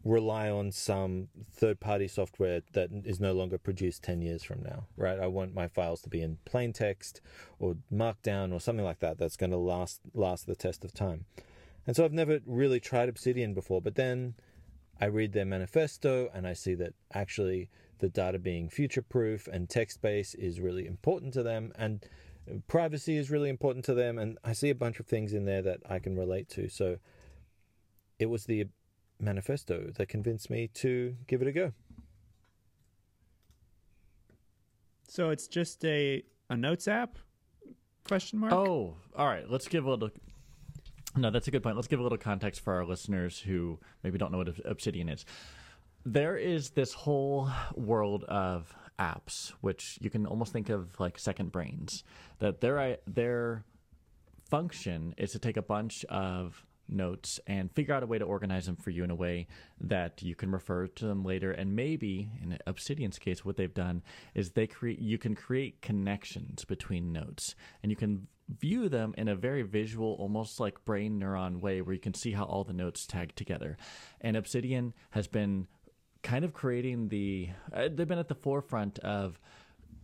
rely 0.06 0.50
on 0.50 0.72
some 0.72 1.28
third 1.52 1.80
party 1.80 2.08
software 2.08 2.62
that 2.74 2.90
is 3.04 3.20
no 3.20 3.34
longer 3.34 3.58
produced 3.58 4.04
10 4.04 4.22
years 4.22 4.44
from 4.44 4.62
now 4.64 4.86
right? 4.96 5.20
I 5.20 5.28
want 5.28 5.54
my 5.54 5.68
files 5.68 6.02
to 6.04 6.10
be 6.10 6.22
in 6.22 6.38
plain 6.46 6.72
text 6.72 7.22
or 7.60 7.76
markdown 7.92 8.54
or 8.54 8.60
something 8.60 8.86
like 8.86 9.00
that 9.00 9.18
that's 9.18 9.36
going 9.36 9.52
to 9.52 9.58
last 9.58 10.00
last 10.14 10.46
the 10.46 10.56
test 10.56 10.86
of 10.86 10.94
time. 10.94 11.26
And 11.88 11.96
so 11.96 12.06
i've 12.06 12.14
never 12.14 12.40
really 12.46 12.80
tried 12.80 13.10
obsidian 13.10 13.54
before 13.54 13.82
but 13.82 13.96
then 13.96 14.36
i 15.02 15.06
read 15.06 15.34
their 15.34 15.46
manifesto 15.46 16.30
and 16.34 16.48
i 16.48 16.54
see 16.54 16.74
that 16.76 16.94
actually 17.14 17.70
the 18.00 18.10
data 18.10 18.40
being 18.40 18.70
future 18.70 19.02
proof 19.02 19.48
and 19.48 19.70
text 19.70 20.02
based 20.02 20.36
is 20.36 20.60
really 20.60 20.86
important 20.88 21.34
to 21.34 21.44
them 21.44 21.72
and 21.76 22.08
privacy 22.68 23.18
is 23.18 23.30
really 23.32 23.50
important 23.50 23.86
to 23.86 23.94
them 23.94 24.18
and 24.18 24.38
i 24.44 24.54
see 24.54 24.70
a 24.70 24.76
bunch 24.76 25.00
of 25.00 25.06
things 25.06 25.34
in 25.34 25.46
there 25.46 25.62
that 25.62 25.80
i 25.90 26.00
can 26.00 26.16
relate 26.16 26.50
to. 26.50 26.70
So 26.70 26.98
it 28.20 28.28
was 28.28 28.46
the 28.46 28.66
manifesto 29.20 29.92
that 29.96 30.10
convinced 30.10 30.50
me 30.50 30.68
to 30.76 31.16
give 31.28 31.42
it 31.42 31.48
a 31.48 31.52
go. 31.52 31.72
So 35.08 35.30
it's 35.30 35.48
just 35.48 35.84
a 35.86 36.24
a 36.50 36.58
notes 36.58 36.88
app? 36.88 37.18
Question 38.06 38.40
mark. 38.40 38.54
Oh, 38.54 38.96
all 39.16 39.28
right. 39.28 39.50
Let's 39.50 39.68
give 39.68 39.86
a 39.86 39.90
little. 39.90 40.10
No, 41.16 41.32
that's 41.32 41.48
a 41.48 41.52
good 41.52 41.64
point. 41.64 41.76
Let's 41.76 41.88
give 41.88 42.00
a 42.00 42.04
little 42.04 42.18
context 42.18 42.62
for 42.62 42.74
our 42.74 42.86
listeners 42.86 43.40
who 43.40 43.80
maybe 44.04 44.18
don't 44.18 44.32
know 44.32 44.40
what 44.40 44.50
Obsidian 44.66 45.10
is. 45.10 45.26
There 46.06 46.38
is 46.38 46.72
this 46.72 46.94
whole 46.94 47.50
world 47.74 48.26
of 48.26 48.76
apps, 49.00 49.54
which 49.62 49.98
you 50.02 50.10
can 50.10 50.26
almost 50.26 50.54
think 50.54 50.70
of 50.70 51.00
like 51.00 51.18
second 51.18 51.52
brains. 51.52 52.04
That 52.40 52.62
their 52.62 52.80
I 52.80 52.98
their 53.08 53.64
function 54.50 55.16
is 55.18 55.32
to 55.32 55.40
take 55.40 55.58
a 55.58 55.62
bunch 55.62 56.06
of 56.06 56.66
notes 56.88 57.40
and 57.48 57.72
figure 57.72 57.94
out 57.94 58.04
a 58.04 58.08
way 58.08 58.18
to 58.18 58.26
organize 58.26 58.66
them 58.66 58.76
for 58.76 58.90
you 58.90 59.04
in 59.04 59.12
a 59.12 59.16
way 59.16 59.48
that 59.80 60.22
you 60.22 60.36
can 60.36 60.52
refer 60.52 60.88
to 60.88 61.06
them 61.06 61.24
later. 61.24 61.52
And 61.52 61.76
maybe 61.76 62.30
in 62.42 62.58
obsidian's 62.66 63.20
case 63.20 63.44
what 63.44 63.58
they've 63.58 63.74
done 63.74 64.04
is 64.34 64.52
they 64.52 64.68
create 64.68 65.00
you 65.00 65.18
can 65.18 65.36
create 65.36 65.82
connections 65.82 66.66
between 66.66 67.12
notes. 67.12 67.56
And 67.82 67.92
you 67.92 67.96
can 67.96 68.28
view 68.48 68.90
them 68.90 69.14
in 69.18 69.28
a 69.28 69.36
very 69.36 69.64
visual 69.64 70.16
almost 70.20 70.60
like 70.60 70.86
brain 70.86 71.20
neuron 71.20 71.60
way 71.60 71.82
where 71.82 71.94
you 71.94 72.00
can 72.00 72.14
see 72.14 72.32
how 72.32 72.44
all 72.44 72.64
the 72.64 72.74
notes 72.74 73.06
tag 73.08 73.36
together. 73.36 73.78
And 74.22 74.38
obsidian 74.38 74.94
has 75.12 75.28
been 75.28 75.68
kind 76.22 76.46
of 76.46 76.54
creating 76.54 77.10
the 77.10 77.50
uh, 77.74 77.90
they've 77.92 78.08
been 78.08 78.20
at 78.20 78.28
the 78.28 78.36
forefront 78.36 79.00
of 79.00 79.40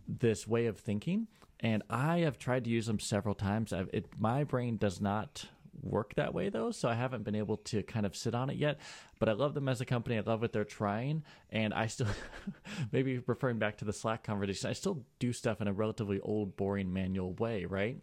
this 0.08 0.46
way 0.46 0.66
of 0.66 0.78
thinking. 0.78 1.28
And 1.60 1.84
i 1.88 2.18
have 2.20 2.38
tried 2.38 2.64
to 2.64 2.70
use 2.70 2.86
them 2.86 2.98
several 2.98 3.36
times. 3.36 3.72
It, 3.92 4.06
my 4.18 4.42
brain 4.42 4.76
does 4.78 5.00
not 5.00 5.46
work 5.80 6.14
that 6.14 6.34
way 6.34 6.48
though 6.48 6.70
so 6.70 6.88
i 6.88 6.94
haven't 6.94 7.24
been 7.24 7.34
able 7.34 7.56
to 7.56 7.82
kind 7.82 8.04
of 8.04 8.14
sit 8.16 8.34
on 8.34 8.50
it 8.50 8.56
yet. 8.56 8.78
But 9.18 9.28
i 9.28 9.32
love 9.32 9.54
them 9.54 9.68
as 9.68 9.80
a 9.80 9.84
company. 9.84 10.18
I 10.18 10.20
love 10.20 10.40
what 10.40 10.52
they're 10.52 10.64
trying. 10.64 11.24
And 11.50 11.72
i 11.72 11.86
still 11.86 12.08
maybe 12.92 13.20
referring 13.26 13.58
back 13.58 13.78
to 13.78 13.84
the 13.84 13.92
slack 13.92 14.24
conversation 14.24 14.70
i 14.70 14.72
still 14.72 15.04
do 15.18 15.32
stuff 15.32 15.60
in 15.60 15.68
a 15.68 15.72
relatively 15.72 16.20
old 16.20 16.56
boring 16.56 16.92
manual 16.92 17.32
way 17.34 17.64
right? 17.64 17.98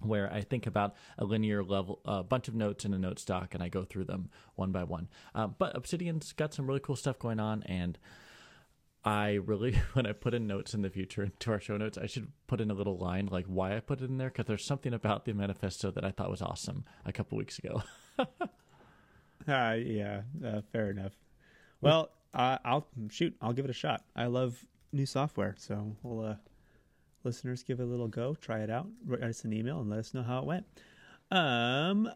Where 0.00 0.32
I 0.32 0.42
think 0.42 0.66
about 0.68 0.94
a 1.18 1.24
linear 1.24 1.64
level, 1.64 2.00
a 2.04 2.22
bunch 2.22 2.46
of 2.46 2.54
notes 2.54 2.84
in 2.84 2.94
a 2.94 2.98
note 2.98 3.18
stock, 3.18 3.54
and 3.54 3.62
I 3.62 3.68
go 3.68 3.84
through 3.84 4.04
them 4.04 4.30
one 4.54 4.70
by 4.70 4.84
one. 4.84 5.08
Uh, 5.34 5.48
but 5.48 5.76
Obsidian's 5.76 6.32
got 6.32 6.54
some 6.54 6.68
really 6.68 6.78
cool 6.78 6.94
stuff 6.94 7.18
going 7.18 7.40
on, 7.40 7.64
and 7.64 7.98
I 9.08 9.34
really, 9.36 9.72
when 9.94 10.04
I 10.04 10.12
put 10.12 10.34
in 10.34 10.46
notes 10.46 10.74
in 10.74 10.82
the 10.82 10.90
future 10.90 11.22
into 11.22 11.50
our 11.50 11.58
show 11.58 11.78
notes, 11.78 11.96
I 11.96 12.04
should 12.04 12.30
put 12.46 12.60
in 12.60 12.70
a 12.70 12.74
little 12.74 12.98
line 12.98 13.26
like 13.32 13.46
why 13.46 13.74
I 13.74 13.80
put 13.80 14.02
it 14.02 14.04
in 14.04 14.18
there 14.18 14.28
because 14.28 14.44
there's 14.44 14.66
something 14.66 14.92
about 14.92 15.24
the 15.24 15.32
manifesto 15.32 15.90
that 15.92 16.04
I 16.04 16.10
thought 16.10 16.30
was 16.30 16.42
awesome 16.42 16.84
a 17.06 17.12
couple 17.12 17.38
weeks 17.38 17.58
ago. 17.58 17.82
Uh, 19.46 19.76
yeah, 19.82 20.22
uh, 20.44 20.60
fair 20.72 20.90
enough. 20.90 21.12
Well, 21.80 22.10
uh, 22.34 22.58
I'll 22.66 22.86
shoot. 23.08 23.34
I'll 23.40 23.54
give 23.54 23.64
it 23.64 23.70
a 23.70 23.74
shot. 23.74 24.04
I 24.14 24.26
love 24.26 24.62
new 24.92 25.06
software, 25.06 25.54
so 25.56 25.96
we'll 26.02 26.26
uh, 26.26 26.34
listeners 27.24 27.62
give 27.62 27.80
it 27.80 27.84
a 27.84 27.86
little 27.86 28.08
go. 28.08 28.34
Try 28.34 28.58
it 28.58 28.68
out. 28.68 28.88
Write 29.06 29.22
us 29.22 29.44
an 29.44 29.54
email 29.54 29.80
and 29.80 29.88
let 29.88 30.00
us 30.00 30.12
know 30.12 30.22
how 30.22 30.40
it 30.40 30.44
went. 30.44 30.66
Um. 31.30 32.10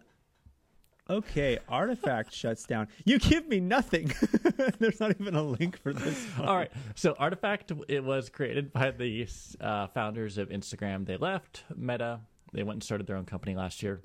Okay, 1.12 1.58
Artifact 1.68 2.32
shuts 2.34 2.64
down. 2.64 2.88
You 3.04 3.18
give 3.18 3.46
me 3.46 3.60
nothing. 3.60 4.14
There's 4.78 4.98
not 4.98 5.14
even 5.20 5.34
a 5.34 5.42
link 5.42 5.78
for 5.78 5.92
this. 5.92 6.24
One. 6.36 6.48
All 6.48 6.56
right. 6.56 6.72
So 6.94 7.14
Artifact, 7.18 7.70
it 7.88 8.02
was 8.02 8.30
created 8.30 8.72
by 8.72 8.92
the 8.92 9.28
uh, 9.60 9.88
founders 9.88 10.38
of 10.38 10.48
Instagram. 10.48 11.04
They 11.04 11.18
left 11.18 11.64
Meta. 11.76 12.20
They 12.54 12.62
went 12.62 12.76
and 12.76 12.82
started 12.82 13.06
their 13.06 13.16
own 13.16 13.26
company 13.26 13.54
last 13.54 13.82
year, 13.82 14.00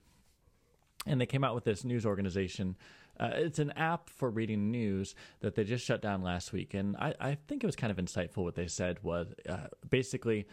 and 1.06 1.20
they 1.20 1.26
came 1.26 1.46
out 1.46 1.56
with 1.56 1.64
this 1.64 1.86
news 1.86 2.06
organization. 2.06 2.76
Uh, 3.18 3.32
it's 3.36 3.60
an 3.60 3.72
app 3.72 4.10
for 4.10 4.30
reading 4.30 4.70
news 4.70 5.16
that 5.40 5.56
they 5.56 5.64
just 5.64 5.86
shut 5.86 6.02
down 6.02 6.22
last 6.22 6.52
week, 6.52 6.74
and 6.74 6.98
I, 6.98 7.14
I 7.22 7.38
think 7.48 7.64
it 7.64 7.68
was 7.68 7.78
kind 7.78 7.90
of 7.90 7.98
insightful. 8.04 8.44
What 8.44 8.56
they 8.56 8.68
said 8.68 9.02
was 9.02 9.28
uh, 9.48 9.68
basically 9.90 10.46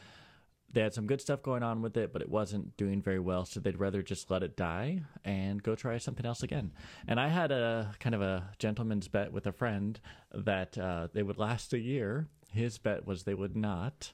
they 0.75 0.83
had 0.83 0.93
some 0.93 1.07
good 1.07 1.21
stuff 1.21 1.43
going 1.43 1.63
on 1.63 1.81
with 1.81 1.97
it, 1.97 2.13
but 2.13 2.21
it 2.21 2.29
wasn't 2.29 2.77
doing 2.77 3.01
very 3.01 3.21
well. 3.21 3.45
So 3.45 3.61
they'd 3.61 3.79
rather 3.79 4.03
just 4.03 4.31
let 4.31 4.43
it 4.43 4.57
die 4.57 5.03
and 5.25 5.63
go 5.63 5.75
try 5.75 5.99
something 5.99 6.27
else 6.27 6.43
again. 6.43 6.73
And 7.07 7.19
I 7.19 7.29
had 7.29 7.53
a 7.53 7.95
kind 8.01 8.15
of 8.15 8.21
a 8.21 8.51
gentleman's 8.59 9.09
bet 9.09 9.33
with 9.33 9.47
a 9.47 9.53
friend 9.53 9.99
that 10.33 10.77
uh, 10.77 11.09
they 11.13 11.23
would 11.23 11.39
last 11.39 11.73
a 11.73 11.79
year. 11.79 12.29
His 12.53 12.79
bet 12.79 13.07
was 13.07 13.23
they 13.23 13.35
would 13.35 13.57
not. 13.57 14.13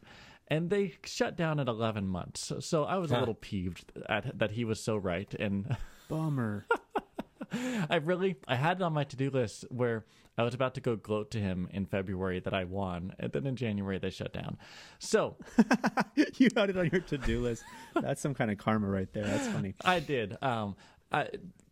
And 0.49 0.69
they 0.69 0.95
shut 1.05 1.37
down 1.37 1.61
at 1.61 1.69
11 1.69 2.07
months. 2.09 2.53
So 2.61 2.85
I 2.85 2.97
was 2.97 3.11
a 3.13 3.19
little 3.19 3.35
peeved 3.35 3.93
at 4.09 4.39
that 4.39 4.51
he 4.51 4.65
was 4.65 4.83
so 4.83 4.97
right. 4.97 5.33
And 5.35 5.77
Bummer. 6.09 6.67
I 7.91 7.97
really 7.97 8.37
I 8.47 8.57
had 8.57 8.79
it 8.79 8.83
on 8.83 8.93
my 8.93 9.05
to 9.05 9.17
do 9.17 9.31
list 9.31 9.65
where 9.71 10.05
I 10.41 10.43
was 10.43 10.55
about 10.55 10.73
to 10.77 10.81
go 10.81 10.97
gloat 10.97 11.31
to 11.33 11.39
him 11.39 11.69
in 11.71 11.85
February 11.85 12.41
that 12.41 12.55
I 12.55 12.65
won, 12.65 13.15
and 13.19 13.31
then 13.31 13.47
in 13.47 13.57
January 13.57 13.99
they 13.99 14.09
shut 14.09 14.33
down. 14.33 14.57
So 14.99 15.37
you 16.15 16.49
had 16.57 16.71
it 16.71 16.79
on 16.79 16.89
your 16.91 17.03
to 17.03 17.19
do 17.19 17.43
list. 17.43 17.63
That's 17.95 18.23
some 18.23 18.33
kind 18.33 18.51
of 18.51 18.57
karma 18.57 18.89
right 18.89 19.13
there. 19.13 19.25
That's 19.25 19.49
funny. 19.49 19.75
I 19.85 20.01
did. 20.01 20.43
Um, 20.43 20.77
I, 21.13 21.29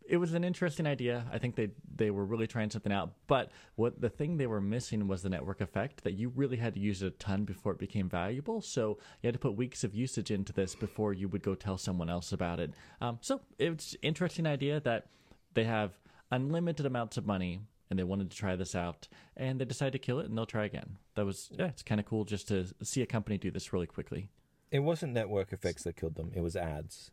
it 0.07 0.19
was 0.19 0.35
an 0.35 0.45
interesting 0.45 0.87
idea. 0.87 1.25
I 1.33 1.39
think 1.39 1.57
they 1.57 1.71
they 1.97 2.11
were 2.11 2.27
really 2.27 2.47
trying 2.47 2.69
something 2.69 2.93
out. 2.93 3.12
But 3.27 3.53
what 3.77 4.03
the 4.03 4.11
thing 4.11 4.37
they 4.37 4.47
were 4.47 4.61
missing 4.61 5.09
was 5.09 5.23
the 5.23 5.31
network 5.31 5.62
effect 5.62 6.05
that 6.05 6.12
you 6.12 6.29
really 6.37 6.59
had 6.59 6.75
to 6.75 6.81
use 6.81 7.03
it 7.03 7.07
a 7.07 7.11
ton 7.12 7.45
before 7.47 7.73
it 7.73 7.79
became 7.79 8.11
valuable. 8.11 8.61
So 8.61 8.99
you 9.23 9.29
had 9.29 9.35
to 9.35 9.41
put 9.41 9.55
weeks 9.57 9.83
of 9.83 9.95
usage 9.95 10.31
into 10.31 10.53
this 10.53 10.75
before 10.75 11.14
you 11.14 11.27
would 11.29 11.43
go 11.43 11.55
tell 11.55 11.79
someone 11.79 12.11
else 12.11 12.33
about 12.33 12.61
it. 12.61 12.75
Um, 13.01 13.16
so 13.23 13.41
it's 13.59 13.97
interesting 14.03 14.47
idea 14.47 14.79
that 14.81 15.07
they 15.55 15.64
have 15.64 15.93
unlimited 16.31 16.85
amounts 16.85 17.16
of 17.16 17.25
money 17.25 17.62
and 17.91 17.99
they 17.99 18.05
wanted 18.05 18.30
to 18.30 18.36
try 18.36 18.57
this 18.57 18.74
out 18.74 19.09
and 19.36 19.61
they 19.61 19.64
decided 19.64 19.93
to 19.93 19.99
kill 19.99 20.20
it 20.20 20.26
and 20.26 20.36
they'll 20.36 20.47
try 20.47 20.64
again. 20.64 20.99
That 21.14 21.24
was 21.24 21.51
yeah, 21.53 21.66
it's 21.66 21.82
kind 21.82 22.01
of 22.01 22.07
cool 22.07 22.24
just 22.24 22.49
to 22.49 22.66
see 22.82 23.03
a 23.03 23.07
company 23.07 23.39
do 23.39 23.51
this 23.51 23.72
really 23.72 23.86
quickly. 23.86 24.28
It 24.70 24.80
wasn't 24.80 25.14
network 25.14 25.53
effects 25.53 25.84
that 25.84 25.97
killed 25.97 26.16
them. 26.16 26.32
It 26.34 26.43
was 26.43 26.57
ads. 26.57 27.11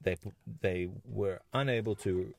They 0.00 0.16
they 0.60 0.88
were 1.04 1.40
unable 1.52 1.96
to 1.96 2.34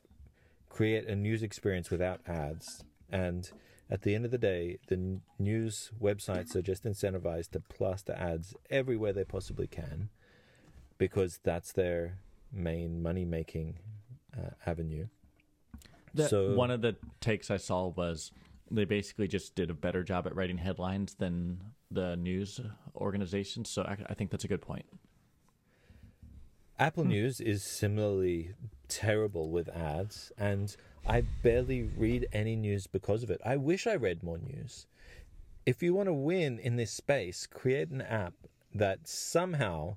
create 0.68 1.06
a 1.06 1.14
news 1.14 1.42
experience 1.42 1.90
without 1.90 2.20
ads, 2.26 2.84
and 3.10 3.50
at 3.90 4.02
the 4.02 4.14
end 4.14 4.24
of 4.24 4.30
the 4.30 4.38
day, 4.38 4.78
the 4.86 5.18
news 5.38 5.90
websites 6.00 6.54
are 6.54 6.62
just 6.62 6.84
incentivized 6.84 7.50
to 7.50 7.60
plaster 7.60 8.12
ads 8.12 8.54
everywhere 8.70 9.12
they 9.12 9.24
possibly 9.24 9.66
can, 9.66 10.10
because 10.96 11.40
that's 11.42 11.72
their 11.72 12.18
main 12.52 13.02
money 13.02 13.24
making 13.24 13.78
uh, 14.36 14.50
avenue. 14.64 15.08
The, 16.14 16.28
So- 16.28 16.54
one 16.54 16.70
of 16.70 16.80
the 16.80 16.96
takes 17.20 17.50
I 17.50 17.56
saw 17.56 17.88
was 17.88 18.32
they 18.70 18.84
basically 18.84 19.26
just 19.26 19.54
did 19.54 19.70
a 19.70 19.74
better 19.74 20.02
job 20.02 20.26
at 20.26 20.34
writing 20.34 20.58
headlines 20.58 21.14
than 21.14 21.60
the 21.90 22.16
news 22.16 22.60
organizations. 22.94 23.68
So 23.68 23.82
I, 23.82 23.96
I 24.08 24.14
think 24.14 24.30
that's 24.30 24.44
a 24.44 24.48
good 24.48 24.62
point. 24.62 24.86
Apple 26.78 27.02
hmm. 27.02 27.10
News 27.10 27.40
is 27.40 27.62
similarly 27.62 28.54
terrible 28.88 29.50
with 29.50 29.68
ads, 29.68 30.32
and 30.38 30.74
I 31.06 31.22
barely 31.42 31.82
read 31.82 32.26
any 32.32 32.56
news 32.56 32.86
because 32.86 33.22
of 33.22 33.30
it. 33.30 33.40
I 33.44 33.56
wish 33.56 33.86
I 33.86 33.94
read 33.96 34.22
more 34.22 34.38
news. 34.38 34.86
If 35.66 35.82
you 35.82 35.92
want 35.92 36.06
to 36.06 36.14
win 36.14 36.58
in 36.58 36.76
this 36.76 36.90
space, 36.90 37.46
create 37.46 37.90
an 37.90 38.00
app 38.00 38.32
that 38.74 39.06
somehow 39.08 39.96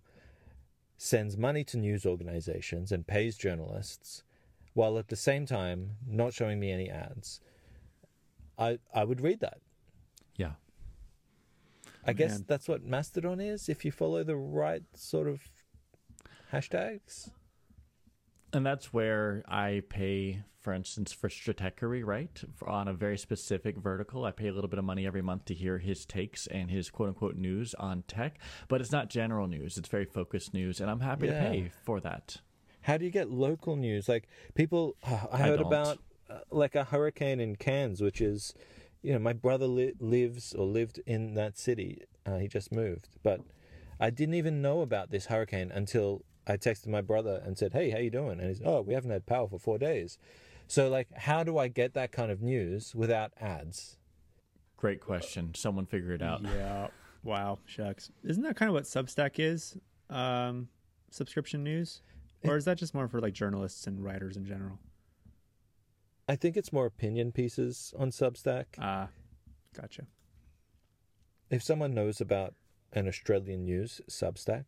sends 0.97 1.37
money 1.37 1.63
to 1.63 1.77
news 1.77 2.05
organizations 2.05 2.91
and 2.91 3.07
pays 3.07 3.37
journalists, 3.37 4.23
while 4.73 4.97
at 4.97 5.07
the 5.07 5.15
same 5.15 5.45
time 5.45 5.91
not 6.07 6.33
showing 6.33 6.59
me 6.59 6.71
any 6.71 6.89
ads. 6.89 7.39
I 8.57 8.79
I 8.93 9.03
would 9.03 9.21
read 9.21 9.39
that. 9.41 9.59
Yeah. 10.35 10.53
I 12.05 12.13
guess 12.13 12.39
that's 12.41 12.67
what 12.67 12.83
Mastodon 12.83 13.39
is 13.39 13.69
if 13.69 13.85
you 13.85 13.91
follow 13.91 14.23
the 14.23 14.35
right 14.35 14.83
sort 14.93 15.27
of 15.27 15.41
hashtags. 16.51 17.29
And 18.51 18.65
that's 18.65 18.93
where 18.93 19.43
I 19.47 19.81
pay, 19.89 20.43
for 20.59 20.73
instance, 20.73 21.11
for 21.11 21.27
Stratechery, 21.29 22.05
right? 22.05 22.29
For, 22.55 22.69
on 22.69 22.87
a 22.87 22.93
very 22.93 23.17
specific 23.17 23.77
vertical. 23.77 24.25
I 24.25 24.31
pay 24.31 24.47
a 24.49 24.53
little 24.53 24.69
bit 24.69 24.77
of 24.79 24.85
money 24.85 25.07
every 25.07 25.21
month 25.23 25.45
to 25.45 25.53
hear 25.55 25.79
his 25.79 26.05
takes 26.05 26.45
and 26.47 26.69
his 26.69 26.89
quote 26.91 27.07
unquote 27.09 27.35
news 27.35 27.73
on 27.75 28.03
tech, 28.07 28.37
but 28.67 28.79
it's 28.81 28.91
not 28.91 29.09
general 29.09 29.47
news. 29.47 29.77
It's 29.77 29.89
very 29.89 30.05
focused 30.05 30.53
news, 30.53 30.79
and 30.81 30.91
I'm 30.91 30.99
happy 30.99 31.27
Yeah. 31.27 31.41
to 31.43 31.49
pay 31.49 31.71
for 31.83 31.99
that. 32.01 32.41
How 32.83 32.97
do 32.97 33.05
you 33.05 33.11
get 33.11 33.29
local 33.29 33.75
news? 33.75 34.07
Like 34.07 34.27
people, 34.55 34.95
I 35.03 35.27
I 35.31 35.37
heard 35.39 35.57
don't. 35.59 35.67
about 35.67 35.99
uh, 36.29 36.39
like 36.51 36.75
a 36.75 36.83
hurricane 36.85 37.39
in 37.39 37.55
Cairns, 37.55 38.01
which 38.01 38.21
is, 38.21 38.53
you 39.01 39.11
know, 39.13 39.19
my 39.19 39.33
brother 39.33 39.67
li- 39.67 39.93
lives 39.99 40.53
or 40.53 40.65
lived 40.65 40.99
in 41.05 41.33
that 41.33 41.57
city. 41.57 42.03
Uh, 42.25 42.37
he 42.37 42.47
just 42.47 42.71
moved, 42.71 43.09
but 43.21 43.41
I 43.99 44.09
didn't 44.09 44.35
even 44.35 44.61
know 44.61 44.81
about 44.81 45.11
this 45.11 45.25
hurricane 45.25 45.71
until 45.71 46.23
I 46.47 46.57
texted 46.57 46.87
my 46.87 47.01
brother 47.01 47.41
and 47.45 47.57
said, 47.57 47.73
"Hey, 47.73 47.89
how 47.89 47.97
you 47.99 48.09
doing?" 48.09 48.39
And 48.39 48.47
he's, 48.49 48.61
"Oh, 48.63 48.81
we 48.81 48.93
haven't 48.93 49.11
had 49.11 49.25
power 49.25 49.47
for 49.47 49.59
four 49.59 49.77
days." 49.77 50.17
So, 50.67 50.89
like, 50.89 51.11
how 51.13 51.43
do 51.43 51.57
I 51.57 51.67
get 51.67 51.93
that 51.93 52.11
kind 52.13 52.31
of 52.31 52.41
news 52.41 52.95
without 52.95 53.33
ads? 53.39 53.97
Great 54.77 55.01
question. 55.01 55.53
Someone 55.55 55.85
figure 55.85 56.13
it 56.13 56.21
out. 56.21 56.41
Yeah. 56.43 56.87
Wow. 57.23 57.59
Shucks. 57.65 58.11
Isn't 58.23 58.43
that 58.43 58.55
kind 58.55 58.69
of 58.69 58.73
what 58.73 58.83
Substack 58.83 59.39
is? 59.39 59.77
Um, 60.09 60.67
subscription 61.09 61.63
news, 61.63 62.01
or 62.43 62.57
is 62.57 62.65
that 62.65 62.77
just 62.77 62.93
more 62.93 63.07
for 63.07 63.19
like 63.21 63.33
journalists 63.33 63.87
and 63.87 64.03
writers 64.03 64.37
in 64.37 64.45
general? 64.45 64.79
I 66.27 66.35
think 66.35 66.55
it's 66.55 66.71
more 66.71 66.85
opinion 66.85 67.31
pieces 67.31 67.93
on 67.97 68.09
Substack. 68.11 68.65
Ah, 68.79 69.09
gotcha. 69.75 70.03
if 71.49 71.61
someone 71.61 71.93
knows 71.93 72.21
about 72.21 72.53
an 72.93 73.07
Australian 73.07 73.65
news 73.65 74.01
Substack, 74.09 74.65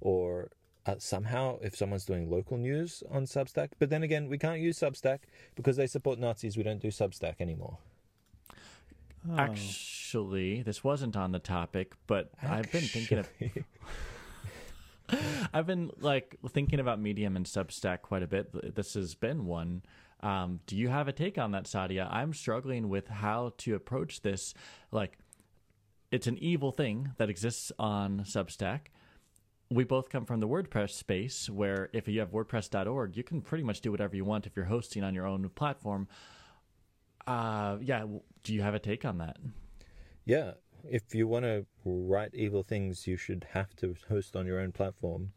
or 0.00 0.50
uh, 0.86 0.94
somehow 0.98 1.58
if 1.62 1.76
someone's 1.76 2.04
doing 2.04 2.30
local 2.30 2.56
news 2.56 3.02
on 3.10 3.24
Substack, 3.24 3.70
but 3.78 3.90
then 3.90 4.02
again, 4.02 4.28
we 4.28 4.38
can't 4.38 4.60
use 4.60 4.78
Substack 4.78 5.20
because 5.54 5.76
they 5.76 5.86
support 5.86 6.18
Nazis. 6.18 6.56
We 6.56 6.62
don't 6.62 6.80
do 6.80 6.88
Substack 6.88 7.40
anymore. 7.40 7.78
Oh. 9.30 9.38
Actually, 9.38 10.62
this 10.62 10.84
wasn't 10.84 11.16
on 11.16 11.32
the 11.32 11.38
topic, 11.38 11.94
but 12.06 12.30
I've 12.42 12.70
been 12.70 12.82
thinking 12.82 13.18
of 13.18 13.28
Actually. 13.40 13.64
I've 15.54 15.66
been 15.66 15.90
like 16.00 16.36
thinking 16.50 16.80
about 16.80 17.00
Medium 17.00 17.36
and 17.36 17.46
Substack 17.46 18.02
quite 18.02 18.22
a 18.22 18.26
bit. 18.26 18.74
This 18.74 18.94
has 18.94 19.14
been 19.14 19.46
one. 19.46 19.82
Um, 20.20 20.60
do 20.66 20.76
you 20.76 20.88
have 20.88 21.08
a 21.08 21.12
take 21.12 21.36
on 21.36 21.52
that, 21.52 21.64
Saadia? 21.64 22.08
I'm 22.10 22.32
struggling 22.32 22.88
with 22.88 23.08
how 23.08 23.52
to 23.58 23.74
approach 23.74 24.22
this. 24.22 24.54
Like, 24.90 25.18
it's 26.10 26.26
an 26.26 26.38
evil 26.38 26.72
thing 26.72 27.12
that 27.18 27.28
exists 27.28 27.72
on 27.78 28.20
Substack. 28.20 28.86
We 29.70 29.84
both 29.84 30.08
come 30.08 30.24
from 30.24 30.40
the 30.40 30.48
WordPress 30.48 30.90
space, 30.90 31.50
where 31.50 31.90
if 31.92 32.08
you 32.08 32.20
have 32.20 32.30
WordPress.org, 32.30 33.16
you 33.16 33.22
can 33.24 33.42
pretty 33.42 33.64
much 33.64 33.80
do 33.80 33.90
whatever 33.90 34.16
you 34.16 34.24
want 34.24 34.46
if 34.46 34.56
you're 34.56 34.66
hosting 34.66 35.02
on 35.04 35.14
your 35.14 35.26
own 35.26 35.48
platform. 35.50 36.08
Uh, 37.26 37.78
yeah. 37.80 38.04
Do 38.42 38.54
you 38.54 38.62
have 38.62 38.74
a 38.74 38.78
take 38.78 39.04
on 39.04 39.18
that? 39.18 39.36
Yeah, 40.24 40.52
if 40.88 41.14
you 41.14 41.26
want 41.26 41.44
to 41.44 41.66
write 41.84 42.34
evil 42.34 42.62
things, 42.62 43.06
you 43.06 43.16
should 43.16 43.46
have 43.52 43.74
to 43.76 43.94
host 44.08 44.36
on 44.36 44.46
your 44.46 44.60
own 44.60 44.72
platform. 44.72 45.32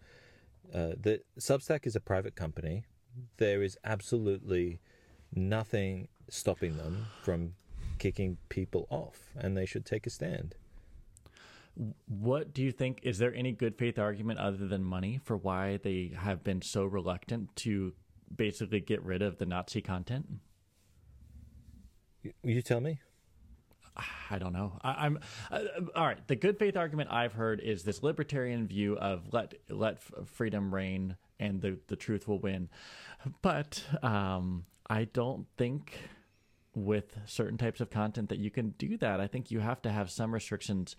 Uh, 0.74 0.92
the 1.00 1.22
Substack 1.40 1.86
is 1.88 1.96
a 1.96 2.00
private 2.00 2.36
company. 2.36 2.84
There 3.38 3.64
is 3.64 3.78
absolutely 3.84 4.80
nothing 5.34 6.08
stopping 6.30 6.78
them 6.78 7.08
from 7.24 7.54
kicking 8.00 8.38
people 8.50 8.86
off, 8.90 9.32
and 9.36 9.56
they 9.58 9.66
should 9.66 9.86
take 9.86 10.06
a 10.06 10.10
stand. 10.10 10.56
What 12.08 12.54
do 12.54 12.62
you 12.64 12.72
think? 12.72 13.00
Is 13.04 13.18
there 13.20 13.34
any 13.34 13.52
good 13.52 13.78
faith 13.78 14.00
argument 14.00 14.40
other 14.40 14.68
than 14.68 14.84
money 14.84 15.20
for 15.24 15.38
why 15.38 15.78
they 15.78 16.12
have 16.18 16.44
been 16.44 16.62
so 16.62 16.86
reluctant 16.86 17.56
to 17.58 17.94
basically 18.36 18.80
get 18.80 19.02
rid 19.04 19.22
of 19.22 19.38
the 19.38 19.46
Nazi 19.46 19.82
content? 19.82 20.26
You- 22.24 22.34
You 22.44 22.62
tell 22.62 22.82
me. 22.82 23.00
I 24.30 24.38
don't 24.38 24.54
know. 24.54 24.80
I, 24.82 25.06
I'm 25.06 25.20
uh, 25.52 25.60
all 25.96 26.06
right. 26.06 26.26
The 26.28 26.36
good 26.36 26.58
faith 26.58 26.78
argument 26.78 27.12
I've 27.12 27.34
heard 27.34 27.60
is 27.60 27.84
this 27.84 28.04
libertarian 28.04 28.68
view 28.68 28.98
of 28.98 29.34
let 29.34 29.56
let 29.70 30.02
freedom 30.28 30.74
reign 30.74 31.18
and 31.40 31.62
the 31.62 31.78
the 31.88 31.96
truth 31.96 32.28
will 32.28 32.40
win. 32.40 32.70
But 33.42 33.84
um, 34.04 34.66
I 34.90 35.06
don't 35.06 35.48
think 35.58 35.94
with 36.76 37.18
certain 37.26 37.58
types 37.58 37.82
of 37.82 37.90
content 37.90 38.30
that 38.30 38.38
you 38.38 38.52
can 38.52 38.70
do 38.78 38.98
that. 38.98 39.20
I 39.20 39.28
think 39.28 39.50
you 39.50 39.60
have 39.60 39.82
to 39.82 39.92
have 39.92 40.12
some 40.12 40.34
restrictions. 40.34 40.96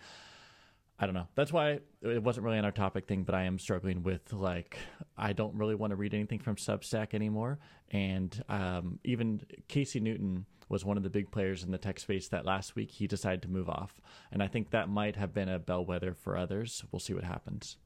I 1.00 1.06
don't 1.06 1.14
know. 1.14 1.28
That's 1.36 1.52
why 1.52 1.78
it 2.02 2.22
wasn't 2.22 2.44
really 2.44 2.58
on 2.58 2.64
our 2.64 2.72
topic 2.72 3.06
thing, 3.06 3.22
but 3.22 3.34
I 3.34 3.44
am 3.44 3.58
struggling 3.58 4.02
with 4.02 4.32
like 4.32 4.76
I 5.16 5.32
don't 5.32 5.54
really 5.54 5.76
want 5.76 5.92
to 5.92 5.96
read 5.96 6.12
anything 6.12 6.40
from 6.40 6.56
Substack 6.56 7.14
anymore. 7.14 7.60
And 7.90 8.42
um, 8.48 8.98
even 9.04 9.42
Casey 9.68 10.00
Newton 10.00 10.46
was 10.68 10.84
one 10.84 10.96
of 10.96 11.02
the 11.02 11.10
big 11.10 11.30
players 11.30 11.62
in 11.62 11.70
the 11.70 11.78
tech 11.78 12.00
space 12.00 12.28
that 12.28 12.44
last 12.44 12.74
week 12.74 12.90
he 12.90 13.06
decided 13.06 13.42
to 13.42 13.48
move 13.48 13.68
off, 13.68 14.00
and 14.32 14.42
I 14.42 14.48
think 14.48 14.70
that 14.70 14.88
might 14.88 15.16
have 15.16 15.32
been 15.32 15.48
a 15.48 15.58
bellwether 15.58 16.14
for 16.14 16.36
others. 16.36 16.84
We'll 16.90 17.00
see 17.00 17.14
what 17.14 17.24
happens. 17.24 17.76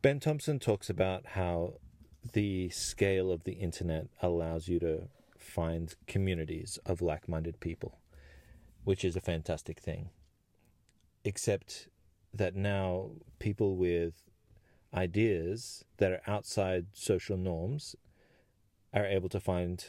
Ben 0.00 0.20
Thompson 0.20 0.58
talks 0.58 0.88
about 0.88 1.26
how 1.26 1.74
the 2.32 2.68
scale 2.70 3.30
of 3.30 3.44
the 3.44 3.54
internet 3.54 4.06
allows 4.22 4.68
you 4.68 4.78
to 4.80 5.08
find 5.36 5.94
communities 6.06 6.78
of 6.86 7.02
like 7.02 7.28
minded 7.28 7.60
people, 7.60 7.98
which 8.84 9.04
is 9.04 9.16
a 9.16 9.20
fantastic 9.20 9.80
thing. 9.80 10.10
Except 11.24 11.88
that 12.36 12.54
now 12.54 13.10
people 13.38 13.76
with 13.76 14.30
ideas 14.94 15.84
that 15.98 16.12
are 16.12 16.22
outside 16.26 16.86
social 16.92 17.36
norms 17.36 17.96
are 18.92 19.06
able 19.06 19.28
to 19.28 19.40
find 19.40 19.84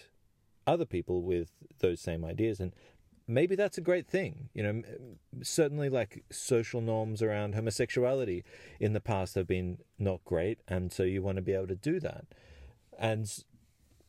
other 0.65 0.85
people 0.85 1.21
with 1.21 1.51
those 1.79 2.01
same 2.01 2.25
ideas. 2.25 2.59
And 2.59 2.73
maybe 3.27 3.55
that's 3.55 3.77
a 3.77 3.81
great 3.81 4.07
thing 4.07 4.49
you 4.53 4.63
know 4.63 4.81
certainly 5.43 5.89
like 5.89 6.23
social 6.31 6.79
norms 6.79 7.21
around 7.21 7.53
homosexuality 7.53 8.43
in 8.79 8.93
the 8.93 9.01
past 9.01 9.35
have 9.35 9.45
been 9.45 9.77
not 9.99 10.23
great 10.23 10.59
and 10.67 10.93
so 10.93 11.03
you 11.03 11.21
want 11.21 11.35
to 11.35 11.41
be 11.41 11.51
able 11.51 11.67
to 11.67 11.75
do 11.75 11.99
that. 11.99 12.25
And 12.97 13.29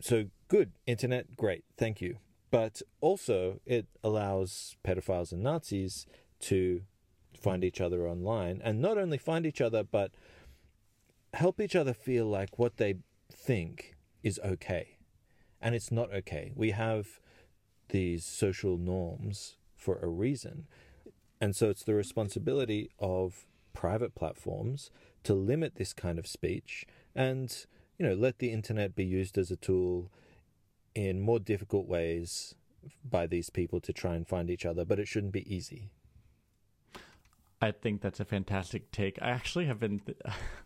so 0.00 0.26
good 0.46 0.72
internet 0.86 1.36
great 1.36 1.64
thank 1.76 2.00
you. 2.00 2.18
But 2.50 2.80
also 3.00 3.60
it 3.66 3.86
allows 4.02 4.76
pedophiles 4.84 5.32
and 5.32 5.42
nazis 5.42 6.06
to 6.40 6.82
find 7.36 7.64
each 7.64 7.80
other 7.80 8.06
online. 8.06 8.60
And 8.62 8.80
not 8.80 8.98
only 8.98 9.18
find 9.18 9.46
each 9.46 9.60
other 9.60 9.82
but 9.82 10.12
help 11.34 11.60
each 11.60 11.76
other 11.76 11.94
feel 11.94 12.26
like 12.26 12.58
what 12.58 12.76
they 12.76 12.96
think 13.32 13.96
is 14.22 14.40
okay. 14.44 14.98
And 15.60 15.74
it's 15.74 15.90
not 15.90 16.12
okay. 16.12 16.52
We 16.54 16.70
have 16.70 17.20
these 17.88 18.24
social 18.24 18.76
norms 18.76 19.56
for 19.76 19.98
a 19.98 20.08
reason. 20.08 20.66
And 21.40 21.54
so 21.54 21.70
it's 21.70 21.84
the 21.84 21.94
responsibility 21.94 22.90
of 22.98 23.46
private 23.72 24.14
platforms 24.14 24.90
to 25.24 25.34
limit 25.34 25.76
this 25.76 25.92
kind 25.92 26.18
of 26.18 26.26
speech 26.26 26.84
and 27.14 27.64
you 27.96 28.04
know 28.04 28.14
let 28.14 28.38
the 28.38 28.50
internet 28.50 28.96
be 28.96 29.04
used 29.04 29.38
as 29.38 29.52
a 29.52 29.56
tool 29.56 30.10
in 30.94 31.20
more 31.20 31.38
difficult 31.38 31.86
ways 31.86 32.56
by 33.08 33.26
these 33.26 33.50
people 33.50 33.80
to 33.80 33.92
try 33.92 34.16
and 34.16 34.26
find 34.26 34.50
each 34.50 34.66
other. 34.66 34.84
But 34.84 34.98
it 34.98 35.06
shouldn't 35.06 35.32
be 35.32 35.54
easy 35.54 35.90
I 37.60 37.72
think 37.72 38.00
that's 38.00 38.20
a 38.20 38.24
fantastic 38.24 38.90
take. 38.92 39.18
I 39.20 39.30
actually 39.30 39.66
have 39.66 39.80
been 39.80 40.00
th- 40.00 40.18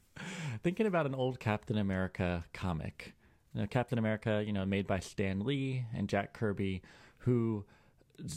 thinking 0.62 0.86
about 0.86 1.07
an 1.07 1.14
old 1.14 1.40
Captain 1.40 1.78
America 1.78 2.45
comic. 2.53 3.14
You 3.55 3.62
know, 3.62 3.66
Captain 3.66 3.99
America, 3.99 4.43
you 4.45 4.53
know, 4.53 4.64
made 4.64 4.86
by 4.86 4.99
Stan 4.99 5.40
Lee 5.40 5.84
and 5.95 6.09
Jack 6.09 6.32
Kirby, 6.32 6.82
who 7.18 7.64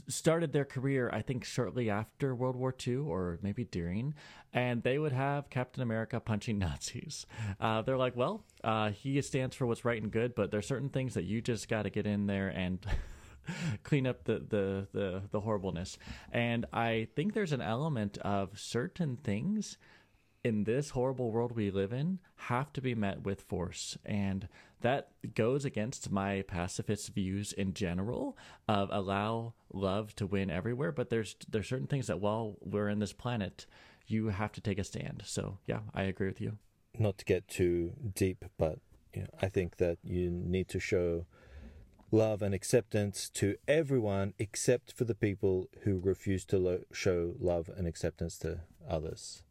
started 0.07 0.51
their 0.51 0.65
career, 0.65 1.09
I 1.13 1.21
think, 1.21 1.43
shortly 1.43 1.89
after 1.89 2.33
World 2.33 2.55
War 2.55 2.73
II 2.85 2.95
or 2.95 3.39
maybe 3.41 3.65
during, 3.65 4.13
and 4.53 4.83
they 4.83 4.97
would 4.97 5.11
have 5.11 5.49
Captain 5.49 5.83
America 5.83 6.19
punching 6.19 6.57
Nazis. 6.59 7.25
Uh, 7.59 7.81
they're 7.81 7.97
like, 7.97 8.15
well, 8.15 8.43
uh, 8.63 8.91
he 8.91 9.21
stands 9.21 9.55
for 9.55 9.65
what's 9.65 9.85
right 9.85 10.01
and 10.01 10.11
good, 10.11 10.35
but 10.35 10.51
there's 10.51 10.67
certain 10.67 10.89
things 10.89 11.13
that 11.13 11.23
you 11.23 11.41
just 11.41 11.67
got 11.69 11.83
to 11.83 11.89
get 11.89 12.07
in 12.07 12.27
there 12.27 12.49
and 12.49 12.79
clean 13.83 14.07
up 14.07 14.25
the, 14.25 14.39
the, 14.39 14.87
the, 14.91 15.21
the 15.31 15.39
horribleness. 15.41 15.97
And 16.31 16.65
I 16.73 17.07
think 17.15 17.33
there's 17.33 17.51
an 17.51 17.61
element 17.61 18.17
of 18.19 18.59
certain 18.59 19.17
things 19.17 19.77
in 20.45 20.63
this 20.65 20.91
horrible 20.91 21.31
world 21.31 21.53
we 21.53 21.71
live 21.71 21.91
in 21.91 22.19
have 22.35 22.71
to 22.71 22.79
be 22.79 22.93
met 22.93 23.23
with 23.23 23.41
force. 23.41 23.97
And 24.05 24.47
that 24.81 25.09
goes 25.33 25.65
against 25.65 26.11
my 26.11 26.43
pacifist 26.43 27.15
views 27.15 27.51
in 27.51 27.73
general 27.73 28.37
of 28.67 28.89
allow 28.91 29.55
love 29.73 30.15
to 30.17 30.27
win 30.27 30.51
everywhere. 30.51 30.91
But 30.91 31.09
there's 31.09 31.35
there's 31.49 31.67
certain 31.67 31.87
things 31.87 32.05
that 32.07 32.19
while 32.19 32.57
we're 32.61 32.89
in 32.89 32.99
this 32.99 33.11
planet 33.11 33.65
you 34.05 34.27
have 34.27 34.51
to 34.51 34.61
take 34.61 34.77
a 34.77 34.83
stand. 34.83 35.23
So 35.25 35.57
yeah 35.65 35.79
i 35.95 36.03
agree 36.03 36.27
with 36.27 36.39
you. 36.39 36.59
Not 36.99 37.17
to 37.17 37.25
get 37.25 37.47
too 37.47 37.93
deep 38.13 38.45
but 38.59 38.77
you 39.15 39.21
know, 39.21 39.29
i 39.41 39.47
think 39.47 39.77
that 39.77 39.97
you 40.03 40.29
need 40.29 40.67
to 40.69 40.79
show 40.79 41.25
love 42.15 42.41
and 42.41 42.55
acceptance 42.55 43.29
to 43.29 43.55
everyone 43.67 44.33
except 44.39 44.93
for 44.93 45.03
the 45.03 45.13
people 45.13 45.67
who 45.83 45.99
refuse 45.99 46.45
to 46.45 46.57
lo- 46.57 46.83
show 46.91 47.33
love 47.39 47.69
and 47.75 47.85
acceptance 47.85 48.37
to 48.39 48.61
others. 48.89 49.43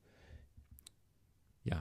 Yeah. 1.63 1.81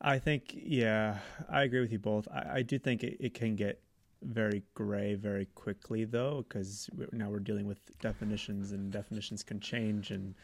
I 0.00 0.18
think, 0.18 0.54
yeah, 0.54 1.18
I 1.48 1.62
agree 1.62 1.80
with 1.80 1.92
you 1.92 1.98
both. 1.98 2.28
I, 2.28 2.58
I 2.58 2.62
do 2.62 2.78
think 2.78 3.02
it, 3.02 3.16
it 3.20 3.34
can 3.34 3.56
get 3.56 3.80
very 4.22 4.62
gray 4.74 5.14
very 5.14 5.46
quickly, 5.54 6.04
though, 6.04 6.44
because 6.48 6.88
now 7.12 7.28
we're 7.28 7.40
dealing 7.40 7.66
with 7.66 7.80
definitions 8.00 8.70
and 8.70 8.92
definitions 8.92 9.42
can 9.42 9.58
change. 9.58 10.12
And, 10.12 10.34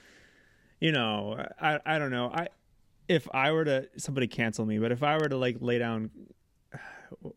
you 0.80 0.90
know, 0.90 1.46
I, 1.60 1.78
I 1.86 1.98
don't 1.98 2.10
know. 2.10 2.30
I, 2.34 2.48
if 3.08 3.28
I 3.32 3.52
were 3.52 3.64
to, 3.64 3.88
somebody 3.96 4.26
cancel 4.26 4.66
me, 4.66 4.78
but 4.78 4.90
if 4.90 5.02
I 5.02 5.16
were 5.16 5.28
to 5.28 5.36
like 5.36 5.58
lay 5.60 5.78
down 5.78 6.10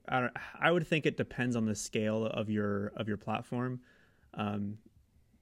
I. 0.07 0.29
I 0.59 0.71
would 0.71 0.87
think 0.87 1.05
it 1.05 1.17
depends 1.17 1.55
on 1.55 1.65
the 1.65 1.75
scale 1.75 2.25
of 2.25 2.49
your 2.49 2.87
of 2.95 3.07
your 3.07 3.17
platform. 3.17 3.81
Um, 4.33 4.77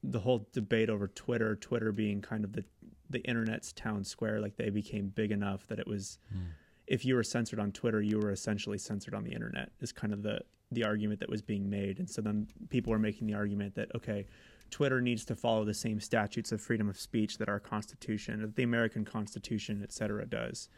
the 0.03 0.19
whole 0.19 0.47
debate 0.53 0.89
over 0.89 1.07
Twitter, 1.07 1.55
Twitter 1.55 1.91
being 1.91 2.21
kind 2.21 2.43
of 2.43 2.53
the 2.53 2.63
the 3.09 3.19
internet's 3.21 3.73
town 3.73 4.03
square, 4.03 4.39
like 4.39 4.55
they 4.55 4.69
became 4.69 5.07
big 5.09 5.31
enough 5.31 5.67
that 5.67 5.79
it 5.79 5.87
was. 5.87 6.19
Mm. 6.33 6.47
If 6.87 7.05
you 7.05 7.15
were 7.15 7.23
censored 7.23 7.59
on 7.59 7.71
Twitter, 7.71 8.01
you 8.01 8.17
were 8.17 8.31
essentially 8.31 8.79
censored 8.79 9.13
on 9.13 9.23
the 9.23 9.31
internet. 9.31 9.71
Is 9.81 9.91
kind 9.91 10.13
of 10.13 10.23
the 10.23 10.41
the 10.71 10.83
argument 10.83 11.19
that 11.19 11.29
was 11.29 11.41
being 11.41 11.69
made, 11.69 11.99
and 11.99 12.09
so 12.09 12.21
then 12.21 12.47
people 12.69 12.91
were 12.91 12.99
making 12.99 13.27
the 13.27 13.33
argument 13.33 13.75
that 13.75 13.93
okay, 13.95 14.25
Twitter 14.69 15.01
needs 15.01 15.25
to 15.25 15.35
follow 15.35 15.65
the 15.65 15.73
same 15.73 15.99
statutes 15.99 16.51
of 16.51 16.61
freedom 16.61 16.89
of 16.89 16.99
speech 16.99 17.37
that 17.37 17.49
our 17.49 17.59
Constitution, 17.59 18.53
the 18.55 18.63
American 18.63 19.05
Constitution, 19.05 19.81
et 19.83 19.91
cetera, 19.91 20.25
does. 20.25 20.69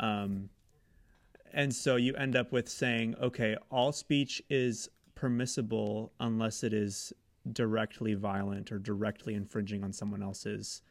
Um, 0.00 0.50
and 1.52 1.74
so 1.74 1.96
you 1.96 2.14
end 2.14 2.36
up 2.36 2.52
with 2.52 2.68
saying, 2.68 3.14
okay, 3.20 3.56
all 3.70 3.92
speech 3.92 4.42
is 4.50 4.88
permissible 5.14 6.12
unless 6.20 6.62
it 6.62 6.72
is 6.72 7.12
directly 7.52 8.14
violent 8.14 8.70
or 8.70 8.78
directly 8.78 9.34
infringing 9.34 9.82
on 9.82 9.92
someone 9.92 10.22
else's 10.22 10.82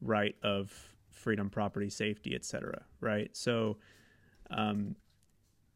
right 0.00 0.36
of 0.42 0.72
freedom, 1.10 1.50
property, 1.50 1.90
safety, 1.90 2.34
etc. 2.34 2.82
Right. 3.00 3.34
So, 3.36 3.78
um, 4.50 4.96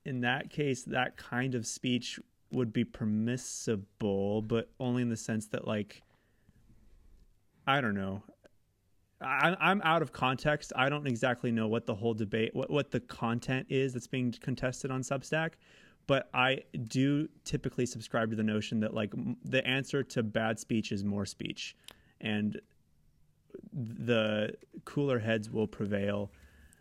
in 0.05 0.21
that 0.21 0.51
case, 0.51 0.85
that 0.85 1.17
kind 1.17 1.55
of 1.55 1.67
speech 1.67 2.19
would 2.51 2.73
be 2.73 2.85
permissible, 2.85 4.43
but 4.43 4.71
only 4.81 5.03
in 5.03 5.11
the 5.11 5.17
sense 5.17 5.49
that, 5.49 5.67
like, 5.67 6.03
I 7.67 7.81
don't 7.81 7.95
know. 7.95 8.23
I, 9.21 9.57
I'm 9.61 9.83
out 9.83 10.03
of 10.03 10.13
context. 10.13 10.73
I 10.77 10.89
don't 10.89 11.07
exactly 11.07 11.51
know 11.51 11.67
what 11.67 11.87
the 11.87 11.95
whole 11.95 12.15
debate, 12.15 12.55
what, 12.55 12.71
what 12.71 12.91
the 12.91 13.01
content 13.01 13.67
is 13.69 13.93
that's 13.93 14.07
being 14.07 14.33
contested 14.41 14.91
on 14.91 15.03
Substack, 15.03 15.53
but 16.07 16.29
I 16.33 16.63
do 16.87 17.29
typically 17.45 17.85
subscribe 17.85 18.31
to 18.31 18.37
the 18.37 18.43
notion 18.43 18.81
that 18.81 18.95
like 18.95 19.13
the 19.45 19.67
answer 19.67 20.03
to 20.05 20.23
bad 20.23 20.59
speech 20.59 20.93
is 20.93 21.05
more 21.05 21.27
speech, 21.27 21.77
and 22.21 22.61
the 23.73 24.55
cooler 24.85 25.19
heads 25.19 25.51
will 25.51 25.67
prevail. 25.67 26.31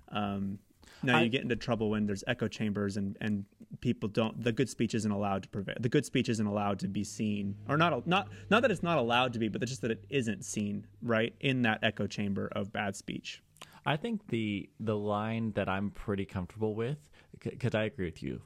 Um, 0.10 0.60
now 1.04 1.18
I, 1.18 1.22
you 1.24 1.30
get 1.30 1.42
into 1.42 1.56
trouble 1.56 1.90
when 1.90 2.06
there's 2.06 2.24
echo 2.28 2.48
chambers 2.48 2.98
and 2.98 3.18
and 3.22 3.46
people 3.82 4.10
don't 4.10 4.44
the 4.44 4.52
good 4.52 4.70
speech 4.70 4.94
isn't 4.96 5.12
allowed 5.12 5.44
to 5.44 5.50
prevail. 5.50 5.76
The 5.80 5.90
good 5.90 6.06
speech 6.06 6.30
isn't 6.30 6.46
allowed 6.46 6.80
to 6.80 6.88
be 6.88 7.04
seen, 7.04 7.56
or 7.68 7.78
not 7.78 8.08
not 8.08 8.30
not 8.50 8.62
that 8.62 8.72
it's 8.72 8.84
not 8.84 8.98
allowed 8.98 9.34
to 9.34 9.40
be, 9.40 9.48
but 9.48 9.62
just 9.66 9.82
that 9.82 9.92
it 9.92 10.06
isn't 10.10 10.46
seen 10.46 10.88
right 11.02 11.34
in 11.40 11.64
that 11.64 11.80
echo 11.84 12.08
chamber 12.08 12.50
of 12.54 12.72
bad 12.72 12.96
speech. 12.96 13.42
I 13.86 13.96
think 13.96 14.28
the 14.28 14.70
the 14.80 14.98
line 14.98 15.54
that 15.54 15.70
I'm 15.70 15.92
pretty 15.92 16.26
comfortable 16.26 16.76
with, 16.76 17.10
because 17.40 17.74
I 17.74 17.84
agree 17.84 18.06
with 18.06 18.22
you, 18.22 18.42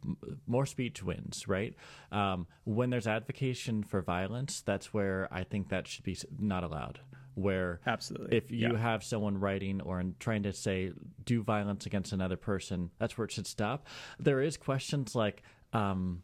more 0.46 0.68
speech 0.68 1.02
wins, 1.02 1.48
right? 1.48 1.74
Um, 2.12 2.46
when 2.64 2.92
there's 2.92 3.08
advocacy 3.08 3.82
for 3.88 4.02
violence, 4.02 4.62
that's 4.62 4.94
where 4.94 5.28
I 5.32 5.44
think 5.44 5.70
that 5.70 5.88
should 5.88 6.04
be 6.04 6.16
not 6.40 6.64
allowed 6.64 7.00
where 7.36 7.80
absolutely 7.88 8.36
if 8.36 8.52
you 8.52 8.74
yeah. 8.74 8.78
have 8.78 9.04
someone 9.04 9.40
writing 9.40 9.82
or 9.82 10.04
trying 10.20 10.44
to 10.44 10.52
say 10.52 10.92
do 11.24 11.42
violence 11.42 11.86
against 11.86 12.12
another 12.12 12.36
person 12.36 12.90
that's 12.98 13.18
where 13.18 13.26
it 13.26 13.32
should 13.32 13.48
stop 13.48 13.88
there 14.20 14.42
is 14.42 14.58
questions 14.58 15.16
like 15.16 15.42
um, 15.74 16.22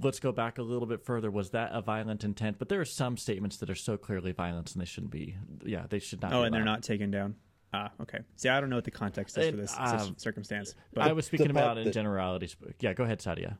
let's 0.00 0.20
go 0.20 0.30
back 0.30 0.58
a 0.58 0.62
little 0.62 0.86
bit 0.86 1.04
further 1.04 1.30
was 1.30 1.50
that 1.50 1.70
a 1.72 1.82
violent 1.82 2.22
intent 2.22 2.58
but 2.58 2.68
there 2.68 2.80
are 2.80 2.84
some 2.84 3.16
statements 3.16 3.56
that 3.56 3.68
are 3.68 3.74
so 3.74 3.96
clearly 3.96 4.32
violence 4.32 4.72
and 4.72 4.80
they 4.80 4.86
shouldn't 4.86 5.12
be 5.12 5.34
yeah 5.64 5.84
they 5.88 5.98
should 5.98 6.22
not 6.22 6.32
oh 6.32 6.42
and 6.42 6.54
they're 6.54 6.64
not 6.64 6.82
taken 6.82 7.10
down 7.10 7.34
Ah, 7.72 7.90
okay. 8.00 8.18
See, 8.36 8.48
I 8.48 8.60
don't 8.60 8.68
know 8.68 8.76
what 8.76 8.84
the 8.84 8.90
context 8.90 9.38
is 9.38 9.46
it, 9.46 9.50
for 9.52 9.56
this 9.56 9.74
um, 9.78 10.16
circumstance. 10.18 10.74
But 10.92 11.04
I 11.08 11.12
was 11.12 11.26
speaking 11.26 11.50
about 11.50 11.78
it 11.78 11.86
in 11.86 11.92
generalities. 11.92 12.56
Yeah, 12.80 12.94
go 12.94 13.04
ahead, 13.04 13.20
Saadia. 13.20 13.58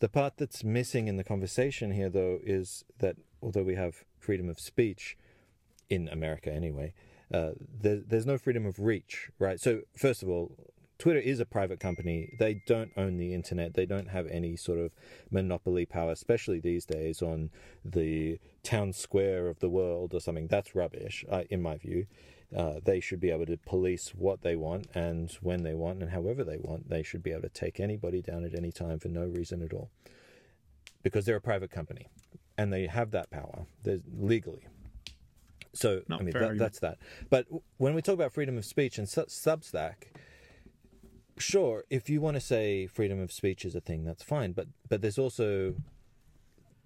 The 0.00 0.08
part 0.08 0.36
that's 0.36 0.62
missing 0.62 1.08
in 1.08 1.16
the 1.16 1.24
conversation 1.24 1.90
here, 1.90 2.08
though, 2.08 2.38
is 2.42 2.84
that 3.00 3.16
although 3.42 3.64
we 3.64 3.74
have 3.74 4.04
freedom 4.18 4.48
of 4.48 4.60
speech 4.60 5.16
in 5.90 6.08
America 6.08 6.52
anyway, 6.52 6.92
uh, 7.32 7.50
there, 7.80 8.00
there's 8.06 8.26
no 8.26 8.38
freedom 8.38 8.66
of 8.66 8.78
reach, 8.78 9.30
right? 9.38 9.60
So, 9.60 9.82
first 9.96 10.22
of 10.22 10.28
all, 10.28 10.52
Twitter 10.98 11.20
is 11.20 11.38
a 11.38 11.46
private 11.46 11.78
company. 11.78 12.34
They 12.38 12.62
don't 12.66 12.90
own 12.96 13.18
the 13.18 13.32
internet. 13.32 13.74
They 13.74 13.86
don't 13.86 14.08
have 14.08 14.26
any 14.26 14.56
sort 14.56 14.80
of 14.80 14.92
monopoly 15.30 15.86
power, 15.86 16.10
especially 16.10 16.58
these 16.58 16.84
days 16.84 17.22
on 17.22 17.50
the 17.84 18.40
town 18.64 18.92
square 18.92 19.46
of 19.46 19.60
the 19.60 19.68
world 19.68 20.12
or 20.12 20.20
something. 20.20 20.48
That's 20.48 20.74
rubbish, 20.74 21.24
uh, 21.30 21.44
in 21.50 21.62
my 21.62 21.76
view. 21.76 22.06
Uh, 22.56 22.80
they 22.82 22.98
should 22.98 23.20
be 23.20 23.30
able 23.30 23.46
to 23.46 23.58
police 23.58 24.12
what 24.16 24.40
they 24.40 24.56
want 24.56 24.88
and 24.94 25.30
when 25.42 25.62
they 25.62 25.74
want 25.74 26.02
and 26.02 26.10
however 26.10 26.42
they 26.42 26.56
want. 26.56 26.88
They 26.88 27.02
should 27.02 27.22
be 27.22 27.30
able 27.30 27.42
to 27.42 27.48
take 27.48 27.78
anybody 27.78 28.22
down 28.22 28.44
at 28.44 28.54
any 28.54 28.72
time 28.72 28.98
for 28.98 29.08
no 29.08 29.24
reason 29.24 29.62
at 29.62 29.72
all. 29.72 29.90
Because 31.02 31.26
they're 31.26 31.36
a 31.36 31.40
private 31.40 31.70
company 31.70 32.08
and 32.56 32.72
they 32.72 32.86
have 32.86 33.12
that 33.12 33.30
power 33.30 33.66
There's, 33.84 34.00
legally. 34.18 34.66
So, 35.72 36.02
No, 36.08 36.16
I 36.16 36.22
mean, 36.22 36.32
that, 36.32 36.58
that's 36.58 36.80
that. 36.80 36.98
But 37.30 37.46
when 37.76 37.94
we 37.94 38.02
talk 38.02 38.14
about 38.14 38.32
freedom 38.32 38.56
of 38.56 38.64
speech 38.64 38.98
and 38.98 39.08
Su- 39.08 39.26
Substack, 39.26 40.12
sure, 41.38 41.84
if 41.90 42.08
you 42.08 42.20
want 42.20 42.34
to 42.36 42.40
say 42.40 42.86
freedom 42.86 43.20
of 43.20 43.32
speech 43.32 43.64
is 43.64 43.74
a 43.74 43.80
thing, 43.80 44.04
that's 44.04 44.22
fine. 44.22 44.52
But 44.52 44.68
but 44.88 45.02
there's 45.02 45.18
also 45.18 45.74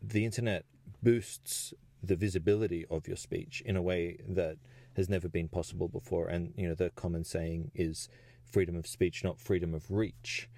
the 0.03 0.25
internet 0.25 0.65
boosts 1.03 1.75
the 2.03 2.17
visibility 2.17 2.85
of 2.91 3.07
your 3.07 3.17
speech 3.17 3.63
in 3.65 3.77
a 3.77 3.83
way 3.83 4.19
that 4.29 4.57
has 4.97 5.09
never 5.09 5.29
been 5.29 5.49
possible 5.49 5.89
before. 5.89 6.29
And 6.29 6.53
you 6.57 6.69
know, 6.69 6.75
the 6.75 6.91
common 6.91 7.25
saying 7.25 7.71
is 7.75 8.09
freedom 8.51 8.77
of 8.77 8.87
speech, 8.87 9.25
not 9.25 9.41
freedom 9.41 9.75
of 9.75 9.91
reach. 9.91 10.49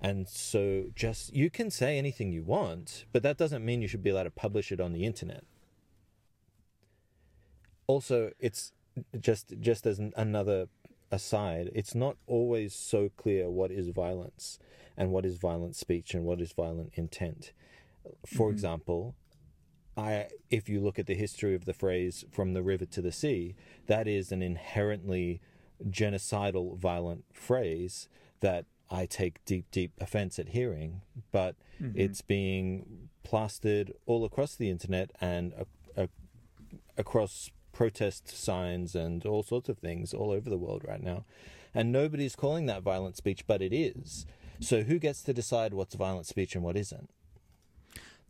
And 0.00 0.28
so, 0.28 0.84
just 0.94 1.34
you 1.34 1.50
can 1.50 1.70
say 1.70 1.98
anything 1.98 2.30
you 2.30 2.44
want, 2.44 3.04
but 3.12 3.24
that 3.24 3.36
doesn't 3.36 3.64
mean 3.64 3.82
you 3.82 3.88
should 3.88 4.02
be 4.02 4.10
allowed 4.10 4.24
to 4.24 4.30
publish 4.30 4.70
it 4.70 4.80
on 4.80 4.92
the 4.92 5.04
internet. 5.04 5.42
Also, 7.88 8.30
it's 8.38 8.72
just 9.18 9.54
just 9.60 9.84
as 9.86 9.98
an, 9.98 10.12
another 10.16 10.68
aside, 11.10 11.70
it's 11.74 11.94
not 11.94 12.16
always 12.26 12.74
so 12.74 13.10
clear 13.16 13.50
what 13.50 13.70
is 13.70 13.88
violence 13.88 14.58
and 14.96 15.10
what 15.10 15.24
is 15.24 15.38
violent 15.38 15.74
speech 15.74 16.14
and 16.14 16.24
what 16.24 16.40
is 16.40 16.52
violent 16.52 16.90
intent. 16.94 17.52
For 18.26 18.46
mm-hmm. 18.46 18.54
example, 18.54 19.14
I 19.96 20.28
if 20.50 20.68
you 20.68 20.80
look 20.80 20.98
at 20.98 21.06
the 21.06 21.14
history 21.14 21.54
of 21.54 21.64
the 21.64 21.74
phrase 21.74 22.24
from 22.30 22.52
the 22.52 22.62
river 22.62 22.86
to 22.86 23.02
the 23.02 23.12
sea, 23.12 23.56
that 23.86 24.06
is 24.06 24.30
an 24.30 24.42
inherently 24.42 25.40
genocidal 25.88 26.76
violent 26.78 27.24
phrase 27.32 28.08
that 28.40 28.64
I 28.90 29.06
take 29.06 29.44
deep 29.44 29.66
deep 29.70 29.92
offense 30.00 30.38
at 30.38 30.50
hearing, 30.50 31.02
but 31.32 31.56
mm-hmm. 31.82 31.98
it's 31.98 32.22
being 32.22 33.08
plastered 33.22 33.92
all 34.06 34.24
across 34.24 34.54
the 34.54 34.70
internet 34.70 35.10
and 35.20 35.52
a, 35.52 36.02
a, 36.02 36.08
across 36.96 37.50
protest 37.78 38.28
signs 38.28 38.94
and 38.94 39.24
all 39.24 39.42
sorts 39.42 39.68
of 39.68 39.78
things 39.78 40.12
all 40.12 40.30
over 40.30 40.50
the 40.50 40.58
world 40.58 40.84
right 40.86 41.02
now. 41.02 41.24
And 41.72 41.92
nobody's 41.92 42.34
calling 42.34 42.66
that 42.66 42.82
violent 42.82 43.16
speech, 43.16 43.46
but 43.46 43.62
it 43.62 43.72
is. 43.72 44.26
So 44.60 44.82
who 44.82 44.98
gets 44.98 45.22
to 45.22 45.32
decide 45.32 45.72
what's 45.72 45.94
violent 45.94 46.26
speech 46.26 46.54
and 46.56 46.64
what 46.64 46.76
isn't? 46.76 47.08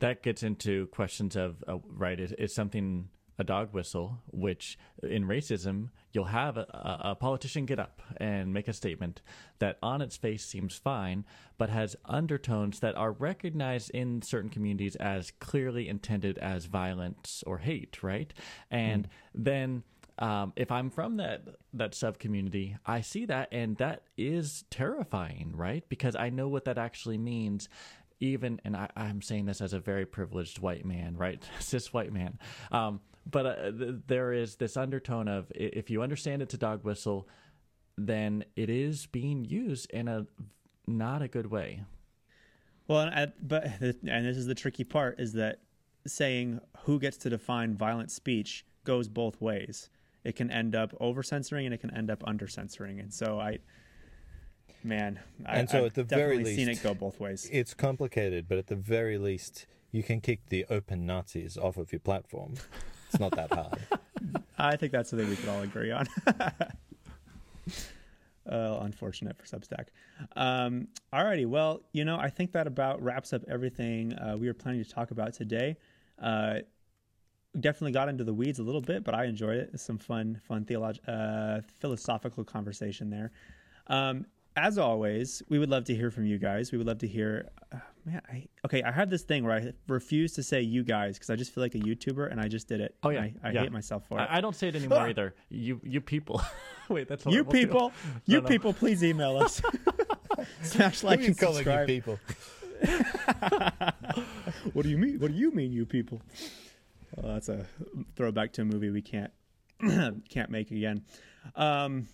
that 0.01 0.23
gets 0.23 0.43
into 0.43 0.87
questions 0.89 1.37
of 1.37 1.63
uh, 1.67 1.79
right 1.89 2.21
is, 2.21 2.33
is 2.33 2.55
something 2.55 3.09
a 3.39 3.45
dog 3.45 3.73
whistle 3.73 4.19
which 4.31 4.79
in 5.03 5.25
racism 5.25 5.91
you'll 6.13 6.25
have 6.25 6.57
a, 6.57 6.67
a, 7.05 7.15
politician 7.15 7.65
get 7.67 7.79
up 7.79 8.03
and 8.17 8.53
make 8.53 8.69
a 8.69 8.73
statement 8.73 9.23
that 9.59 9.79
on 9.83 10.03
its 10.03 10.17
face 10.17 10.45
seems 10.45 10.77
fine 10.77 11.25
but 11.57 11.71
has 11.71 11.97
undertones 12.05 12.81
that 12.81 12.97
are 12.97 13.13
recognized 13.13 13.91
in 13.91 14.21
certain 14.23 14.51
communities 14.51 14.97
as 14.97 15.31
clearly 15.39 15.89
intended 15.89 16.37
as 16.39 16.65
violence 16.67 17.45
or 17.47 17.59
hate 17.59 18.03
right 18.03 18.35
and 18.71 19.09
then 19.35 19.83
um, 20.19 20.53
if 20.57 20.73
I'm 20.73 20.91
from 20.91 21.19
that 21.19 21.43
that 21.75 21.95
sub 21.95 22.19
community, 22.19 22.77
I 22.85 23.03
see 23.03 23.27
that, 23.27 23.49
and 23.53 23.77
that 23.77 24.03
is 24.17 24.65
terrifying, 24.71 25.53
right? 25.55 25.85
Because 25.89 26.17
I 26.17 26.31
know 26.31 26.49
what 26.49 26.65
that 26.65 26.79
actually 26.79 27.19
means. 27.19 27.69
Even, 28.21 28.61
and 28.65 28.77
I, 28.77 28.89
I'm 28.97 29.23
saying 29.23 29.47
this 29.47 29.61
as 29.61 29.73
a 29.73 29.79
very 29.79 30.05
privileged 30.05 30.59
white 30.59 30.85
man, 30.85 31.17
right, 31.17 31.41
cis 31.61 31.93
white 31.93 32.13
man. 32.13 32.37
Um, 32.73 33.01
but 33.31 33.47
uh, 33.47 33.71
th- 33.73 33.95
there 34.07 34.33
is 34.33 34.57
this 34.57 34.77
undertone 34.77 35.29
of 35.29 35.51
if 35.55 35.91
you 35.91 36.03
understand 36.03 36.43
it's 36.43 36.55
a 36.55 36.59
dog 36.59 36.85
whistle, 36.85 37.29
then 37.97 38.45
it 38.57 38.71
is 38.71 39.07
being 39.07 39.45
used 39.45 39.91
in 39.91 40.09
a 40.09 40.27
not 40.87 41.21
a 41.23 41.29
good 41.29 41.47
way. 41.51 41.83
Well, 42.87 43.01
and, 43.01 43.15
I- 43.15 43.33
but 43.43 43.65
and 43.81 44.27
this 44.27 44.37
is 44.37 44.47
the 44.47 44.55
tricky 44.55 44.85
part 44.85 45.21
is 45.21 45.33
that 45.35 45.61
saying 46.07 46.61
who 46.85 46.99
gets 46.99 47.17
to 47.19 47.31
define 47.31 47.75
violent 47.75 48.11
speech 48.11 48.65
goes 48.85 49.09
both 49.09 49.41
ways. 49.41 49.91
It 50.25 50.37
can 50.37 50.51
end 50.51 50.75
up 50.75 50.95
over 51.01 51.23
censoring 51.23 51.67
and 51.67 51.75
it 51.75 51.79
can 51.79 51.95
end 51.95 52.11
up 52.11 52.23
under 52.27 52.49
censoring. 52.49 52.99
And 53.01 53.13
so 53.13 53.39
I, 53.39 53.59
man, 54.83 55.21
I, 55.47 55.59
And 55.59 55.71
so 55.71 55.79
I've 55.81 55.85
at 55.87 55.95
the 55.95 56.05
very 56.05 56.39
definitely 56.39 56.57
seen 56.57 56.69
it 56.69 56.83
go 56.83 56.95
both 56.95 57.21
ways. 57.21 57.49
It's 57.53 57.75
complicated, 57.75 58.47
but 58.49 58.59
at 58.59 58.67
the 58.69 58.77
very 58.77 59.19
least, 59.19 59.67
you 59.91 60.03
can 60.03 60.21
kick 60.21 60.41
the 60.49 60.65
open 60.71 61.07
Nazis 61.07 61.57
off 61.57 61.77
of 61.77 61.93
your 61.93 62.01
platform. 62.01 62.55
It's 63.11 63.21
not 63.21 63.33
that 63.33 63.53
hard. 63.53 63.79
I 64.59 64.77
think 64.77 64.93
that's 64.93 65.11
something 65.11 65.29
we 65.29 65.37
could 65.37 65.49
all 65.49 65.63
agree 65.63 65.91
on. 65.91 66.07
uh, 68.51 68.79
unfortunate 68.81 69.37
for 69.37 69.45
Substack. 69.45 69.87
Um, 70.37 70.89
alrighty, 71.13 71.47
well, 71.47 71.83
you 71.93 72.05
know, 72.05 72.19
I 72.19 72.29
think 72.29 72.53
that 72.53 72.67
about 72.67 73.03
wraps 73.03 73.33
up 73.33 73.43
everything 73.49 74.15
uh, 74.15 74.37
we 74.39 74.47
were 74.47 74.55
planning 74.55 74.83
to 74.83 74.91
talk 74.91 75.11
about 75.11 75.33
today. 75.35 75.77
Uh, 76.21 76.61
definitely 77.61 77.93
got 77.93 78.09
into 78.09 78.25
the 78.25 78.35
weeds 78.35 78.59
a 78.59 78.63
little 78.63 78.81
bit, 78.81 79.05
but 79.05 79.15
I 79.15 79.25
enjoyed 79.25 79.57
it. 79.57 79.71
It's 79.73 79.83
some 79.83 79.99
fun, 79.99 80.41
fun 80.47 80.65
theolog- 80.65 80.99
uh, 81.07 81.63
philosophical 81.79 82.45
conversation 82.45 83.11
there. 83.11 83.31
Um, 83.87 84.27
as 84.57 84.77
always, 84.77 85.43
we 85.49 85.59
would 85.59 85.71
love 85.71 85.85
to 85.85 85.95
hear 85.95 86.11
from 86.11 86.27
you 86.27 86.39
guys. 86.39 86.73
We 86.73 86.79
would 86.79 86.87
love 86.87 86.99
to 86.99 87.07
hear. 87.07 87.49
Man, 88.09 88.23
I, 88.33 88.47
okay, 88.65 88.83
I 88.83 88.91
have 88.91 89.11
this 89.11 89.23
thing 89.23 89.45
where 89.45 89.53
I 89.55 89.73
refuse 89.87 90.33
to 90.35 90.43
say 90.43 90.61
"you 90.63 90.83
guys" 90.83 91.17
because 91.17 91.29
I 91.31 91.37
just 91.37 91.53
feel 91.55 91.63
like 91.63 91.75
a 91.75 91.79
YouTuber, 91.79 92.31
and 92.31 92.41
I 92.41 92.49
just 92.49 92.67
did 92.69 92.81
it. 92.81 92.95
Oh, 93.03 93.11
yeah, 93.11 93.21
I, 93.21 93.35
I 93.45 93.51
yeah. 93.53 93.61
hate 93.63 93.73
myself 93.73 94.07
for 94.09 94.19
it. 94.19 94.23
I, 94.23 94.39
I 94.39 94.41
don't 94.41 94.57
say 94.57 94.69
it 94.69 94.77
anymore 94.77 94.99
Ah. 95.01 95.07
either. 95.11 95.35
You 95.51 95.81
you 95.85 96.01
people. 96.01 96.41
Wait, 96.89 97.07
that's 97.09 97.27
you 97.27 97.33
horrible, 97.33 97.53
too. 97.53 97.59
people, 97.59 97.93
you 98.27 98.37
No, 98.39 98.43
no. 98.43 98.49
people, 98.49 98.73
please 98.73 99.05
email 99.05 99.37
us. 99.37 99.61
Smash 100.63 101.03
like 101.03 101.23
and 101.23 101.37
subscribe. 101.37 101.87
people? 101.87 102.19
What 104.73 104.83
do 104.85 104.89
you 104.89 104.97
mean? 104.99 105.19
What 105.19 105.33
do 105.33 105.37
you 105.37 105.51
mean, 105.51 105.73
you 105.73 105.85
people? 105.85 106.23
Well, 107.17 107.35
that's 107.35 107.49
a 107.49 107.67
throwback 108.17 108.53
to 108.55 108.63
a 108.63 108.65
movie 108.65 108.91
we 108.91 109.03
can't 109.03 109.33
can't 110.31 110.51
make 110.51 110.71
again. 110.71 111.03
Um, 111.57 112.09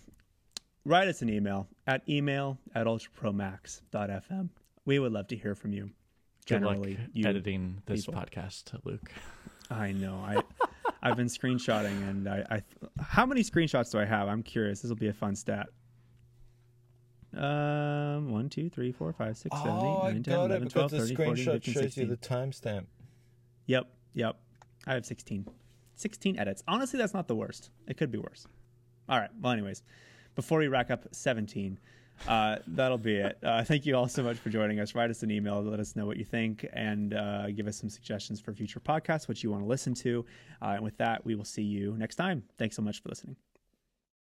write 0.85 1.07
us 1.07 1.21
an 1.21 1.29
email 1.29 1.67
at 1.87 2.01
email 2.09 2.57
at 2.73 2.85
ultrapromax.fm. 2.87 4.49
We 4.85 4.99
would 4.99 5.11
love 5.11 5.27
to 5.27 5.35
hear 5.35 5.55
from 5.55 5.73
you. 5.73 5.89
Good 6.47 6.61
luck 6.61 6.75
Generally, 6.75 6.99
you. 7.13 7.27
editing 7.27 7.81
this 7.87 8.05
people. 8.05 8.21
podcast, 8.21 8.79
Luke. 8.83 9.11
I 9.71 9.91
know. 9.91 10.15
I 10.17 10.41
I've 11.01 11.17
been 11.17 11.27
screenshotting, 11.27 12.07
and 12.07 12.27
I, 12.27 12.45
I 12.49 12.61
how 13.01 13.25
many 13.25 13.41
screenshots 13.41 13.91
do 13.91 13.99
I 13.99 14.05
have? 14.05 14.27
I'm 14.27 14.43
curious. 14.43 14.81
This 14.81 14.89
will 14.89 14.95
be 14.95 15.07
a 15.07 15.13
fun 15.13 15.35
stat. 15.35 15.67
Um, 17.35 18.31
one, 18.31 18.49
two, 18.49 18.69
three, 18.69 18.91
four, 18.91 19.11
five, 19.11 19.37
six, 19.37 19.55
seven, 19.57 19.77
eight, 19.77 20.03
nine, 20.03 20.23
10, 20.23 20.33
11, 20.33 20.69
12, 20.69 20.91
13, 20.91 21.15
14, 21.17 21.45
15, 21.45 21.73
16. 21.73 22.17
timestamp. 22.17 22.85
Yep, 23.65 23.87
yep. 24.13 24.37
I 24.87 24.93
have 24.93 25.05
16. 25.05 25.47
16 25.95 26.39
edits. 26.39 26.63
Honestly, 26.67 26.97
that's 26.97 27.13
not 27.13 27.27
the 27.27 27.35
worst. 27.35 27.71
It 27.87 27.97
could 27.97 28.11
be 28.11 28.17
worse. 28.17 28.47
All 29.09 29.19
right. 29.19 29.29
Well, 29.41 29.51
anyways, 29.51 29.83
before 30.35 30.59
we 30.59 30.67
rack 30.67 30.91
up 30.91 31.07
17, 31.11 31.77
uh, 32.27 32.57
that'll 32.67 32.97
be 32.97 33.15
it. 33.17 33.37
Uh, 33.43 33.63
thank 33.63 33.85
you 33.85 33.95
all 33.95 34.07
so 34.07 34.23
much 34.23 34.37
for 34.37 34.49
joining 34.49 34.79
us. 34.79 34.95
Write 34.95 35.09
us 35.09 35.23
an 35.23 35.31
email, 35.31 35.61
let 35.61 35.79
us 35.79 35.95
know 35.95 36.05
what 36.05 36.17
you 36.17 36.25
think, 36.25 36.67
and 36.73 37.13
uh, 37.13 37.49
give 37.51 37.67
us 37.67 37.77
some 37.77 37.89
suggestions 37.89 38.39
for 38.39 38.53
future 38.53 38.79
podcasts, 38.79 39.27
what 39.27 39.43
you 39.43 39.51
want 39.51 39.63
to 39.63 39.67
listen 39.67 39.93
to. 39.95 40.25
Uh, 40.61 40.65
and 40.75 40.83
with 40.83 40.97
that, 40.97 41.25
we 41.25 41.35
will 41.35 41.45
see 41.45 41.63
you 41.63 41.95
next 41.97 42.15
time. 42.15 42.43
Thanks 42.57 42.75
so 42.75 42.81
much 42.81 43.01
for 43.01 43.09
listening. 43.09 43.35